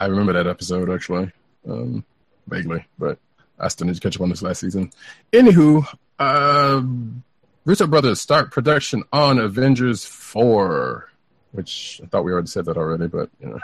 [0.00, 1.30] I remember that episode actually,
[1.68, 2.04] um,
[2.48, 3.18] vaguely, but
[3.58, 4.90] I still need to catch up on this last season.
[5.32, 5.84] Anywho,
[6.18, 6.82] uh,
[7.66, 11.10] Russo Brothers start production on Avengers Four,
[11.52, 13.58] which I thought we already said that already, but you know.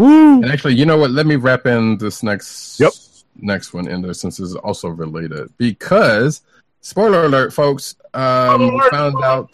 [0.00, 0.42] Woo!
[0.42, 1.10] And actually, you know what?
[1.10, 2.92] Let me wrap in this next Yep.
[3.36, 5.52] next one in there since it's also related.
[5.58, 6.40] Because
[6.80, 9.50] spoiler alert, folks, um, we found out.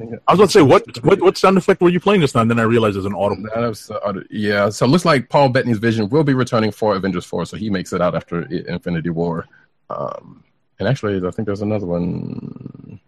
[0.00, 2.40] I was going to say, what, what what sound effect were you playing just now?
[2.40, 3.50] And then I realized there's an audible.
[3.54, 6.96] That was, uh, yeah, so it looks like Paul Bettany's Vision will be returning for
[6.96, 9.46] Avengers 4, so he makes it out after Infinity War.
[9.90, 10.42] Um,
[10.78, 12.98] and actually, I think there's another one.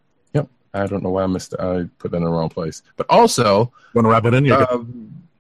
[0.74, 1.54] I don't know why I missed.
[1.58, 2.82] I put that in the wrong place.
[2.96, 4.50] But also, Want to wrap it in?
[4.50, 4.84] Uh,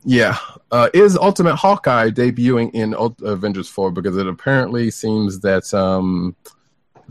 [0.04, 0.36] yeah,
[0.70, 3.92] uh, is Ultimate Hawkeye debuting in Ult- Avengers 4?
[3.92, 6.34] Because it apparently seems that um,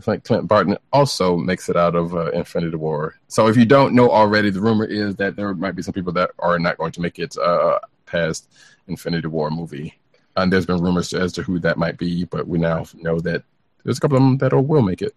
[0.06, 3.14] like Clint Barton also makes it out of uh, Infinity War.
[3.28, 6.12] So if you don't know already, the rumor is that there might be some people
[6.12, 8.48] that are not going to make it uh, past
[8.88, 9.94] Infinity War movie.
[10.36, 13.42] And there's been rumors as to who that might be, but we now know that
[13.84, 15.14] there's a couple of them that will make it.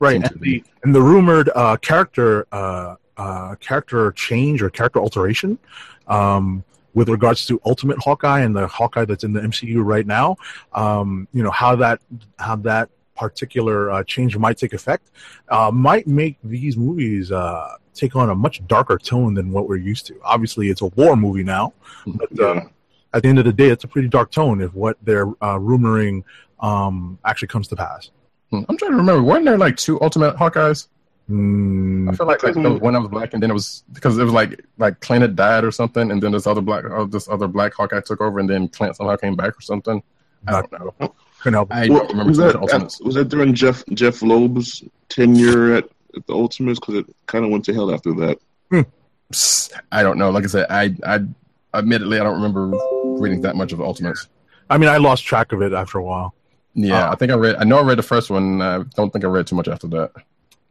[0.00, 5.58] Right and the, and the rumored uh, character uh, uh, character change or character alteration
[6.06, 6.62] um,
[6.94, 10.36] with regards to ultimate hawkeye and the hawkeye that's in the mcu right now
[10.72, 12.00] um, you know how that
[12.38, 15.10] how that particular uh, change might take effect
[15.48, 19.74] uh, might make these movies uh, take on a much darker tone than what we're
[19.76, 20.14] used to.
[20.22, 21.72] Obviously it's a war movie now
[22.06, 22.64] but uh, Yeah.
[23.12, 25.58] at the end of the day it's a pretty dark tone if what they're uh,
[25.58, 26.22] rumoring
[26.60, 28.10] um, actually comes to pass
[28.50, 28.62] Hmm.
[28.68, 29.22] I'm trying to remember.
[29.22, 30.88] Weren't there like two Ultimate Hawkeyes?
[31.30, 33.84] Mm, I feel like, like there was one that was black, and then it was
[33.92, 36.84] because it was like like Clint had died or something, and then this other black,
[36.86, 40.02] oh, this other black Hawkeye took over, and then Clint somehow came back or something.
[40.46, 41.14] I don't know.
[41.40, 41.74] couldn't help it.
[41.74, 43.00] I Well, don't remember was that Ultimates.
[43.02, 45.84] was that during Jeph Jeph Loeb's tenure at,
[46.16, 46.78] at the Ultimates?
[46.80, 48.38] Because it kind of went to hell after that.
[48.70, 48.80] Hmm.
[49.30, 50.30] Psst, I don't know.
[50.30, 51.20] Like I said, I I
[51.74, 52.68] admittedly I don't remember
[53.20, 54.28] reading that much of Ultimates.
[54.70, 56.34] I mean, I lost track of it after a while.
[56.74, 57.56] Yeah, Uh, I think I read.
[57.56, 58.60] I know I read the first one.
[58.62, 60.12] I don't think I read too much after that.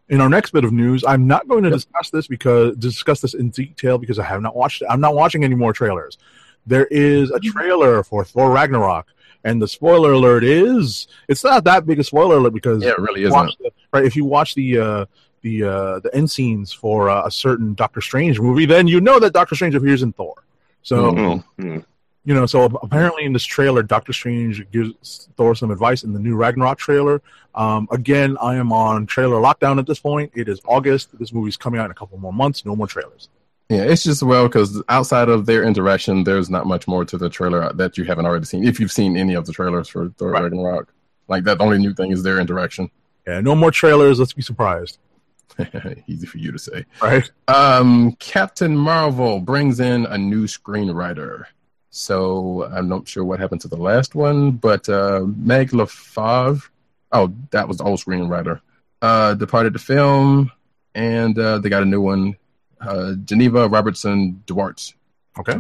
[0.10, 3.34] In our next bit of news, I'm not going to discuss this because discuss this
[3.34, 4.88] in detail because I have not watched it.
[4.90, 6.18] I'm not watching any more trailers.
[6.66, 9.08] There is a trailer for Thor Ragnarok,
[9.44, 13.00] and the spoiler alert is it's not that big a spoiler alert because Yeah, it
[13.00, 13.56] really isn't.
[13.92, 14.06] right.
[14.06, 15.06] If you watch the uh,
[15.42, 19.20] the uh, the end scenes for uh, a certain Doctor Strange movie, then you know
[19.20, 20.36] that Doctor Strange appears in Thor.
[20.84, 21.44] So Mhm.
[21.60, 21.80] Oh, yeah.
[22.28, 26.20] You know, so apparently in this trailer, Doctor Strange gives Thor some advice in the
[26.20, 27.22] new Ragnarok trailer.
[27.56, 30.34] Um, again, I am on trailer lockdown at this point.
[30.36, 31.18] It is August.
[31.18, 32.66] This movie's coming out in a couple more months.
[32.66, 33.30] No more trailers.
[33.70, 37.30] Yeah, it's just well because outside of their interaction, there's not much more to the
[37.30, 38.68] trailer that you haven't already seen.
[38.68, 40.44] If you've seen any of the trailers for Thor Right.
[40.44, 40.94] Ragnarok,
[41.30, 42.92] like that, the only new thing is their interaction.
[43.26, 44.20] Yeah, no more trailers.
[44.20, 44.98] Let's be surprised,
[46.08, 46.86] Easy for you to say.
[47.02, 47.30] right?
[47.48, 51.46] Um, Captain Marvel brings in a new screenwriter.
[51.90, 56.70] So I'm not sure what happened to the last one, but uh, Meg LeFauve,
[57.12, 58.62] oh, that was the old screenwriter,
[59.02, 60.52] uh, departed the film,
[60.94, 62.36] and uh, they got a new one,
[62.82, 64.94] uh, Geneva Robertson Duarte.
[65.40, 65.54] Okay.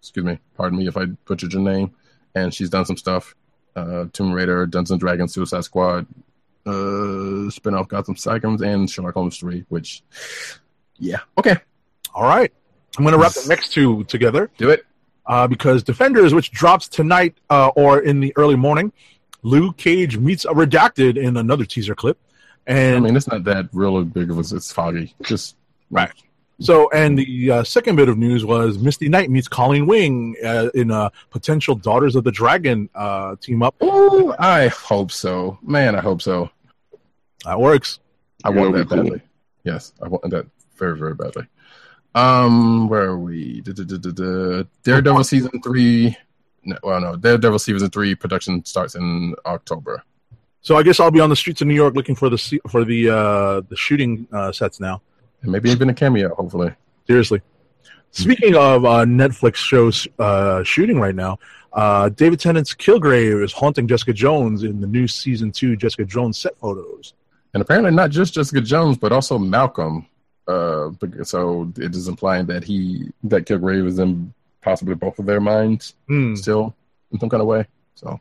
[0.00, 0.38] Excuse me.
[0.54, 1.94] Pardon me if I butchered your name.
[2.34, 3.34] And she's done some stuff.
[3.74, 6.06] Uh, Tomb Raider, Dungeons and Dragons, Suicide Squad,
[6.66, 10.02] uh, spin-off Gotham Sirens, and Sherlock Holmes 3, which,
[10.98, 11.20] yeah.
[11.38, 11.56] Okay.
[12.14, 12.52] All right.
[12.96, 14.84] I'm going to wrap the next two together Do it.
[15.26, 18.92] Uh, because Defenders, which drops tonight uh, or in the early morning,
[19.42, 22.18] Luke Cage meets a redacted in another teaser clip,
[22.66, 24.40] And I and mean, it's not that really big of a.
[24.40, 25.14] It's foggy.
[25.22, 25.56] Just
[25.90, 26.10] Right.
[26.60, 30.70] So, and the uh, second bit of news was Misty Knight meets Colleen Wing uh,
[30.74, 33.74] in a potential Daughters of the Dragon uh, team up.
[33.82, 35.96] Ooh, I hope so, man.
[35.96, 36.50] I hope so.
[37.44, 37.98] That works.
[38.44, 39.02] I want that'd cool.
[39.02, 39.20] badly.
[39.64, 40.46] Yes, I want that
[40.76, 41.46] very, very badly.
[42.14, 43.60] Um, where are we?
[43.62, 44.64] Da, da, da, da, da.
[44.82, 46.16] Daredevil season three.
[46.64, 50.02] No, well, no, Daredevil season three production starts in October.
[50.60, 52.84] So I guess I'll be on the streets of New York looking for the for
[52.84, 55.02] the uh, the shooting uh, sets now.
[55.42, 56.72] And maybe even a cameo, hopefully.
[57.06, 57.42] Seriously.
[58.12, 61.38] Speaking of uh, Netflix shows uh, shooting right now,
[61.72, 66.38] uh, David Tennant's Kilgrave is haunting Jessica Jones in the new season two Jessica Jones
[66.38, 67.12] set photos.
[67.52, 70.06] And apparently not just Jessica Jones, but also Malcolm.
[70.46, 70.90] Uh,
[71.22, 75.94] so it is implying that he that Kilgrave is in possibly both of their minds
[76.06, 76.34] Hmm.
[76.34, 76.74] still
[77.12, 77.66] in some kind of way.
[77.94, 78.20] So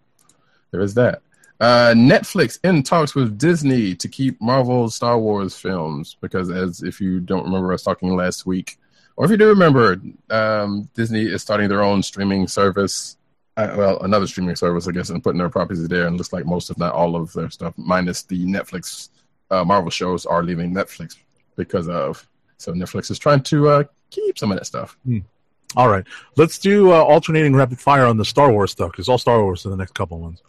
[0.71, 1.21] there is that.
[1.59, 6.99] Uh, Netflix in talks with Disney to keep Marvel Star Wars films because, as if
[6.99, 8.77] you don't remember us talking last week,
[9.15, 13.17] or if you do remember, um, Disney is starting their own streaming service.
[13.55, 16.07] Uh, well, another streaming service, I guess, and putting their properties there.
[16.07, 19.09] And looks like most, if not all, of their stuff, minus the Netflix
[19.51, 21.17] uh, Marvel shows, are leaving Netflix
[21.55, 22.27] because of.
[22.57, 24.97] So Netflix is trying to uh, keep some of that stuff.
[25.75, 26.05] All right,
[26.37, 29.65] let's do uh, alternating rapid fire on the Star Wars stuff because all Star Wars
[29.65, 30.41] in the next couple ones.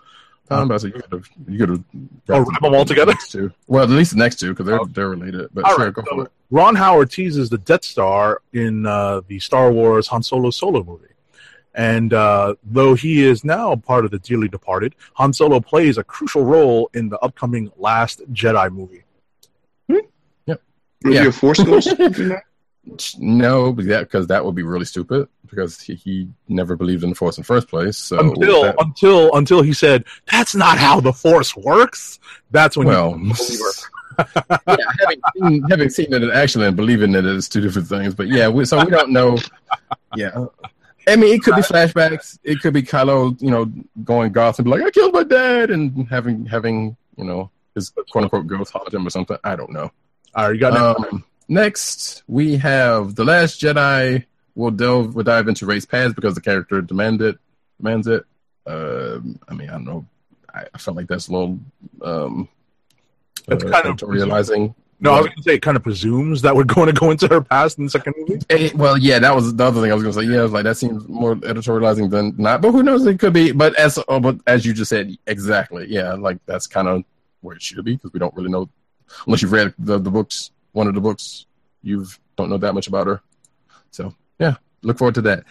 [0.51, 1.85] Um, said you have you have
[2.29, 3.15] Oh, wrap them all together?
[3.31, 3.51] Two.
[3.67, 4.85] Well, at least the next two because they're Oh.
[4.85, 5.49] they're related.
[5.55, 6.33] But All sure, right, go so for it.
[6.51, 11.07] Ron Howard teases the Death Star in uh, the Star Wars Han Solo solo movie.
[11.75, 16.05] And uh, though he is now part of the dearly departed, Han Solo plays a
[16.05, 19.04] crucial role in the upcoming Last Jedi movie.
[21.05, 21.23] Will Yeah.
[21.23, 21.95] be a force ghost?
[23.19, 27.15] No, but because that would be really stupid because he, he never believed in the
[27.15, 27.97] Force in the first place.
[27.97, 32.19] So until that- until until he said, "That's not how the Force works."
[32.51, 37.15] That's when well, he was yeah, having seen, having seen it in action and believing
[37.15, 38.15] it is two different things.
[38.15, 39.39] But yeah, we, so we don't know.
[40.15, 40.45] Yeah.
[41.09, 42.39] I mean, it could be flashbacks.
[42.45, 43.65] It could be Kylo, you know,
[44.05, 47.91] going goth and be like, "I killed my dad," and having having you know his
[48.11, 49.39] quote unquote ghost haunt him or something.
[49.43, 49.91] I don't know.
[50.35, 51.13] All right, you got it.
[51.13, 54.25] Um, next, we have the Last Jedi.
[54.55, 57.39] We'll delve, we'll dive into Rey's paths because the character demanded
[57.79, 58.25] demands it.
[58.67, 60.07] Um I mean, I don't know.
[60.55, 61.59] I, I felt like that's a little
[62.03, 62.49] um,
[63.47, 64.75] That's uh, kind of- editorializing.
[65.01, 67.11] no, I was going to say it kind of presumes that we're going to go
[67.11, 68.41] into her past in the second movie.
[68.49, 70.27] Eh, well, yeah, that was the other thing I was going to say.
[70.27, 73.05] Yeah, I was like that seems more editorializing than not, but who knows?
[73.07, 73.51] It could be.
[73.53, 75.87] But as oh, but as you just said, exactly.
[75.89, 77.05] Yeah, like that's kind of
[77.41, 78.69] where it should be because we don't really know
[79.27, 80.51] unless you've read the the books.
[80.73, 81.47] One of the books,
[81.83, 83.21] you don't know that much about her.
[83.91, 85.45] So yeah, look forward to that.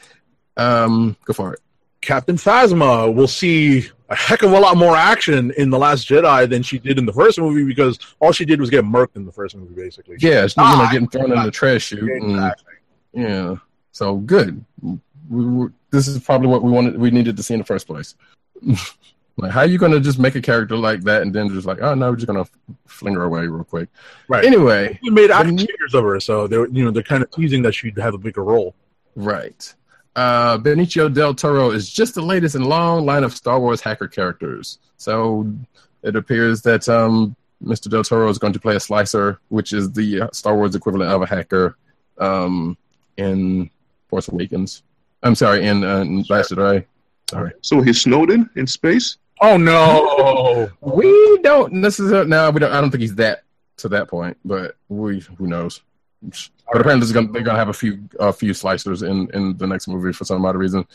[0.57, 1.59] Um, go for it.
[2.01, 6.49] Captain Phasma will see a heck of a lot more action in the Last Jedi
[6.49, 9.25] than she did in the first movie because all she did was get murked in
[9.25, 10.17] the first movie, basically.
[10.19, 12.01] Yeah, it's, you know, getting thrown in Ah, the trash chute.
[12.03, 12.73] and- Exactly.
[13.13, 13.55] Yeah.
[13.93, 14.65] So good.
[14.81, 14.99] We,
[15.45, 16.97] we, this is probably what we wanted.
[16.97, 18.15] We needed to see in the first place.
[19.37, 21.65] like, how are you going to just make a character like that and then just
[21.65, 22.49] like, oh no, we're just going to
[22.85, 23.89] fling her away real quick?
[24.27, 24.45] Right.
[24.45, 27.31] Anyway, We made action Then- figures of her, so they're you know they're kind of
[27.31, 28.75] teasing that she'd have a bigger role.
[29.15, 29.73] right.
[30.15, 33.81] Uh, Benicio del Toro is just the latest in a long line of Star Wars
[33.81, 34.77] hacker characters.
[34.97, 35.51] So
[36.03, 37.35] it appears that um,
[37.65, 37.89] Mr.
[37.89, 41.11] Del Toro is going to play a slicer, which is the uh, Star Wars equivalent
[41.11, 41.77] of a hacker
[42.19, 42.77] um,
[43.17, 43.71] in
[44.07, 44.83] Force Awakens.
[45.23, 46.85] I'm sorry, in, uh, in Last Jedi.
[47.31, 47.51] Sorry.
[47.61, 49.17] So he's Snowden in space?
[49.41, 50.69] Oh no!
[50.81, 52.29] We don't necessarily.
[52.29, 52.71] No, we don't.
[52.71, 53.43] I don't think he's that
[53.77, 55.81] to that point, but we who knows.
[56.21, 59.87] But apparently, gonna, they're gonna have a few a few slicers in in the next
[59.87, 60.85] movie for some odd reason.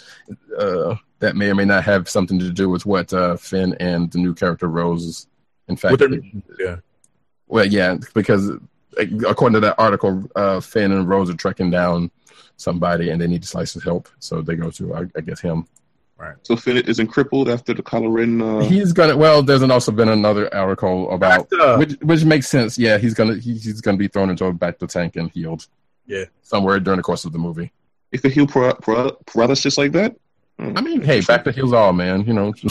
[0.58, 4.10] Uh, that may or may not have something to do with what uh, Finn and
[4.10, 5.04] the new character Rose.
[5.04, 5.26] Is.
[5.68, 6.08] In fact, their-
[6.58, 6.76] yeah.
[7.46, 8.50] well, yeah, because
[8.96, 12.10] according to that article, uh, Finn and Rose are tracking down
[12.56, 15.66] somebody, and they need Slicer's help, so they go to I, I guess him.
[16.42, 18.42] So Finn isn't crippled after the Kylo Ren.
[18.42, 19.16] Uh, He's gonna.
[19.16, 21.46] Well, there's an, also been another article about
[21.78, 22.76] which which makes sense.
[22.78, 25.66] Yeah, he's gonna he, he's gonna be thrown into a bacta tank and healed.
[26.06, 26.24] Yeah.
[26.42, 27.70] somewhere during the course of the movie.
[28.12, 30.16] if could heal par- par- paralysis like that?
[30.58, 32.24] I mean, hey, bacta heals all, man.
[32.26, 32.52] You know,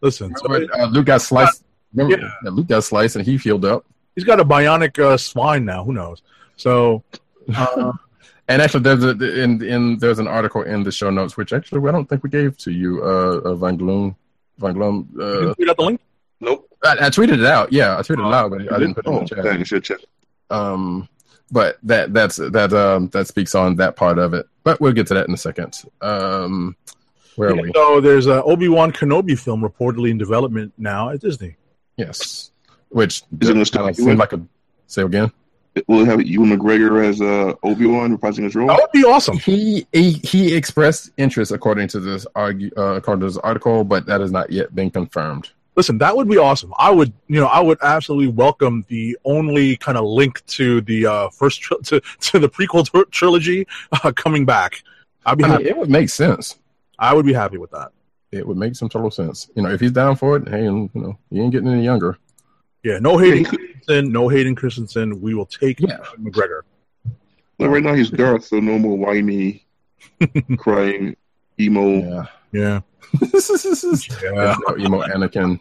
[0.00, 1.62] Listen, so Remember, uh, Luke got sliced.
[1.94, 2.30] Remember, Yeah.
[2.42, 3.84] yeah, Luke got sliced and he healed up.
[4.14, 5.84] he's got a bionic uh, spine now.
[5.84, 6.22] Who knows?
[6.56, 7.02] So
[7.54, 7.92] uh,
[8.48, 11.88] And actually, there's a in in there's an article in the show notes which actually
[11.88, 14.16] I don't think we gave to you, uh, uh Van Gloom.
[14.58, 15.08] Van Gloom.
[15.14, 16.00] you Uh, tweet out the link.
[16.40, 16.68] Nope.
[16.84, 17.72] I, I tweeted it out.
[17.72, 19.44] Yeah, I tweeted it out, but I didn't put it in Oh, the chat.
[19.44, 19.98] dang, you should check.
[20.50, 21.08] Um,
[21.52, 24.46] but that that's that um that speaks on that part of it.
[24.64, 25.74] But we'll get to that in a second.
[26.00, 26.76] Um,
[27.36, 27.72] where are Yeah, we?
[27.74, 31.56] So there's a Obi Wan Kenobi film reportedly in development now at Disney.
[31.96, 32.50] Yes,
[32.88, 34.40] which Is it gonna start kinda with- seemed like a
[34.88, 35.30] say again.
[35.88, 38.68] Will it have Ewan McGregor as uh, Obi Wan reprising his role?
[38.68, 39.38] That would be awesome.
[39.38, 44.04] He he, he expressed interest according to this argue uh, according to this article, but
[44.06, 45.50] that has not yet been confirmed.
[45.74, 46.74] Listen, that would be awesome.
[46.78, 51.06] I would, you know, I would absolutely welcome the only kind of link to the
[51.06, 53.66] uh, first tri- to to the prequel tr- trilogy
[54.04, 54.82] uh, coming back.
[55.24, 55.64] I'd be I happy.
[55.64, 56.58] mean, it would make sense.
[56.98, 57.92] I would be happy with that.
[58.30, 59.50] It would make some total sense.
[59.54, 62.18] You know, if he's down for it, hey, you know, he ain't getting any younger.
[62.82, 65.20] Yeah, no Hayden he Christensen, no Hayden Christensen.
[65.20, 65.98] We will take Yeah.
[66.18, 66.62] McGregor.
[67.58, 69.64] Like right now, he's Darth, so no more whiny,
[70.58, 71.16] crying,
[71.60, 71.88] emo.
[71.88, 72.24] Yeah.
[72.52, 72.80] Yeah,
[74.22, 74.56] yeah.
[74.66, 75.60] no emo Anakin.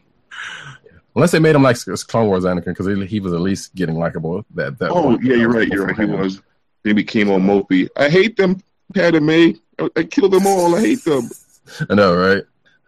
[1.15, 1.77] Unless they made him like
[2.07, 4.45] Clone Wars Anakin because he, he was at least getting likable.
[4.56, 4.89] That that.
[4.91, 5.68] Oh yeah, you're right.
[5.68, 5.98] You're right.
[5.99, 6.38] He was.
[6.84, 7.89] Then he became all mopey.
[7.98, 8.61] I hate them,
[8.93, 9.52] Padme.
[9.77, 10.76] I, I killed them all.
[10.76, 11.30] I hate them.
[11.89, 12.43] I know, right?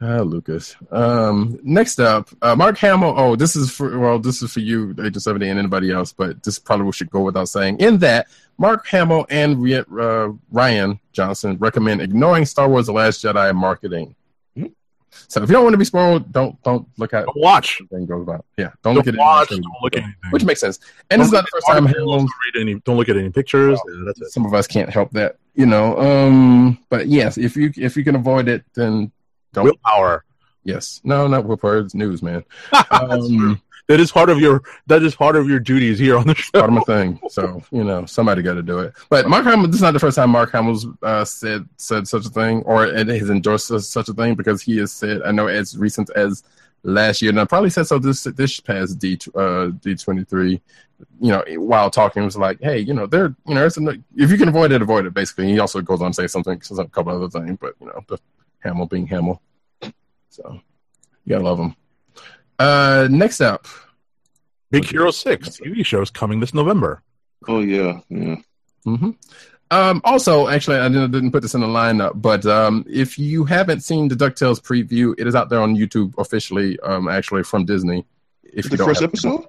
[0.06, 0.76] Ah, Lucas.
[0.92, 3.14] Um, next up, uh, Mark Hamill.
[3.16, 6.12] Oh, this is for well, this is for you, Agent Seventy, and anybody else.
[6.12, 7.78] But this probably should go without saying.
[7.80, 8.28] In that,
[8.58, 14.16] Mark Hamill and uh, Rian Johnson recommend ignoring Star Wars: The Last Jedi marketing.
[14.58, 14.66] Hmm.
[15.30, 17.80] So if you don't want to be spoiled, don't don't look at Don't watch.
[17.80, 18.44] everything goes about.
[18.58, 19.52] Yeah, don't, Don't look at watch.
[19.52, 19.64] anything.
[19.64, 20.32] Don't look at anything.
[20.32, 20.80] which makes sense.
[21.12, 22.76] And this is not the first time Hamill Don't read any.
[22.82, 23.80] Don't look at any pictures.
[23.88, 24.04] Oh.
[24.18, 25.98] Yeah, some of us can't help that, you know.
[25.98, 29.12] Um, but yes, if you if you can avoid it, then
[29.54, 29.66] don't.
[29.66, 30.24] Willpower.
[30.66, 31.80] Yes, no, not willpower.
[31.80, 32.44] It's news, man.
[32.92, 34.64] Um, That is part of your.
[34.88, 36.52] That is part of your duties here on the show.
[36.54, 37.20] part of my thing.
[37.30, 38.94] So you know, somebody got to do it.
[39.10, 42.26] But Mark Hamill, this is not the first time Mark Hamill's uh, said said such
[42.26, 45.78] a thing, or has endorsed such- a thing because he has said, I know as
[45.78, 46.44] recent as
[46.84, 50.62] last year, and I probably said so this this past D uh, D twenty three.
[51.20, 54.38] You know, while talking, it was like, hey, you know, there, you know, if you
[54.38, 55.14] can avoid it, avoid it.
[55.14, 57.88] Basically, and he also goes on to say something, a couple other things, but you
[57.88, 58.18] know, the
[58.64, 59.42] Hamill being Hamill.
[60.30, 60.60] So
[61.26, 61.76] you gotta love him.
[62.60, 63.68] Uh, next up,
[64.72, 67.02] Big Hero Six TV show is coming this November.
[67.48, 68.36] Oh yeah, yeah.
[68.86, 69.12] hmm
[69.72, 73.44] Um, also, actually, I didn't, didn't put this in the lineup, but um, if you
[73.46, 76.80] haven't seen the Ducktales preview, it is out there on YouTube officially.
[76.82, 78.06] Um, actually from Disney.
[78.44, 79.42] If you the first have- episode?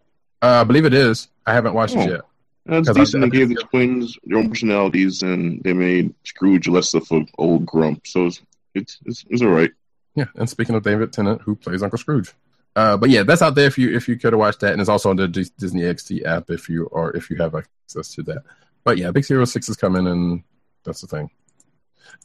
[0.43, 1.28] uh, I believe it is.
[1.47, 2.01] I haven't watched Oh.
[2.01, 2.20] it yet.
[2.66, 3.24] That's 'Cause I- decent.
[3.24, 7.28] I- They gave the twins their own personalities, and they made Scrooge less of an
[7.39, 8.07] old grump.
[8.07, 8.41] So it's
[8.75, 9.71] it's it's, it's all right.
[10.15, 12.33] Yeah, and speaking of David Tennant, who plays Uncle Scrooge.
[12.77, 14.81] Uh, but yeah, that's out there if you if you care to watch that, and
[14.81, 18.15] it's also on the D- Disney XD app if you or if you have access
[18.15, 18.43] to that.
[18.85, 20.43] But yeah, Big Hero Six is coming, and
[20.85, 21.31] that's the thing.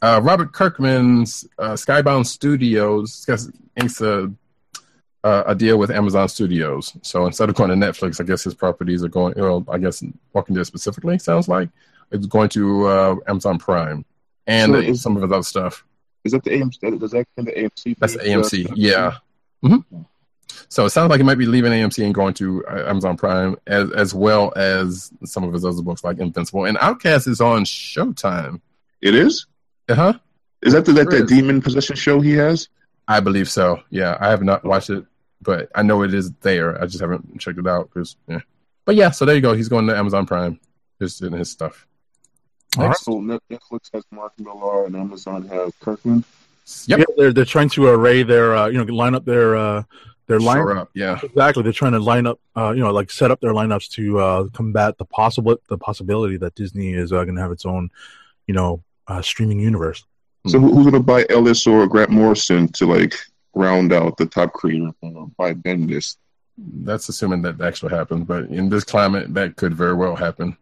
[0.01, 4.31] Uh, Robert Kirkman's uh, Skybound Studios has inks a
[5.23, 6.95] uh, a deal with Amazon Studios.
[7.01, 9.33] So instead of going to Netflix, I guess his properties are going.
[9.35, 10.03] Well, I guess
[10.33, 11.69] Walking Dead specifically sounds like
[12.11, 14.05] it's going to uh, Amazon Prime
[14.47, 15.85] and So is- some of his other stuff.
[16.29, 16.99] Is that the AMC?
[16.99, 17.97] Does that kind of AMC?
[17.97, 18.39] That's thing?
[18.39, 19.17] AMC, yeah.
[19.63, 19.77] hmm
[20.69, 23.55] So it sounds like he might be leaving AMC and going to uh, Amazon Prime,
[23.67, 27.63] as as well as some of his other books like Invincible and Outcast is on
[27.65, 28.61] Showtime.
[29.01, 29.45] It is.
[29.87, 30.13] Uh huh.
[30.61, 31.37] Is that the that, Sure that is.
[31.37, 32.67] demon possession show he has?
[33.07, 33.81] I believe so.
[33.89, 35.05] Yeah, I have not watched it,
[35.41, 36.79] but I know it is there.
[36.81, 38.15] I just haven't checked it out because.
[38.27, 38.41] Yeah.
[38.85, 39.53] But yeah, so there you go.
[39.53, 40.59] He's going to Amazon Prime,
[41.01, 41.85] just in his stuff.
[42.77, 42.97] All right.
[42.97, 46.23] So Netflix has Mark Millar and Amazon have Kirkman.
[46.85, 46.99] Yep.
[46.99, 49.83] Yeah, they're they're trying to array their uh, you know line up their uh,
[50.27, 50.89] their line Sure up.
[50.93, 51.19] Yeah.
[51.21, 51.63] exactly.
[51.63, 54.47] They're trying to line up uh, you know like set up their lineups to uh,
[54.49, 57.89] combat the possible the possibility that Disney is uh, going to have its own
[58.45, 60.03] you know uh, streaming universe.
[60.47, 63.15] So who, who's gonna buy Ellis or Grant Morrison to like
[63.55, 66.17] round out the top creator or buy Bendis?
[66.57, 70.55] That's assuming that actually happens, but in this climate, that could very well happen.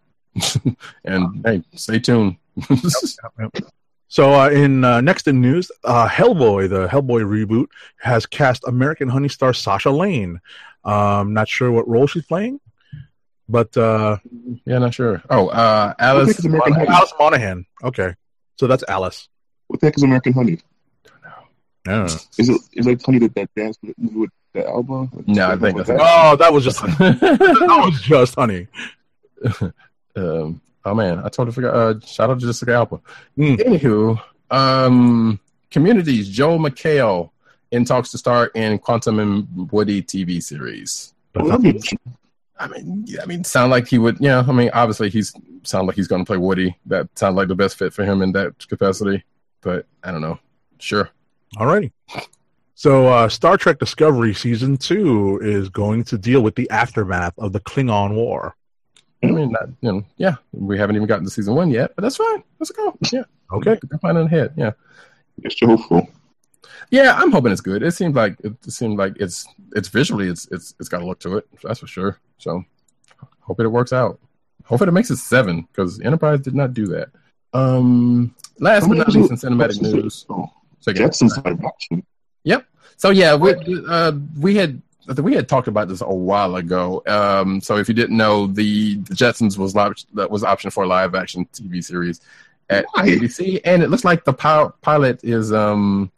[1.05, 2.37] and hey, stay tuned.
[4.09, 9.09] So uh, in uh, next in news, uh, Hellboy, the Hellboy reboot, has cast American
[9.09, 10.39] Honey star Sasha Lane.
[10.85, 12.61] Um, not sure what role she's playing,
[13.49, 14.15] but uh,
[14.63, 15.21] yeah, not sure.
[15.29, 16.27] Oh, uh, I Alice.
[16.27, 16.87] think it's American Honey.
[16.87, 17.65] Alice Monaghan.
[17.83, 18.15] Okay,
[18.55, 19.27] so that's Alice.
[19.67, 20.59] What the heck is American Honey?
[21.85, 22.05] Yeah.
[22.37, 25.11] Is it is like Honey that that dance with, with the album?
[25.27, 28.67] No, I think that's- Oh, that was just that was just honey.
[30.17, 31.73] Um, oh man, I totally forgot.
[31.73, 32.99] Uh, shout out to Jessica Alba.
[33.37, 33.57] Mm.
[33.59, 34.21] Anywho,
[34.51, 35.39] um,
[35.71, 36.29] Community's.
[36.29, 37.31] Joel McHale
[37.71, 41.13] in talks to star in Quantum and Woody TV series.
[41.33, 41.81] Be-
[42.59, 44.17] I mean, yeah, I mean, sound like he would.
[44.19, 45.33] Yeah, I mean, obviously he's
[45.63, 46.75] sound like he's going to play Woody.
[46.87, 49.23] That sounds like the best fit for him in that capacity.
[49.61, 50.39] But I don't know.
[50.79, 51.09] Sure.
[51.55, 51.91] Alrighty.
[52.75, 57.53] So uh, Star Trek Discovery season two is going to deal with the aftermath of
[57.53, 58.55] the Klingon War.
[59.23, 62.03] I mean, not, you know, yeah, we haven't even gotten to season one yet, but
[62.03, 62.43] that's fine.
[62.59, 62.95] Let's go.
[63.11, 63.79] Yeah, Okay.
[63.89, 64.53] they're planning ahead.
[64.55, 64.71] Yeah,
[65.43, 66.07] It's hopeful.
[66.91, 67.81] yeah, I'm hoping it's good.
[67.83, 71.19] It seems like it seems like it's it's visually it's it's it's got a look
[71.21, 71.47] to it.
[71.63, 72.19] That's for sure.
[72.37, 72.63] So,
[73.41, 74.19] hope it works out.
[74.65, 77.09] Hopefully, it makes it seven because Enterprise did not do that.
[77.53, 80.25] Um, last but not least in cinematic news.
[80.27, 82.03] So Jetsons live action.
[82.99, 83.53] So yeah, we
[83.87, 87.01] uh, we had I think we had talked about this a while ago.
[87.07, 90.83] Um, so if you didn't know, the, the Jetsons was live, that was option for
[90.83, 92.19] a live action TV series
[92.69, 93.09] at Why?
[93.09, 96.11] ABC, and it looks like the pil- pilot is um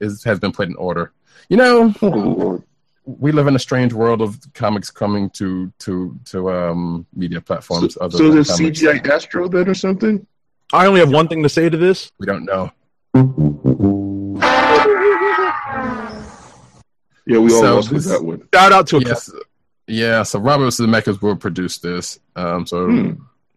[0.00, 1.12] is has been put in order.
[1.48, 2.62] You know, Oh,
[3.06, 7.94] we live in a strange world of comics coming to to to um media platforms.
[7.94, 8.80] So, other so there's comics.
[8.80, 10.26] CGI Astro then or something?
[10.72, 12.10] I only have one thing to say to this.
[12.18, 12.72] We don't know.
[17.26, 18.48] Yeah, we all So lost with that one.
[18.54, 19.30] Shout out to a Yes,
[19.86, 20.22] yeah.
[20.24, 22.18] So Robert Zemeckis will produce this.
[22.36, 23.12] Um, so Hmm.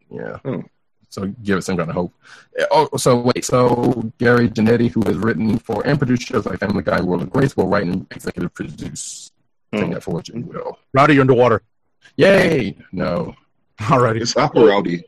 [0.10, 0.40] yeah.
[0.46, 0.64] Oh.
[1.10, 2.14] So give it some kind of hope.
[2.72, 3.44] Oh, so wait.
[3.46, 7.22] So Gary Janetti, who has written for and produced shows like Family Guy, and Will
[7.22, 9.32] and Grace, will write and executive produce.
[9.74, 9.90] Take Oh.
[9.94, 10.80] that for what you will.
[10.94, 11.62] Roddy, you're underwater.
[12.18, 12.78] Yay!
[12.92, 13.36] No.
[13.80, 14.22] Alrighty.
[14.22, 15.04] It's Opera Roddy.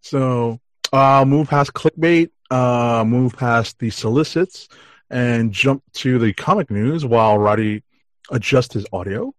[0.00, 0.60] So,
[0.92, 4.68] uh, move past clickbait, uh, move past the solicits,
[5.12, 7.82] and jump to the comic news while Roddy
[8.30, 9.32] adjusts his audio.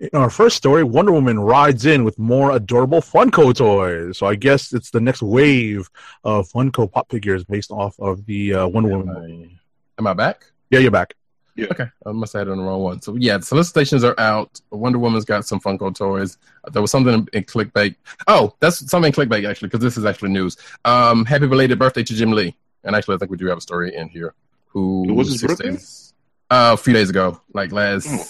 [0.00, 4.16] In our first story, Wonder Woman rides in with more adorable Funko toys.
[4.16, 5.90] So I guess it's the next wave
[6.24, 9.50] of Funko pop figures based off of the uh, Wonder Am Woman.
[9.96, 10.46] I, am I back?
[10.70, 11.14] Yeah, you're back.
[11.60, 13.02] Okay, I must have had it on the wrong one.
[13.02, 14.60] So yeah, the solicitations are out.
[14.70, 16.38] Wonder Woman's got some Funko toys.
[16.72, 17.96] There was something in, in clickbait.
[18.28, 20.56] Oh, that's something in clickbait actually, because this is actually news.
[20.84, 22.54] Um, happy belated birthday to Jim Lee.
[22.84, 24.34] And actually, I think we do have a story in here.
[24.68, 25.70] Who It was his birthday?
[25.70, 26.12] days-
[26.50, 28.24] Uh, a few days ago, like last Oh.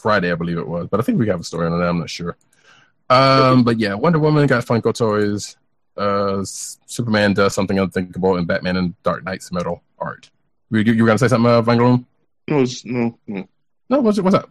[0.00, 0.86] Friday, I believe it was.
[0.90, 1.88] But I think we have a story on that.
[1.88, 2.36] I'm not sure.
[3.10, 5.56] Um, but yeah, Wonder Woman got Funko toys.
[5.96, 10.30] Uh, Superman does something unthinkable, and Batman and Dark Nights Metal art.
[10.70, 12.06] You, you were gonna say something, uh, Von Gloom?
[12.46, 13.48] No, it's, no, no.
[13.90, 14.50] No, what's what's up?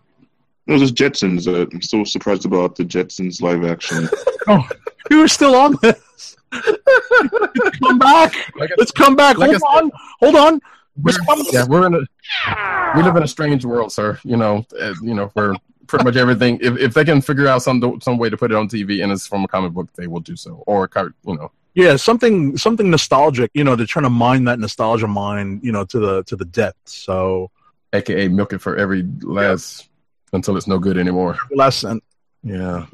[0.66, 1.48] No, it's just Jetsons.
[1.48, 4.10] Uh, I'm so surprised about the Jetsons live action.
[4.50, 4.66] Oh,
[5.12, 6.38] you were still on this.
[6.52, 8.34] come back.
[8.56, 9.38] Like I- Let's come back.
[9.38, 9.92] Like I hold on.
[10.22, 10.62] Hold on.
[11.02, 11.14] We're,
[11.52, 14.20] yeah, we're in a we live in a strange world, sir.
[14.24, 15.56] You know, uh, you know, where
[15.88, 16.60] pretty much everything.
[16.62, 19.12] If if they can figure out some some way to put it on TV and
[19.12, 20.64] it's from a comic book, they will do so.
[20.68, 21.52] Or you know.
[21.74, 23.52] Yeah, something something nostalgic.
[23.54, 25.60] You know, they're trying to mine that nostalgia mine.
[25.64, 26.94] You know, to the to the depths.
[26.96, 27.52] So
[27.94, 29.88] AKA milk it for every last
[30.34, 31.38] until it's no good anymore.
[31.52, 32.02] lesson.
[32.44, 32.86] Yeah.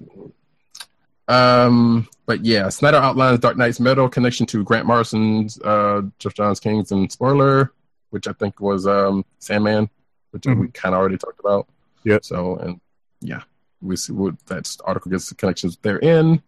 [1.27, 6.59] Um, but yeah, Snyder outlines Dark Nights Metal connection to Grant Morrison's uh Geoff Johns
[6.59, 7.71] King's and spoiler,
[8.13, 9.89] which I think was um Sandman,
[10.31, 11.67] which we kind of already talked about.
[12.03, 12.19] Yeah.
[12.21, 12.79] So and
[13.21, 13.41] yeah,
[13.81, 16.41] we see what that article gets the connections therein.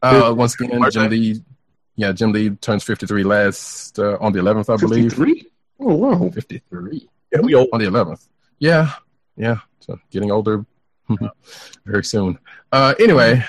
[0.00, 1.42] Uh, once again, Jim Lee,
[1.96, 5.10] yeah, Jim Lee turns fifty three last uh, on the eleventh, I believe.
[5.10, 5.46] 53?
[5.80, 6.30] Oh, wow.
[6.30, 7.68] Fifty three Yeah, we old.
[7.72, 8.28] on the 11th.
[8.60, 8.92] Yeah,
[9.36, 9.58] yeah.
[9.80, 10.64] So getting older
[11.86, 12.38] very soon.
[12.70, 13.44] Uh, anyway,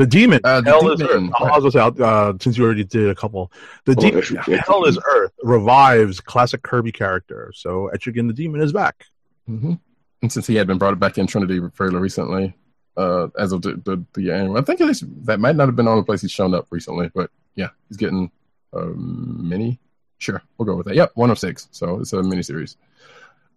[0.00, 0.40] The demon.
[0.42, 1.30] Uh, the Hell is Earth.
[1.38, 3.52] I was gonna say, uh, since you already did a couple,
[3.84, 4.22] the Oh, demon.
[4.66, 7.52] Hell is Earth revives classic Kirby character.
[7.54, 9.04] So Etrigan the demon is back.
[9.46, 9.74] hmm
[10.22, 12.54] and since he had been brought back in Trinity fairly recently,
[12.96, 15.76] uh, as of the, the, the annual, I think at least that might not have
[15.76, 18.30] been the only place he's shown up recently, but yeah, he's getting
[18.74, 19.78] a mini.
[20.18, 20.94] Sure, we'll go with that.
[20.96, 21.68] Yep, one of six.
[21.72, 22.76] So it's a mini series.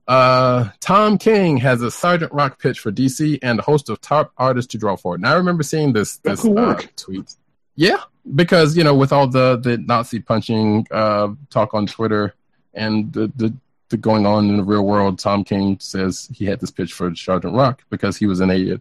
[0.08, 4.34] Uh, Tom King has a Sergeant Rock pitch for DC and a host of top
[4.38, 5.22] artists to draw for it.
[5.22, 7.36] Now I remember seeing this this could uh, tweet.
[7.76, 7.98] Yeah,
[8.36, 12.34] because you know with all the the Nazi punching uh, talk on Twitter
[12.74, 13.54] and the, the
[13.90, 17.16] the going on in the real world, Tom King says he had this pitch for
[17.16, 18.80] Sergeant Rock because he was in a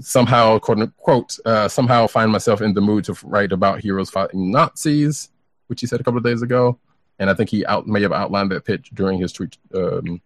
[0.00, 4.50] somehow quote quote uh, somehow find myself in the mood to write about heroes fighting
[4.50, 5.30] Nazis,
[5.68, 6.76] which he said a couple of days ago,
[7.20, 10.20] and I think he out may have outlined that pitch during his tweet um,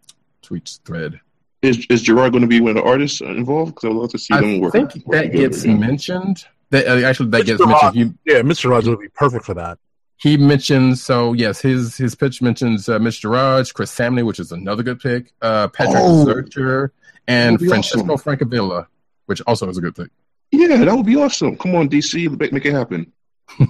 [0.51, 1.20] tweet thread.
[1.62, 3.74] Is, is Gerads going to be one of the artists involved?
[3.77, 4.74] Because I'd love to see I them work.
[4.74, 6.44] I think work that together gets mentioned.
[6.70, 7.47] That uh, actually that Mr.
[7.47, 7.94] gets Rock.
[7.94, 8.18] mentioned.
[8.24, 8.68] He, Yeah, Mr.
[8.70, 9.78] Rogers would be perfect for that.
[10.16, 14.51] he mentions so yes, his his pitch mentions uh, Mitch Gerads, Chris Samnee, which is
[14.52, 16.24] another good pick, uh, Patrick Oh.
[16.27, 16.90] Zircher,
[17.28, 18.36] and That'd Francesco awesome.
[18.36, 18.86] Francavilla,
[19.27, 20.09] which also is a good pick.
[20.52, 21.56] Yeah, that would be awesome.
[21.59, 23.12] Come on, DC, make, make it happen.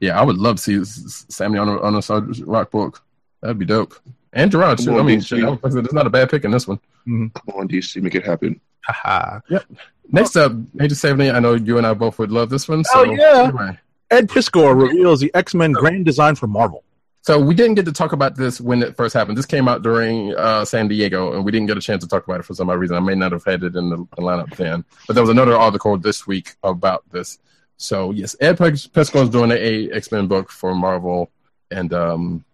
[0.00, 3.02] yeah, I would love to see S- S- Samnee on a, on a Rock book.
[3.40, 3.94] That'd be dope.
[4.32, 4.92] And Gerads, too.
[4.94, 6.80] on, I mean, shit, I said, it's not a bad pick in this one.
[7.06, 8.60] Come on, DC, make it happen.
[8.86, 9.40] Haha.
[9.50, 9.64] Yep.
[10.10, 11.30] Next up, Age of 70.
[11.30, 12.82] I know you and I both would love this one.
[12.84, 13.44] So, Oh, yeah.
[13.44, 13.78] anyway.
[14.10, 16.84] Ed Piskor reveals the X Men grand design for Marvel.
[17.22, 19.38] So we didn't get to talk about this when it first happened.
[19.38, 22.26] This came out during uh, San Diego, and we didn't get a chance to talk
[22.26, 22.96] about it for some odd reason.
[22.96, 25.56] I may not have had it in the, the lineup then, but there was another
[25.56, 27.38] article this week about this.
[27.76, 31.30] So yes, Ed Pes- Pesco is doing a X Men book for Marvel,
[31.70, 32.44] and um,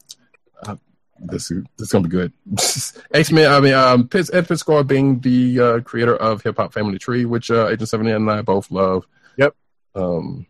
[0.62, 0.76] uh,
[1.20, 2.32] this is this is gonna be good.
[3.12, 3.50] X Men.
[3.50, 7.24] I mean, um, Pis- Ed Pesco being the uh, creator of Hip Hop Family Tree,
[7.24, 9.06] which uh, Agent Seventy and I both love.
[9.36, 9.54] Yep.
[9.94, 10.46] Um,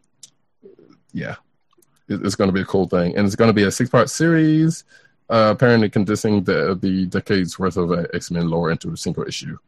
[1.13, 1.37] yeah,
[2.09, 3.91] it- it's going to be a cool thing, and it's going to be a six
[3.91, 4.85] part series.
[5.31, 9.25] uh, apparently condensing the the decades worth of uh, X Men lore into a single
[9.25, 9.59] issue.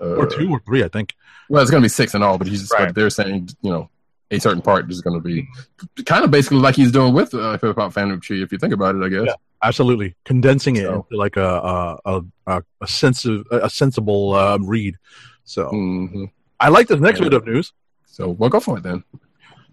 [0.00, 1.14] Uh, or two or three, I think.
[1.50, 2.86] Well, it's going to be six in all, but he's just, Right.
[2.86, 3.90] but they're saying you know
[4.30, 5.46] a certain part is going to be
[6.06, 8.72] kind of basically like he's doing with uh, Hip Hop Family Tree, if you think
[8.72, 9.02] about it.
[9.02, 9.24] I guess.
[9.26, 9.34] Yeah.
[9.62, 14.58] Absolutely, condensing it So- into like a a a, a, a sensitive a sensible uh,
[14.58, 14.96] read.
[15.44, 16.24] So hmm
[16.58, 17.72] I like this next bit of news.
[18.06, 19.02] So we'll go for it then.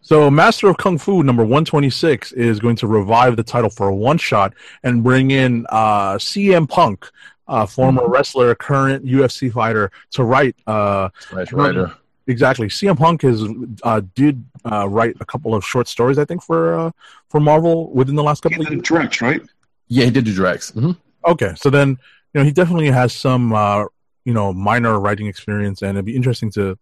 [0.01, 3.95] So, Master of Kung Fu number 126 is going to revive the title for a
[3.95, 4.53] one shot
[4.83, 7.09] and bring in uh, CM Punk,
[7.49, 10.55] uh, former wrestler, current UFC fighter, to write.
[10.65, 11.91] Uh, Smash Rider.
[12.27, 12.67] exactly.
[12.67, 13.43] CM Punk has
[13.83, 16.91] uh, did uh, write a couple of short stories, I think, for uh,
[17.29, 18.83] for Marvel within the last couple of years.
[18.83, 19.41] Drax, right?
[19.87, 20.71] Yeah, he did do Drax.
[20.71, 20.91] hmm
[21.25, 21.89] Okay, so then
[22.33, 23.85] you know he definitely has some uh,
[24.25, 26.77] you know minor writing experience, and it'd be interesting to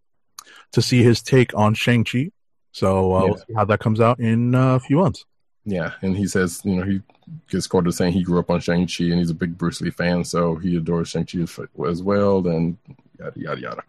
[0.72, 2.32] to see his take on Shang Chi.
[2.72, 3.26] So uh, Yeah.
[3.30, 5.26] we'll see how that comes out in uh, a few months.
[5.66, 7.02] Yeah, and he says, you know, he
[7.50, 9.90] gets quoted saying he grew up on Shang Chi and he's a big Bruce Lee
[9.90, 12.78] fan, so he adores Shang Chi as, as well, and
[13.20, 13.84] yada yada yada.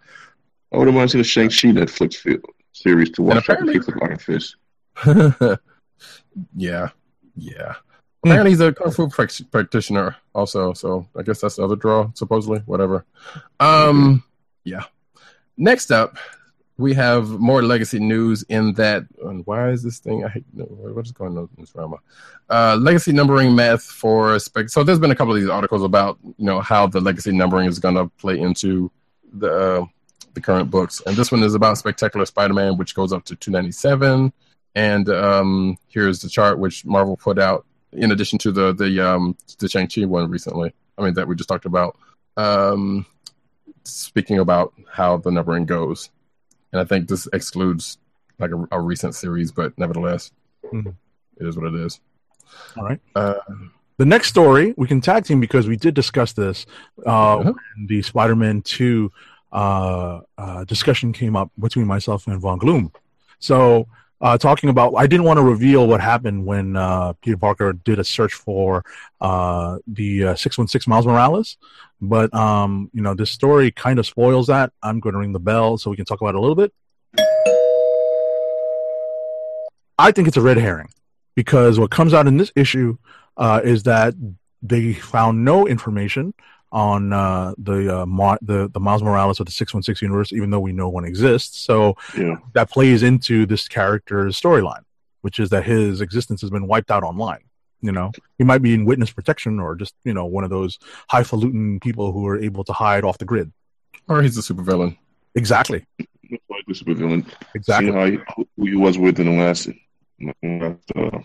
[0.73, 2.41] I wouldn't mind seeing a Shang-Chi Netflix fi-
[2.73, 4.57] series to watch after apparently- Kick the Iron Fist.
[6.57, 6.89] yeah,
[7.37, 7.75] yeah.
[8.25, 12.11] Apparently, he's a kung fu prac- practitioner also, so I guess that's the other draw,
[12.15, 12.61] supposedly.
[12.61, 13.05] Whatever.
[13.61, 14.25] Um,
[14.65, 14.85] yeah.
[15.57, 16.19] Next up,
[16.79, 18.43] we have more legacy news.
[18.49, 19.05] In that,
[19.45, 20.25] why is this thing?
[20.25, 20.45] I hate.
[20.55, 21.97] What is going on in this drama?
[22.51, 24.69] Uh, legacy numbering math for spec.
[24.69, 27.69] So there's been a couple of these articles about you know how the legacy numbering
[27.69, 28.91] is going to play into
[29.33, 29.87] the uh,
[30.35, 34.33] the current books, and this one is about Spectacular Spider-Man, which goes up to 297.
[34.75, 39.37] And um, here's the chart which Marvel put out in addition to the the um,
[39.59, 40.73] the Shang Chi one recently.
[40.99, 41.97] I mean that we just talked about.
[42.37, 43.07] Um,
[43.85, 46.11] speaking about how the numbering goes,
[46.73, 47.99] and I think this excludes
[48.39, 50.33] like a, a recent series, but nevertheless,
[50.73, 50.95] Mhm.
[51.39, 52.01] it is what it is.
[52.77, 53.01] All right.
[53.15, 53.35] Uh,
[53.99, 56.67] The next story we can tag team because we did discuss this
[57.07, 57.53] uh, Uh-huh.
[57.77, 59.11] when the Spider-Man Two
[59.53, 62.93] uh, uh, discussion came up between myself and Von Gloom.
[63.39, 63.87] So,
[64.21, 67.99] uh, talking about, I didn't want to reveal what happened when uh, Peter Parker did
[67.99, 68.85] a search for
[69.21, 71.57] uh, the six one six Miles Morales,
[72.01, 74.73] but um, you know this story kind of spoils that.
[74.83, 76.73] I'm going to ring the bell so we can talk about it a little bit.
[79.99, 80.89] I think it's a red herring
[81.35, 82.99] because what comes out in this issue
[83.37, 84.15] uh, is that
[84.63, 86.35] they found no information
[86.73, 90.33] on uh, the, uh, Mo- the the Miles Morales of the six one six universe,
[90.33, 91.59] even though we know one exists.
[91.61, 92.37] So Yeah.
[92.55, 94.83] that plays into this character's storyline,
[95.23, 97.41] which is that his existence has been wiped out online.
[97.83, 100.79] You know, he might be in witness protection or just you know one of those
[101.09, 103.53] highfalutin people who are able to hide off the grid.
[104.09, 104.97] or he's a supervillain.
[105.35, 105.85] Exactly.
[106.31, 107.31] Looks like the supervillain.
[107.55, 107.91] Exactly.
[107.93, 108.19] See how he,
[108.57, 111.19] who he was with in the last, in the last uh,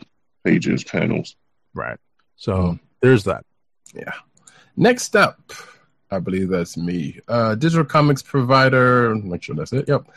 [0.43, 1.35] pages, panels.
[1.73, 1.97] Right.
[2.35, 2.79] So Mm.
[3.01, 3.45] there's that.
[3.95, 4.11] Yeah.
[4.81, 5.53] Next up,
[6.09, 7.19] I believe that's me.
[7.27, 9.13] Uh, digital comics provider.
[9.13, 9.87] Make sure that's it.
[9.87, 10.07] Yep.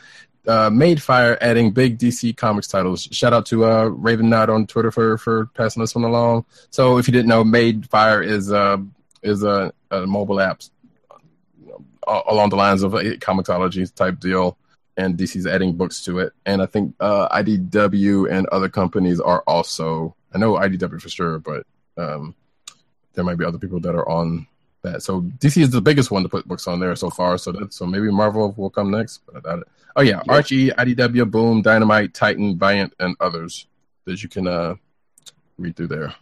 [0.47, 3.07] Uh, Madefire adding big DC Comics titles.
[3.11, 6.45] Shout out to uh, Raven Knight on Twitter for for passing this one along.
[6.71, 8.77] So if you didn't know, Madefire is uh,
[9.21, 10.63] is a, a mobile app
[12.07, 14.57] uh, along the lines of a Comixology type deal,
[14.97, 16.33] and DC's adding books to it.
[16.47, 20.15] And I think uh, IDW and other companies are also.
[20.33, 21.67] I know IDW for sure, but
[21.97, 22.33] um,
[23.13, 24.47] there might be other people that are on
[24.85, 25.03] that.
[25.03, 27.37] So DC is the biggest one to put books on there so far.
[27.37, 29.67] So that so maybe Marvel will come next, but I doubt it.
[29.95, 33.67] Oh yeah, Archie, IDW, Boom, Dynamite, Titan, Valiant, and others
[34.05, 34.75] that you can uh
[35.57, 36.13] read through there.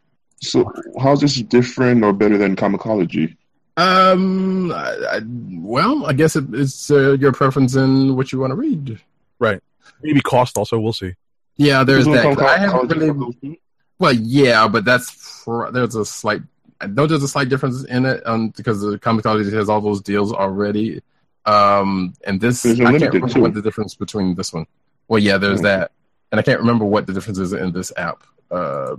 [0.41, 3.38] So, how's this different or better than Comixology?
[3.77, 8.52] Um, I, I, well, I guess it, it's uh, your preference in what you want
[8.52, 8.99] to read.
[9.40, 9.61] Right?
[10.02, 10.80] Maybe cost also.
[10.80, 11.15] We'll see.
[11.56, 12.40] Yeah, there's Isn't that.
[12.40, 13.60] I haven't really
[13.99, 16.41] Well, yeah, but that's pr- there's a slight.
[16.84, 20.01] I know there's a slight difference in it, um, because the Comixology has all those
[20.01, 21.01] deals already.
[21.45, 23.41] Um, and this I can't remember too.
[23.41, 24.65] what the difference between this one.
[25.07, 25.64] Well, yeah, there's Mhm.
[25.64, 25.91] that,
[26.31, 28.95] and I can't remember what the difference is in this app uh,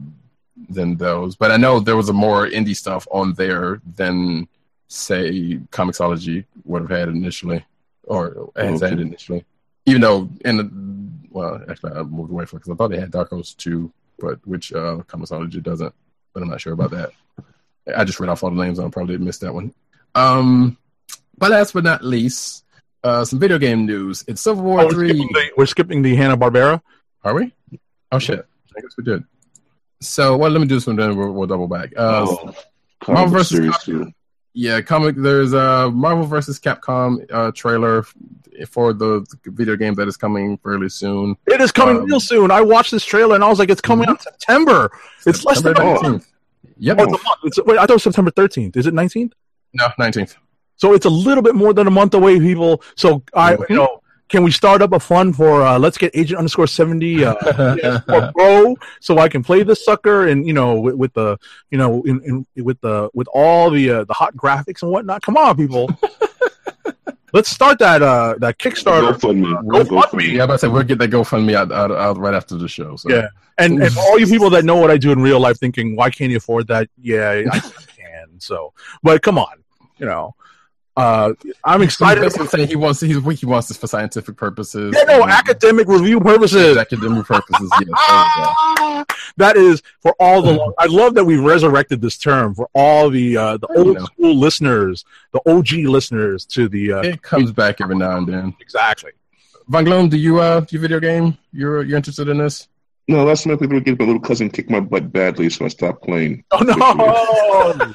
[0.68, 1.36] than those.
[1.36, 4.48] But I know there was a more indie stuff on there than
[4.88, 7.64] say Comixology would have had initially,
[8.04, 8.90] or has Okay.
[8.90, 9.44] had initially.
[9.86, 10.70] Even though, in the,
[11.30, 14.38] well, actually, I moved away from because I thought they had Dark Horse too, but
[14.46, 15.94] which uh, Comixology doesn't.
[16.32, 17.10] But I'm not sure about that.
[17.96, 18.78] I just read off all the names.
[18.78, 19.74] I probably missed that one.
[20.14, 20.76] Um,
[21.36, 22.64] but last but not least,
[23.02, 24.24] uh, some video game news.
[24.28, 25.08] It's Civil War Oh, we're, Three.
[25.10, 26.80] skipping the, we're skipping the Hanna Barbera.
[27.24, 27.52] Are we?
[28.12, 28.46] Oh shit!
[28.76, 29.24] I guess we did.
[30.00, 30.96] So, well, let me do this one.
[30.96, 31.92] Then we'll, we'll double back.
[31.96, 32.54] Uh, Oh, Marvel
[33.00, 34.12] comic versus series Cap- too.
[34.54, 35.16] Yeah, comic.
[35.16, 38.04] There's a Marvel versus Capcom uh, trailer
[38.68, 41.36] for the video game that is coming fairly soon.
[41.46, 42.50] It is coming Um, real soon.
[42.52, 44.90] I watched this trailer and I was like, it's coming out in September.
[45.26, 46.32] It's less than September a month.
[46.78, 46.84] 19th.
[46.86, 46.98] Yep.
[46.98, 47.40] Oh, it's a month.
[47.44, 48.76] It's, wait, I thought it was September 13th.
[48.76, 49.32] Is it 19th?
[49.74, 50.36] No, nineteenth.
[50.76, 52.82] So it's a little bit more than a month away, people.
[52.96, 56.38] So I, you know, can we start up a fund for uh, let's get agent
[56.38, 60.94] underscore seventy uh, PS4 Pro so I can play this sucker and you know with,
[60.94, 61.38] with the
[61.70, 65.22] you know in, in with the with all the uh, the hot graphics and whatnot.
[65.22, 65.90] Come on, people.
[67.34, 69.12] let's start that uh that Kickstarter.
[69.12, 69.52] GoFundMe.
[69.64, 70.32] GoFundMe.
[70.32, 72.68] Yeah, I'm about to say we'll get that GoFundMe out, out, out right after the
[72.68, 72.96] show.
[72.96, 73.10] So.
[73.10, 73.28] Yeah.
[73.58, 76.10] And, and all you people that know what I do in real life, thinking why
[76.10, 76.88] can't you afford that?
[77.00, 78.40] Yeah, I can.
[78.40, 79.62] So, but come on,
[79.98, 80.34] you know,
[80.96, 81.32] uh,
[81.64, 82.20] I'm He's excited.
[82.20, 84.94] basically saying he wants he's he wants this for scientific purposes.
[84.96, 86.76] Yeah, no, and academic review purposes.
[86.76, 87.68] academic purposes.
[87.80, 88.24] Yes, there
[88.76, 89.04] we go.
[89.36, 90.52] that is for all the.
[90.52, 93.94] Long, I love that we resurrected this term for all the uh, the I old
[93.98, 94.04] know.
[94.04, 96.92] school listeners, the OG listeners to the.
[96.92, 98.54] Uh, It comes back every now and then.
[98.60, 99.10] exactly.
[99.68, 101.36] Von Gloom, do you uh do you video game?
[101.52, 102.68] You're you're interested in this?
[103.08, 106.04] No, last night people get my little cousin kicked my butt badly, so I stopped
[106.04, 106.44] playing.
[106.52, 107.94] Oh no!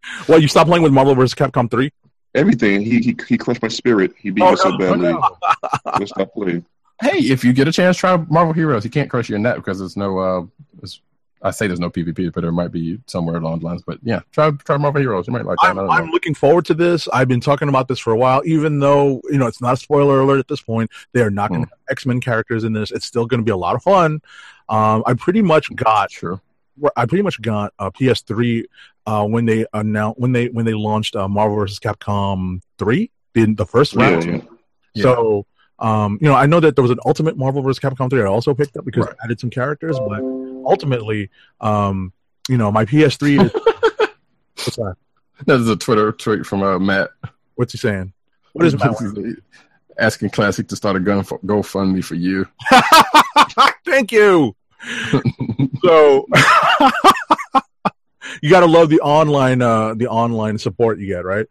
[0.28, 1.34] well, you stopped playing with Marvel vs.
[1.34, 1.92] Capcom three.
[2.34, 2.80] Everything.
[2.82, 4.12] He he, he crushed my spirit.
[4.18, 5.12] He beat Oh, me so badly.
[5.12, 5.36] no.
[5.86, 6.64] I stopped playing.
[7.02, 8.84] Hey, if you get a chance, try Marvel Heroes.
[8.84, 10.42] He can't crush your net because there's no uh
[10.74, 11.00] there's,
[11.42, 13.82] I say there's no PvP, but there might be somewhere along the lines.
[13.84, 15.26] But yeah, try try Marvel Heroes.
[15.26, 15.68] You might like that.
[15.68, 16.12] I I'm, don't I'm know.
[16.12, 17.08] looking forward to this.
[17.12, 19.76] I've been talking about this for a while, even though you know it's not a
[19.78, 20.90] spoiler alert at this point.
[21.14, 21.70] They are not going to Hmm.
[21.72, 22.90] have X Men characters in this.
[22.92, 24.20] It's still going to be a lot of fun.
[24.68, 26.40] Um, I pretty much got Sure.
[26.96, 28.64] I pretty much got a PS3
[29.06, 31.78] uh, when they announced when they when they launched uh, Marvel vs.
[31.78, 34.24] Capcom three in the first round.
[34.24, 34.40] yeah.
[34.94, 35.02] Yeah.
[35.02, 35.46] So
[35.78, 37.78] um, you know, I know that there was an Ultimate Marvel vs.
[37.80, 39.12] Capcom three I also picked up because Right.
[39.14, 41.30] it added some characters, but ultimately,
[41.60, 42.12] um,
[42.48, 43.52] you know, my PS3 is
[44.56, 44.96] what's that?
[45.46, 47.10] That is a Twitter tweet from uh, Matt.
[47.54, 48.12] What's he saying?
[48.52, 48.94] What is Matt?
[49.98, 52.46] asking Classic to start a gun for, GoFundMe for you?
[53.84, 54.54] Thank you.
[55.82, 56.26] So
[58.42, 61.46] you got to love the online uh the online support you get, right?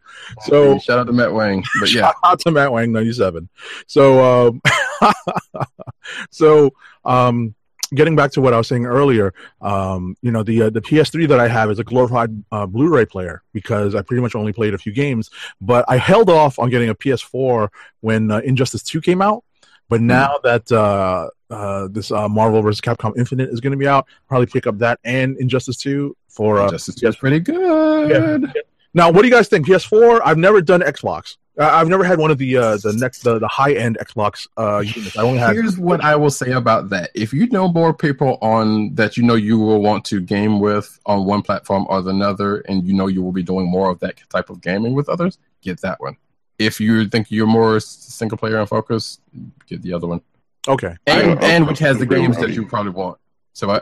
[0.46, 1.64] So shout out to Matt Wang.
[1.80, 3.48] But yeah, shout out to Matt Wang ninety seven.
[3.86, 4.62] So um
[6.30, 6.70] so
[7.04, 7.54] um
[7.94, 11.28] getting back to what I was saying earlier, um, you know, the uh, the PS3
[11.28, 14.74] that I have is a glorified uh, Blu-ray player because I pretty much only played
[14.74, 15.30] a few games.
[15.60, 17.68] But I held off on getting a PS4
[18.00, 19.44] when uh, Injustice 2 came out.
[19.90, 22.80] But now that uh, uh, this uh, Marvel vs.
[22.80, 26.60] Capcom Infinite is going to be out, probably pick up that and Injustice 2 for
[26.60, 28.54] uh, Justice is pretty good.
[28.94, 29.66] now, what do you guys think?
[29.66, 30.20] PS4?
[30.24, 31.36] I've never done Xbox.
[31.58, 34.78] I've never had one of the uh, the next the, the high end Xbox uh,
[34.78, 35.18] units.
[35.18, 35.52] I only had.
[35.54, 37.10] Here's what I will say about that.
[37.14, 40.98] If you know more people on that you know you will want to game with
[41.04, 44.14] on one platform or another, and you know you will be doing more of that
[44.30, 46.16] type of gaming with others, get that one.
[46.60, 49.22] If you think you're more single player and focused,
[49.66, 50.20] get the other one.
[50.68, 50.94] Okay.
[51.06, 52.62] And, I- I- and which has the games that you.
[52.62, 53.18] you probably want.
[53.54, 53.80] So I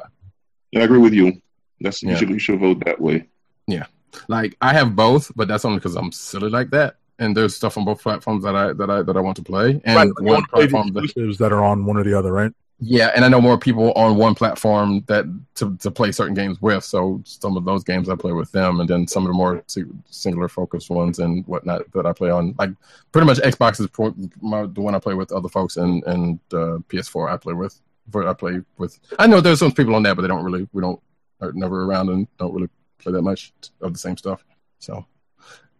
[0.70, 1.42] Yeah, I agree with you.
[1.80, 2.10] That's Yeah.
[2.12, 3.26] you, should, you should vote that way.
[3.66, 3.86] Yeah,
[4.28, 6.96] like I have both, but that's only because I'm silly like that.
[7.18, 9.80] And there's stuff on both platforms that I that I that I want to play.
[9.84, 12.14] And Right, one want to play the platform that that are on one or the
[12.18, 12.52] other, right?
[12.80, 15.24] Yeah, and I know more people on one platform that
[15.56, 16.84] to, to play certain games with.
[16.84, 19.64] So some of those games I play with them, and then some of the more
[20.06, 22.54] singular focused ones and whatnot that I play on.
[22.56, 22.70] Like
[23.10, 26.38] pretty much Xbox is pro- my, the one I play with other folks, and and
[26.52, 27.80] uh, PS4 I play with.
[28.14, 28.98] I play with.
[29.18, 30.68] I know there's some people on there, but they don't really.
[30.72, 31.00] We don't
[31.40, 32.68] are never around and don't really
[32.98, 34.44] play that much of the same stuff.
[34.78, 35.04] So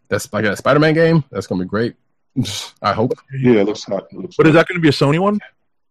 [0.08, 1.24] that's like a Spider-Man game.
[1.30, 1.94] That's gonna be great.
[2.82, 4.08] I hope Yeah, it looks hot.
[4.12, 5.40] It looks But is that going to be a Sony one?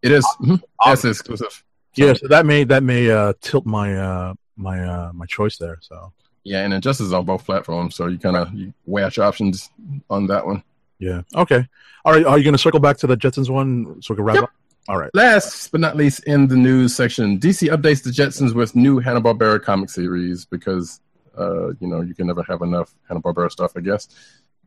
[0.02, 0.24] It is.
[0.40, 0.60] Mhm.
[0.84, 1.64] That's exclusive.
[1.94, 5.78] Yeah, so that may that may uh, tilt my uh, my uh, my choice there.
[5.80, 6.12] So
[6.44, 9.26] Yeah, and Injustice is on both platforms, so you kind of you weigh out your
[9.26, 9.70] options
[10.08, 10.62] on that one.
[10.98, 11.66] yeah, okay.
[12.04, 14.24] All right, are you going to circle back to the Jetsons one so we can
[14.24, 14.44] wrap Yep.
[14.44, 14.50] up?
[14.88, 15.10] All right.
[15.14, 19.20] Last but not least, in the news section, DC updates the Jetsons with new Hanna
[19.20, 21.00] Barbera comic series because
[21.36, 24.08] uh, you know you can never have enough Hanna Barbera stuff, I guess.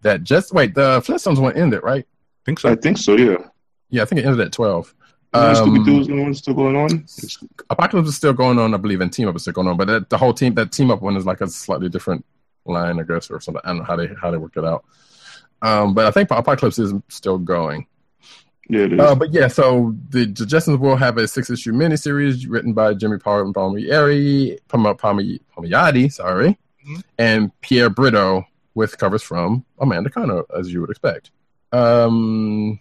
[0.02, 2.06] That just wait, the Flintstones one ended, right?
[2.46, 2.70] think so.
[2.70, 3.16] I think so.
[3.16, 3.38] Yeah.
[3.90, 4.94] Yeah, I think it ended at twelve.
[5.34, 7.06] Um, Scooby Doo's the still going on.
[7.70, 9.88] Apocalypse is still going on, I believe, and Team Up is still going on, but
[9.88, 12.26] that, the whole team that Team Up one is like a slightly different
[12.66, 13.62] line, I guess, or something.
[13.64, 14.84] I don't know how they how they worked it out.
[15.62, 17.88] Um, but I think Apocalypse is still going.
[18.70, 19.00] Yeah, it is.
[19.00, 22.94] Uh, but yeah, so the, the Jetsons will have a six issue miniseries written by
[22.94, 27.04] Jimmy Power and Palmieri, Palmi- Palmi- Palmiotti, sorry, Mhm.
[27.18, 28.46] and Pier Brito
[28.76, 31.32] with covers from Amanda Conner, as you would expect.
[31.72, 32.80] Um,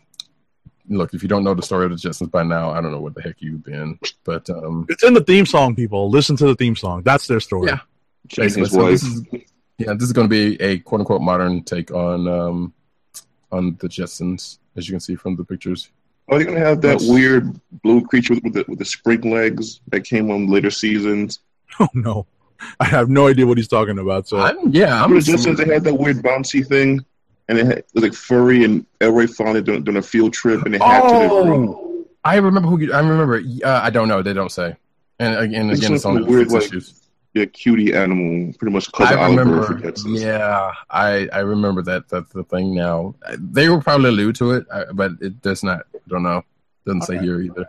[0.91, 3.01] look, if you don't know the story of the Jetsons by now, I don't know
[3.01, 6.11] what the heck you've been, but um, It's in the theme song, people.
[6.11, 7.03] Listen to the theme song.
[7.03, 7.69] That's their story.
[7.69, 7.81] Yeah.
[8.27, 8.91] Jason's so wife.
[8.93, 9.23] this is,
[9.79, 12.75] yeah, this is going to be a quote unquote modern take on um,
[13.51, 15.91] on the Jetsons, as you can see from the pictures.
[16.29, 17.09] Are they gonna have that Yes.
[17.11, 21.41] weird blue creature with, with the with the spring legs that came on later seasons?
[21.81, 22.27] Oh no.
[22.79, 24.29] I have no idea what he's talking about.
[24.29, 27.05] So I'm, yeah, I'm Remember just since they had that weird bouncy thing,
[27.51, 30.33] and it, had, it was like furry, and Elroy found it doing, doing a field
[30.33, 31.09] trip, and they had to.
[31.31, 32.79] Oh, I remember who.
[32.79, 33.43] You, I remember.
[33.65, 34.23] Uh, I don't know.
[34.23, 34.77] They don't say.
[35.19, 36.95] And again, It's again, it's on weird, weird like, issues.
[37.35, 39.63] Yeah, cutie animal, pretty much cousin I remember.
[39.63, 40.21] for Texas.
[40.21, 42.09] Yeah, I I remember that.
[42.09, 43.15] That's the thing now.
[43.39, 45.87] They will probably allude to it, but it does not.
[45.95, 46.43] I don't know.
[46.87, 47.25] Doesn't say Okay.
[47.27, 47.67] here either.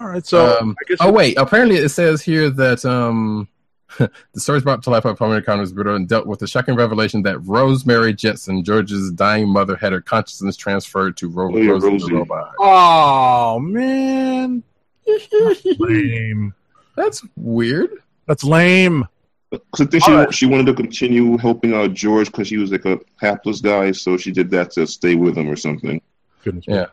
[0.00, 0.24] all right.
[0.24, 3.48] So Um, I guess Oh wait, apparently it says here that um
[3.98, 7.22] the stories brought to life by Prominent Congress Bureau and dealt with the shocking revelation
[7.22, 11.98] that Rosemary Jetson, George's dying mother, had her consciousness transferred to Ro- Oh, yeah, Rosie
[11.98, 12.52] the robot.
[12.58, 14.62] Oh man,
[15.78, 16.54] lame.
[16.96, 17.90] That's weird.
[18.26, 19.06] That's lame.
[19.50, 20.34] Because I think she All right.
[20.34, 24.16] she wanted to continue helping out George because he was like a hapless guy, so
[24.16, 26.00] she did that to stay with him or something.
[26.42, 26.64] Goodness.
[26.66, 26.86] Yeah.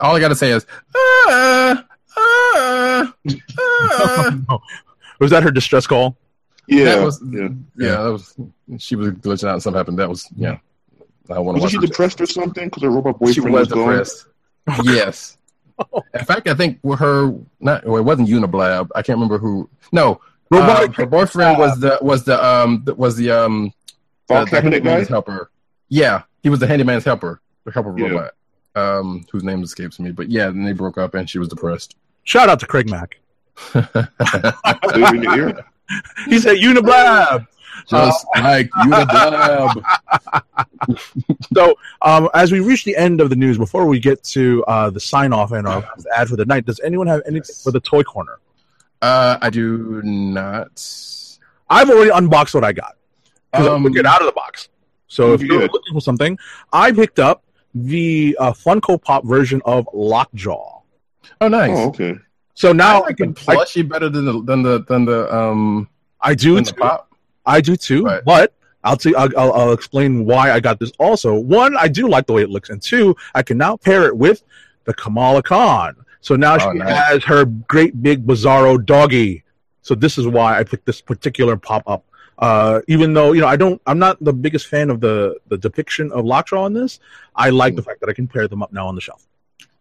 [0.00, 0.66] All I gotta say is
[0.96, 1.84] ah,
[2.16, 4.58] ah, ah.
[5.18, 6.16] Was that her distress call?
[6.66, 7.48] Yeah, That was- yeah.
[7.76, 8.34] yeah, that was
[8.78, 9.98] she was glitching out and something happened.
[9.98, 10.58] That was yeah.
[11.30, 13.72] I want to Wasn't she depressed or something because her robot She boyfriend was was,
[13.74, 13.88] gone?
[13.88, 14.26] depressed.
[14.84, 15.36] yes.
[16.14, 18.88] In fact, I think her not well, it wasn't Uniblab.
[18.94, 19.68] I can't remember who.
[19.92, 20.20] No,
[20.50, 23.72] Robotic uh, her boyfriend was the was the um the- was the um
[24.26, 24.90] File the, the cabinet guy.
[24.90, 25.50] handyman's helper.
[25.88, 28.08] Yeah, he was the handyman's helper, the helper Yeah.
[28.08, 28.34] robot.
[28.74, 31.96] Um, whose name escapes me, but yeah, then they broke up and she was depressed.
[32.24, 33.18] Shout out to Craig Mack.
[33.74, 35.64] Baby in the ear.
[36.26, 37.46] He said Uniblab.
[37.88, 39.82] Just like Uniblab.
[41.54, 44.90] So, um, as we reach the end of the news, before we get to uh,
[44.90, 45.82] the sign off and our
[46.14, 47.62] ad for the night, does anyone have anything Yes.
[47.62, 48.38] for the toy corner?
[49.02, 50.82] Uh, I do not.
[51.70, 52.96] I've already unboxed what I got
[53.50, 54.68] because I Um, took it out of the box.
[55.08, 55.72] So if you you're did.
[55.72, 56.38] looking for something,
[56.72, 57.42] I picked up
[57.74, 60.80] the uh, Funko Pop version of Lockjaw.
[61.40, 61.70] Oh, nice.
[61.72, 62.16] Oh, okay.
[62.58, 65.88] So now I like the plushie better than the than the than the um
[66.20, 66.74] I do too.
[66.74, 67.14] pop.
[67.46, 68.02] I do too.
[68.04, 68.24] Right.
[68.24, 68.52] But
[68.82, 70.90] I'll, t- I'll, I'll I'll explain why I got this.
[70.98, 74.06] Also, one, I do like the way it looks, and two, I can now pair
[74.08, 74.42] it with
[74.86, 75.94] the Kamala Khan.
[76.20, 76.96] So now Oh, she nice.
[76.98, 79.44] has her great big Bizarro doggy.
[79.82, 82.04] So this is why I picked this particular pop up.
[82.38, 85.58] Uh, even though you know I don't, I'm not the biggest fan of the the
[85.58, 86.98] depiction of Lockjaw in this.
[87.36, 89.22] I like the fact that I can pair them up now on the shelf.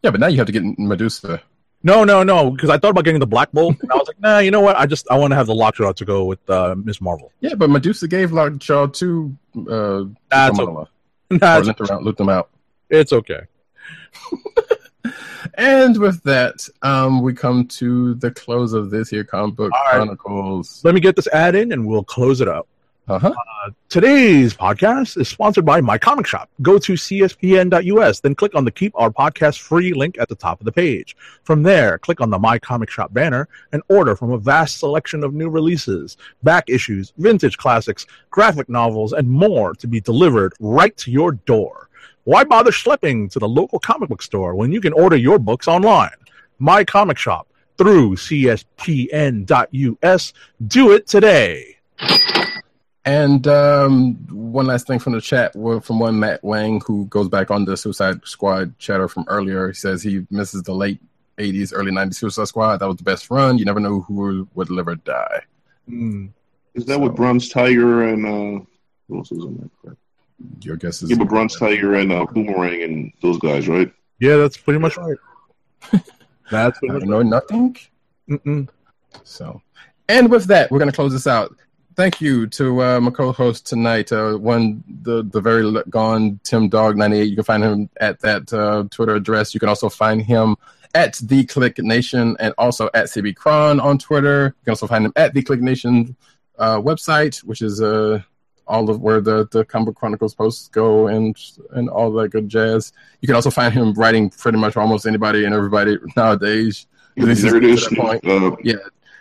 [0.03, 1.41] Yeah, but now you have to get Medusa.
[1.83, 4.19] No, no, no, because I thought about getting the Black Bolt, and I was like,
[4.21, 4.75] nah, you know what?
[4.75, 7.31] I just I want to have the Lockjaw to go with uh, Miss Marvel.
[7.39, 9.37] Yeah, but Medusa gave Lockjaw to
[9.69, 10.89] uh That's Kamala.
[11.29, 12.49] Nah, or it's, looped, around, looped them out.
[12.89, 13.41] it's okay.
[15.57, 19.95] And with that, um, we come to the close of this here comic book right.
[19.95, 20.81] chronicles.
[20.83, 22.67] Let me get this ad in, and we'll close it up.
[23.07, 23.33] Uh-huh.
[23.87, 26.49] Today's podcast is sponsored by My Comic Shop.
[26.61, 30.59] Go to cspn.us, then click on the Keep Our Podcast Free link at the top
[30.59, 31.15] of the page.
[31.43, 35.23] From there, click on the My Comic Shop banner and order from a vast selection
[35.23, 40.97] of new releases, back issues, vintage classics, graphic novels, and more to be delivered right
[40.97, 41.87] to your door.
[42.25, 45.69] Why bother schlepping to the local comic book store when you can order your books
[45.69, 46.17] online?
[46.59, 47.47] My Comic Shop
[47.77, 48.63] through cspn.us.
[50.67, 51.77] Do it today.
[53.07, 57.49] And um, one last thing from the chat from one Matt Wang who goes back
[57.49, 59.69] on the Suicide Squad chatter from earlier.
[59.69, 60.99] He says he misses the late
[61.37, 62.77] 80s, early 90s Suicide Squad.
[62.77, 63.57] That was the best run.
[63.57, 65.41] You never know who would live or die.
[65.87, 66.25] Hmm.
[66.73, 68.65] Is that with Bronze Tiger and uh,
[69.07, 69.69] who else is on that?
[69.81, 69.97] crap?
[70.63, 71.09] Your guess is.
[71.09, 73.89] Yeah, but Bronze Tiger and uh, Boomerang and those guys, right?
[74.19, 75.17] Yeah, that's pretty much right.
[76.51, 77.77] That's I pretty much don't know nothing.
[78.29, 78.67] Mm-mm.
[79.23, 79.61] So,
[80.09, 81.55] and with that, we're going to close this out.
[81.97, 86.95] Thank you to uh, my co-host tonight, uh, one the the very gone Tim Dog
[86.95, 87.29] ninety eight.
[87.29, 89.55] You can find him at that uh, Twitter address.
[89.55, 90.57] You can also find him
[90.93, 94.53] at the KLIQ Nation and also at CB Cron on Twitter.
[94.59, 96.15] You can also find him at the KLIQ Nation
[96.59, 98.21] uh, website, which is uh,
[98.67, 101.35] all of where the the Comic Chronicles posts go and
[101.71, 102.93] and all that good jazz.
[103.21, 106.85] You can also find him writing pretty much almost anybody and everybody nowadays.
[107.17, 108.23] At least to that point.
[108.27, 108.75] uh, Yeah.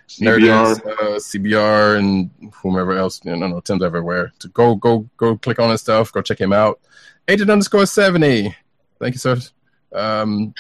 [0.09, 3.20] Nerdist, uh, CBR, and whomever else.
[3.24, 4.33] You know, no, Tim's everywhere.
[4.41, 6.12] To go, go, go, click on his stuff.
[6.12, 6.81] Go check him out.
[7.28, 8.55] Agent underscore seventy.
[9.01, 9.39] Thank you, sir,
[9.95, 10.55] um,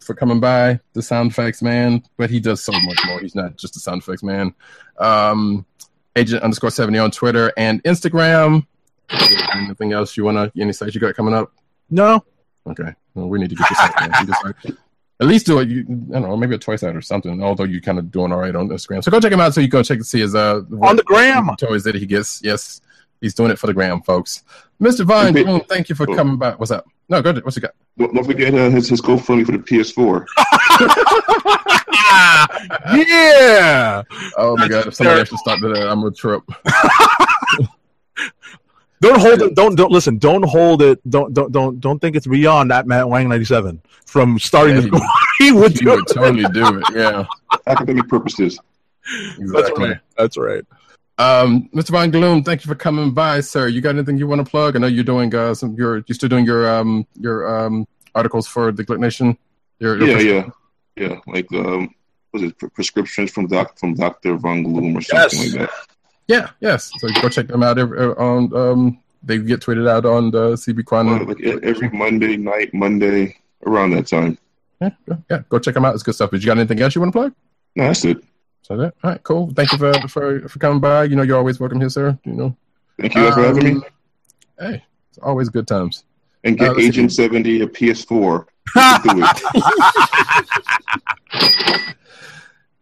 [0.00, 0.80] for coming by.
[0.92, 3.20] The sound effects man, but he does so much more.
[3.20, 4.54] He's not just a sound effects man.
[4.98, 5.66] Um,
[6.16, 8.66] Agent underscore seventy on Twitter and Instagram.
[9.54, 10.50] Anything else you wanna?
[10.58, 11.52] Any sites you got coming up?
[11.90, 12.24] No,
[12.68, 14.00] Okay, well, we need to get this out.
[14.00, 14.78] man.
[15.20, 15.68] You just, like, at least do it.
[15.68, 15.80] You,
[16.10, 17.42] I don't know, maybe a twice out or something.
[17.42, 19.54] Although you're kind of doing all right on Instagram, so go check him out.
[19.54, 21.50] So you go check and see his uh on the gram.
[21.58, 22.40] toys that he gets.
[22.42, 22.80] Yes,
[23.20, 24.44] He's doing it for the gram, folks.
[24.80, 25.04] Mr.
[25.04, 26.14] Vine, Hey, Bloom, thank you for oh.
[26.14, 26.58] coming back.
[26.58, 26.86] What's up?
[27.08, 27.44] No, go ahead.
[27.44, 27.74] What's you got?
[27.98, 30.26] Don't, don't forget uh, his, his GoFundMe for the PS4.
[33.06, 34.02] yeah.
[34.38, 34.86] Oh my god!
[34.86, 36.42] If somebody actually started that, I'm a trip.
[39.00, 39.54] Don't hold it.
[39.54, 40.18] Don't don't listen.
[40.18, 41.00] Don't hold it.
[41.08, 44.88] Don't don't don't don't think it's beyond that Matt Wang ninety seven from starting Yeah,
[44.90, 45.00] this.
[45.38, 46.14] he would You do would it.
[46.14, 46.84] totally do it.
[46.94, 47.24] Yeah,
[47.66, 48.58] Academic purposes.
[49.38, 49.88] That's exactly.
[49.88, 49.98] right.
[50.18, 50.64] That's right.
[51.18, 51.90] Um, Mr.
[51.90, 53.68] Von Gloom, thank you for coming by, sir.
[53.68, 54.76] You got anything you want to plug?
[54.76, 55.74] I know you're doing uh, some.
[55.74, 59.38] You're you're still doing your um your um articles for the KLIQ Nation.
[59.78, 60.44] Your, your Yeah,
[60.96, 61.20] yeah, yeah.
[61.26, 61.94] Like um,
[62.34, 65.52] was it pre- prescriptions from doc from Doctor Von Gloom or something Yes.
[65.54, 65.70] like that?
[66.30, 66.92] Yeah, yes.
[66.98, 68.54] So go check them out every, uh, on.
[68.54, 71.08] Um, they get tweeted out on the CB Quan.
[71.08, 73.36] Uh, like every Monday night, Monday
[73.66, 74.38] around that time.
[74.80, 74.90] yeah,
[75.28, 75.94] yeah, go check them out.
[75.94, 76.30] It's good stuff.
[76.30, 77.34] But you got anything else you want to plug?
[77.74, 78.18] No, that's it.
[78.62, 79.50] So that all right, cool.
[79.56, 81.04] Thank you for for for coming by.
[81.04, 82.16] You know, you're always welcome here, sir.
[82.24, 82.56] You know,
[83.00, 83.70] Thank you all for having me.
[83.72, 83.84] Um,
[84.60, 86.04] Hey, it's always good times.
[86.44, 86.86] And uh, get see.
[86.86, 88.44] Agent Seventy a PS4.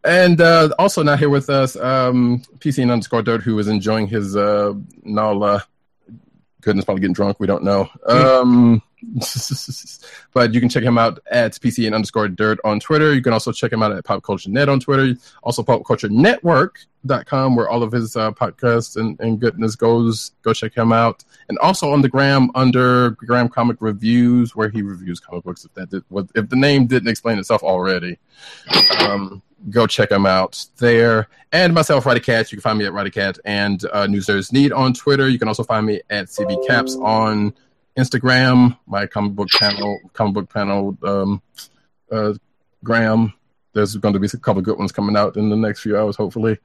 [0.09, 0.25] Let's do it.
[0.25, 4.07] And uh, also not here with us, um, PC and underscore dirt, who is enjoying
[4.09, 5.65] his uh, Nala.
[6.61, 7.39] Goodness, probably getting drunk.
[7.41, 7.89] We don't know.
[8.07, 8.83] Um,
[10.35, 13.15] but you can check him out at PC and underscore dirt on Twitter.
[13.15, 15.15] You can also check him out at Pop Culture Net on Twitter.
[15.43, 20.33] Also, popculturenetwork.com, where all of his uh, podcasts and, and goodness goes.
[20.43, 21.23] Go check him out.
[21.49, 25.65] And also on the gram under Gram Comic Reviews, where he reviews comic books.
[25.65, 26.03] If that did,
[26.35, 28.19] if the name didn't explain itself already.
[29.01, 31.29] Um, go check them out there.
[31.53, 32.51] And myself, Roddy Cat.
[32.53, 35.29] You can find me at Roddy Cat and uh, News Nerds Need on Twitter.
[35.29, 37.55] You can also find me at CB Caps on
[37.97, 38.79] Instagram.
[38.87, 41.43] My comic book panel, comic book panel, um,
[42.11, 42.35] uh,
[42.85, 43.33] Graham.
[43.73, 46.17] There's going to be a couple good ones coming out in the next few hours,
[46.17, 46.59] hopefully.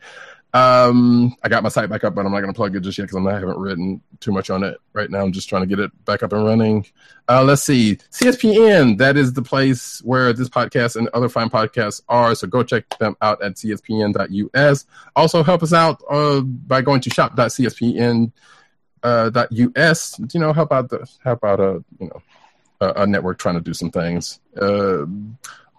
[0.53, 2.97] Um, I got my site back up, but I'm not going to plug it just
[2.97, 5.21] yet because I haven't written too much on it right now.
[5.21, 6.85] I'm just trying to get it back up and running.
[7.27, 7.97] Uh, let's see.
[8.11, 12.35] CSPN, that is the place where this podcast and other fine podcasts are.
[12.35, 14.85] So go check them out at cspn.us.
[15.15, 18.31] Also, help us out uh, by going to shop.cspn.us.
[19.03, 19.47] Uh.
[20.33, 22.21] You know, help out the help out a you know
[22.79, 24.39] a, a network trying to do some things.
[24.55, 25.05] Uh,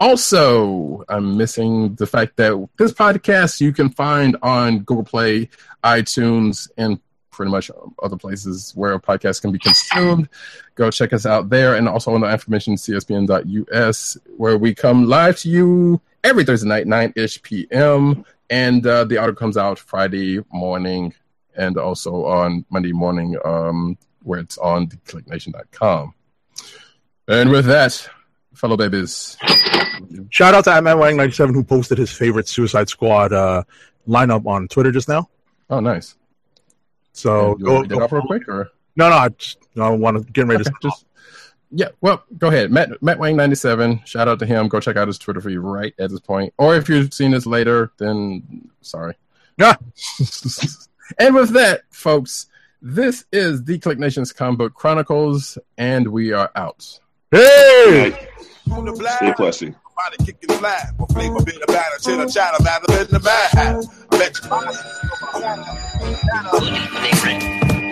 [0.01, 5.49] also, I'm missing the fact that this podcast you can find on Google Play,
[5.83, 7.01] iTunes, and
[7.31, 7.71] pretty much
[8.03, 10.29] other places where podcasts can be consumed.
[10.75, 15.39] Go check us out there, and also on the information cspn.us, where we come live
[15.39, 18.25] to you every Thursday night, 9 ish p.m.
[18.51, 21.15] And uh, the article comes out Friday morning
[21.57, 26.15] and also on Monday morning, um, where it's on theclicknation.com.
[27.29, 28.09] And with that,
[28.55, 29.37] fellow babies,
[30.31, 33.63] Shout out to Matt Wang ninety seven who posted his favorite Suicide Squad uh,
[34.09, 35.29] lineup on Twitter just now.
[35.71, 36.17] oh, nice.
[37.13, 39.89] So go, want me to get off real quick, or no, no, I just I
[39.91, 41.07] want to get ready Okay, to just
[41.71, 41.89] yeah.
[42.01, 44.03] Well, go ahead, Matt Matt Wang ninety seven.
[44.05, 44.69] Shout out to him.
[44.69, 47.47] Go check out his Twitter feed right at this point, or if you've seen this
[47.47, 49.15] later, then sorry.
[49.57, 49.77] Yeah.
[51.19, 52.47] and with that, folks,
[52.83, 56.99] this is the KLIQ Nation's Comic Book Chronicles, and we are out.
[57.35, 58.15] Hey!
[58.69, 58.93] Body
[60.25, 60.95] kicking flat.
[61.11, 63.13] Flavor, bit of batter, chatter, batter, bit.
[63.13, 64.33] I bet.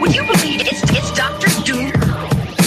[0.01, 1.48] Would you believe it's, it's Dr.
[1.64, 1.90] Doom?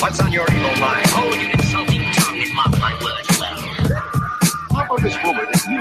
[0.01, 1.05] What's on your evil mind?
[1.11, 2.39] Oh, you insulting tongue.
[2.39, 3.25] It mocked my words.
[4.73, 5.79] How about this woman you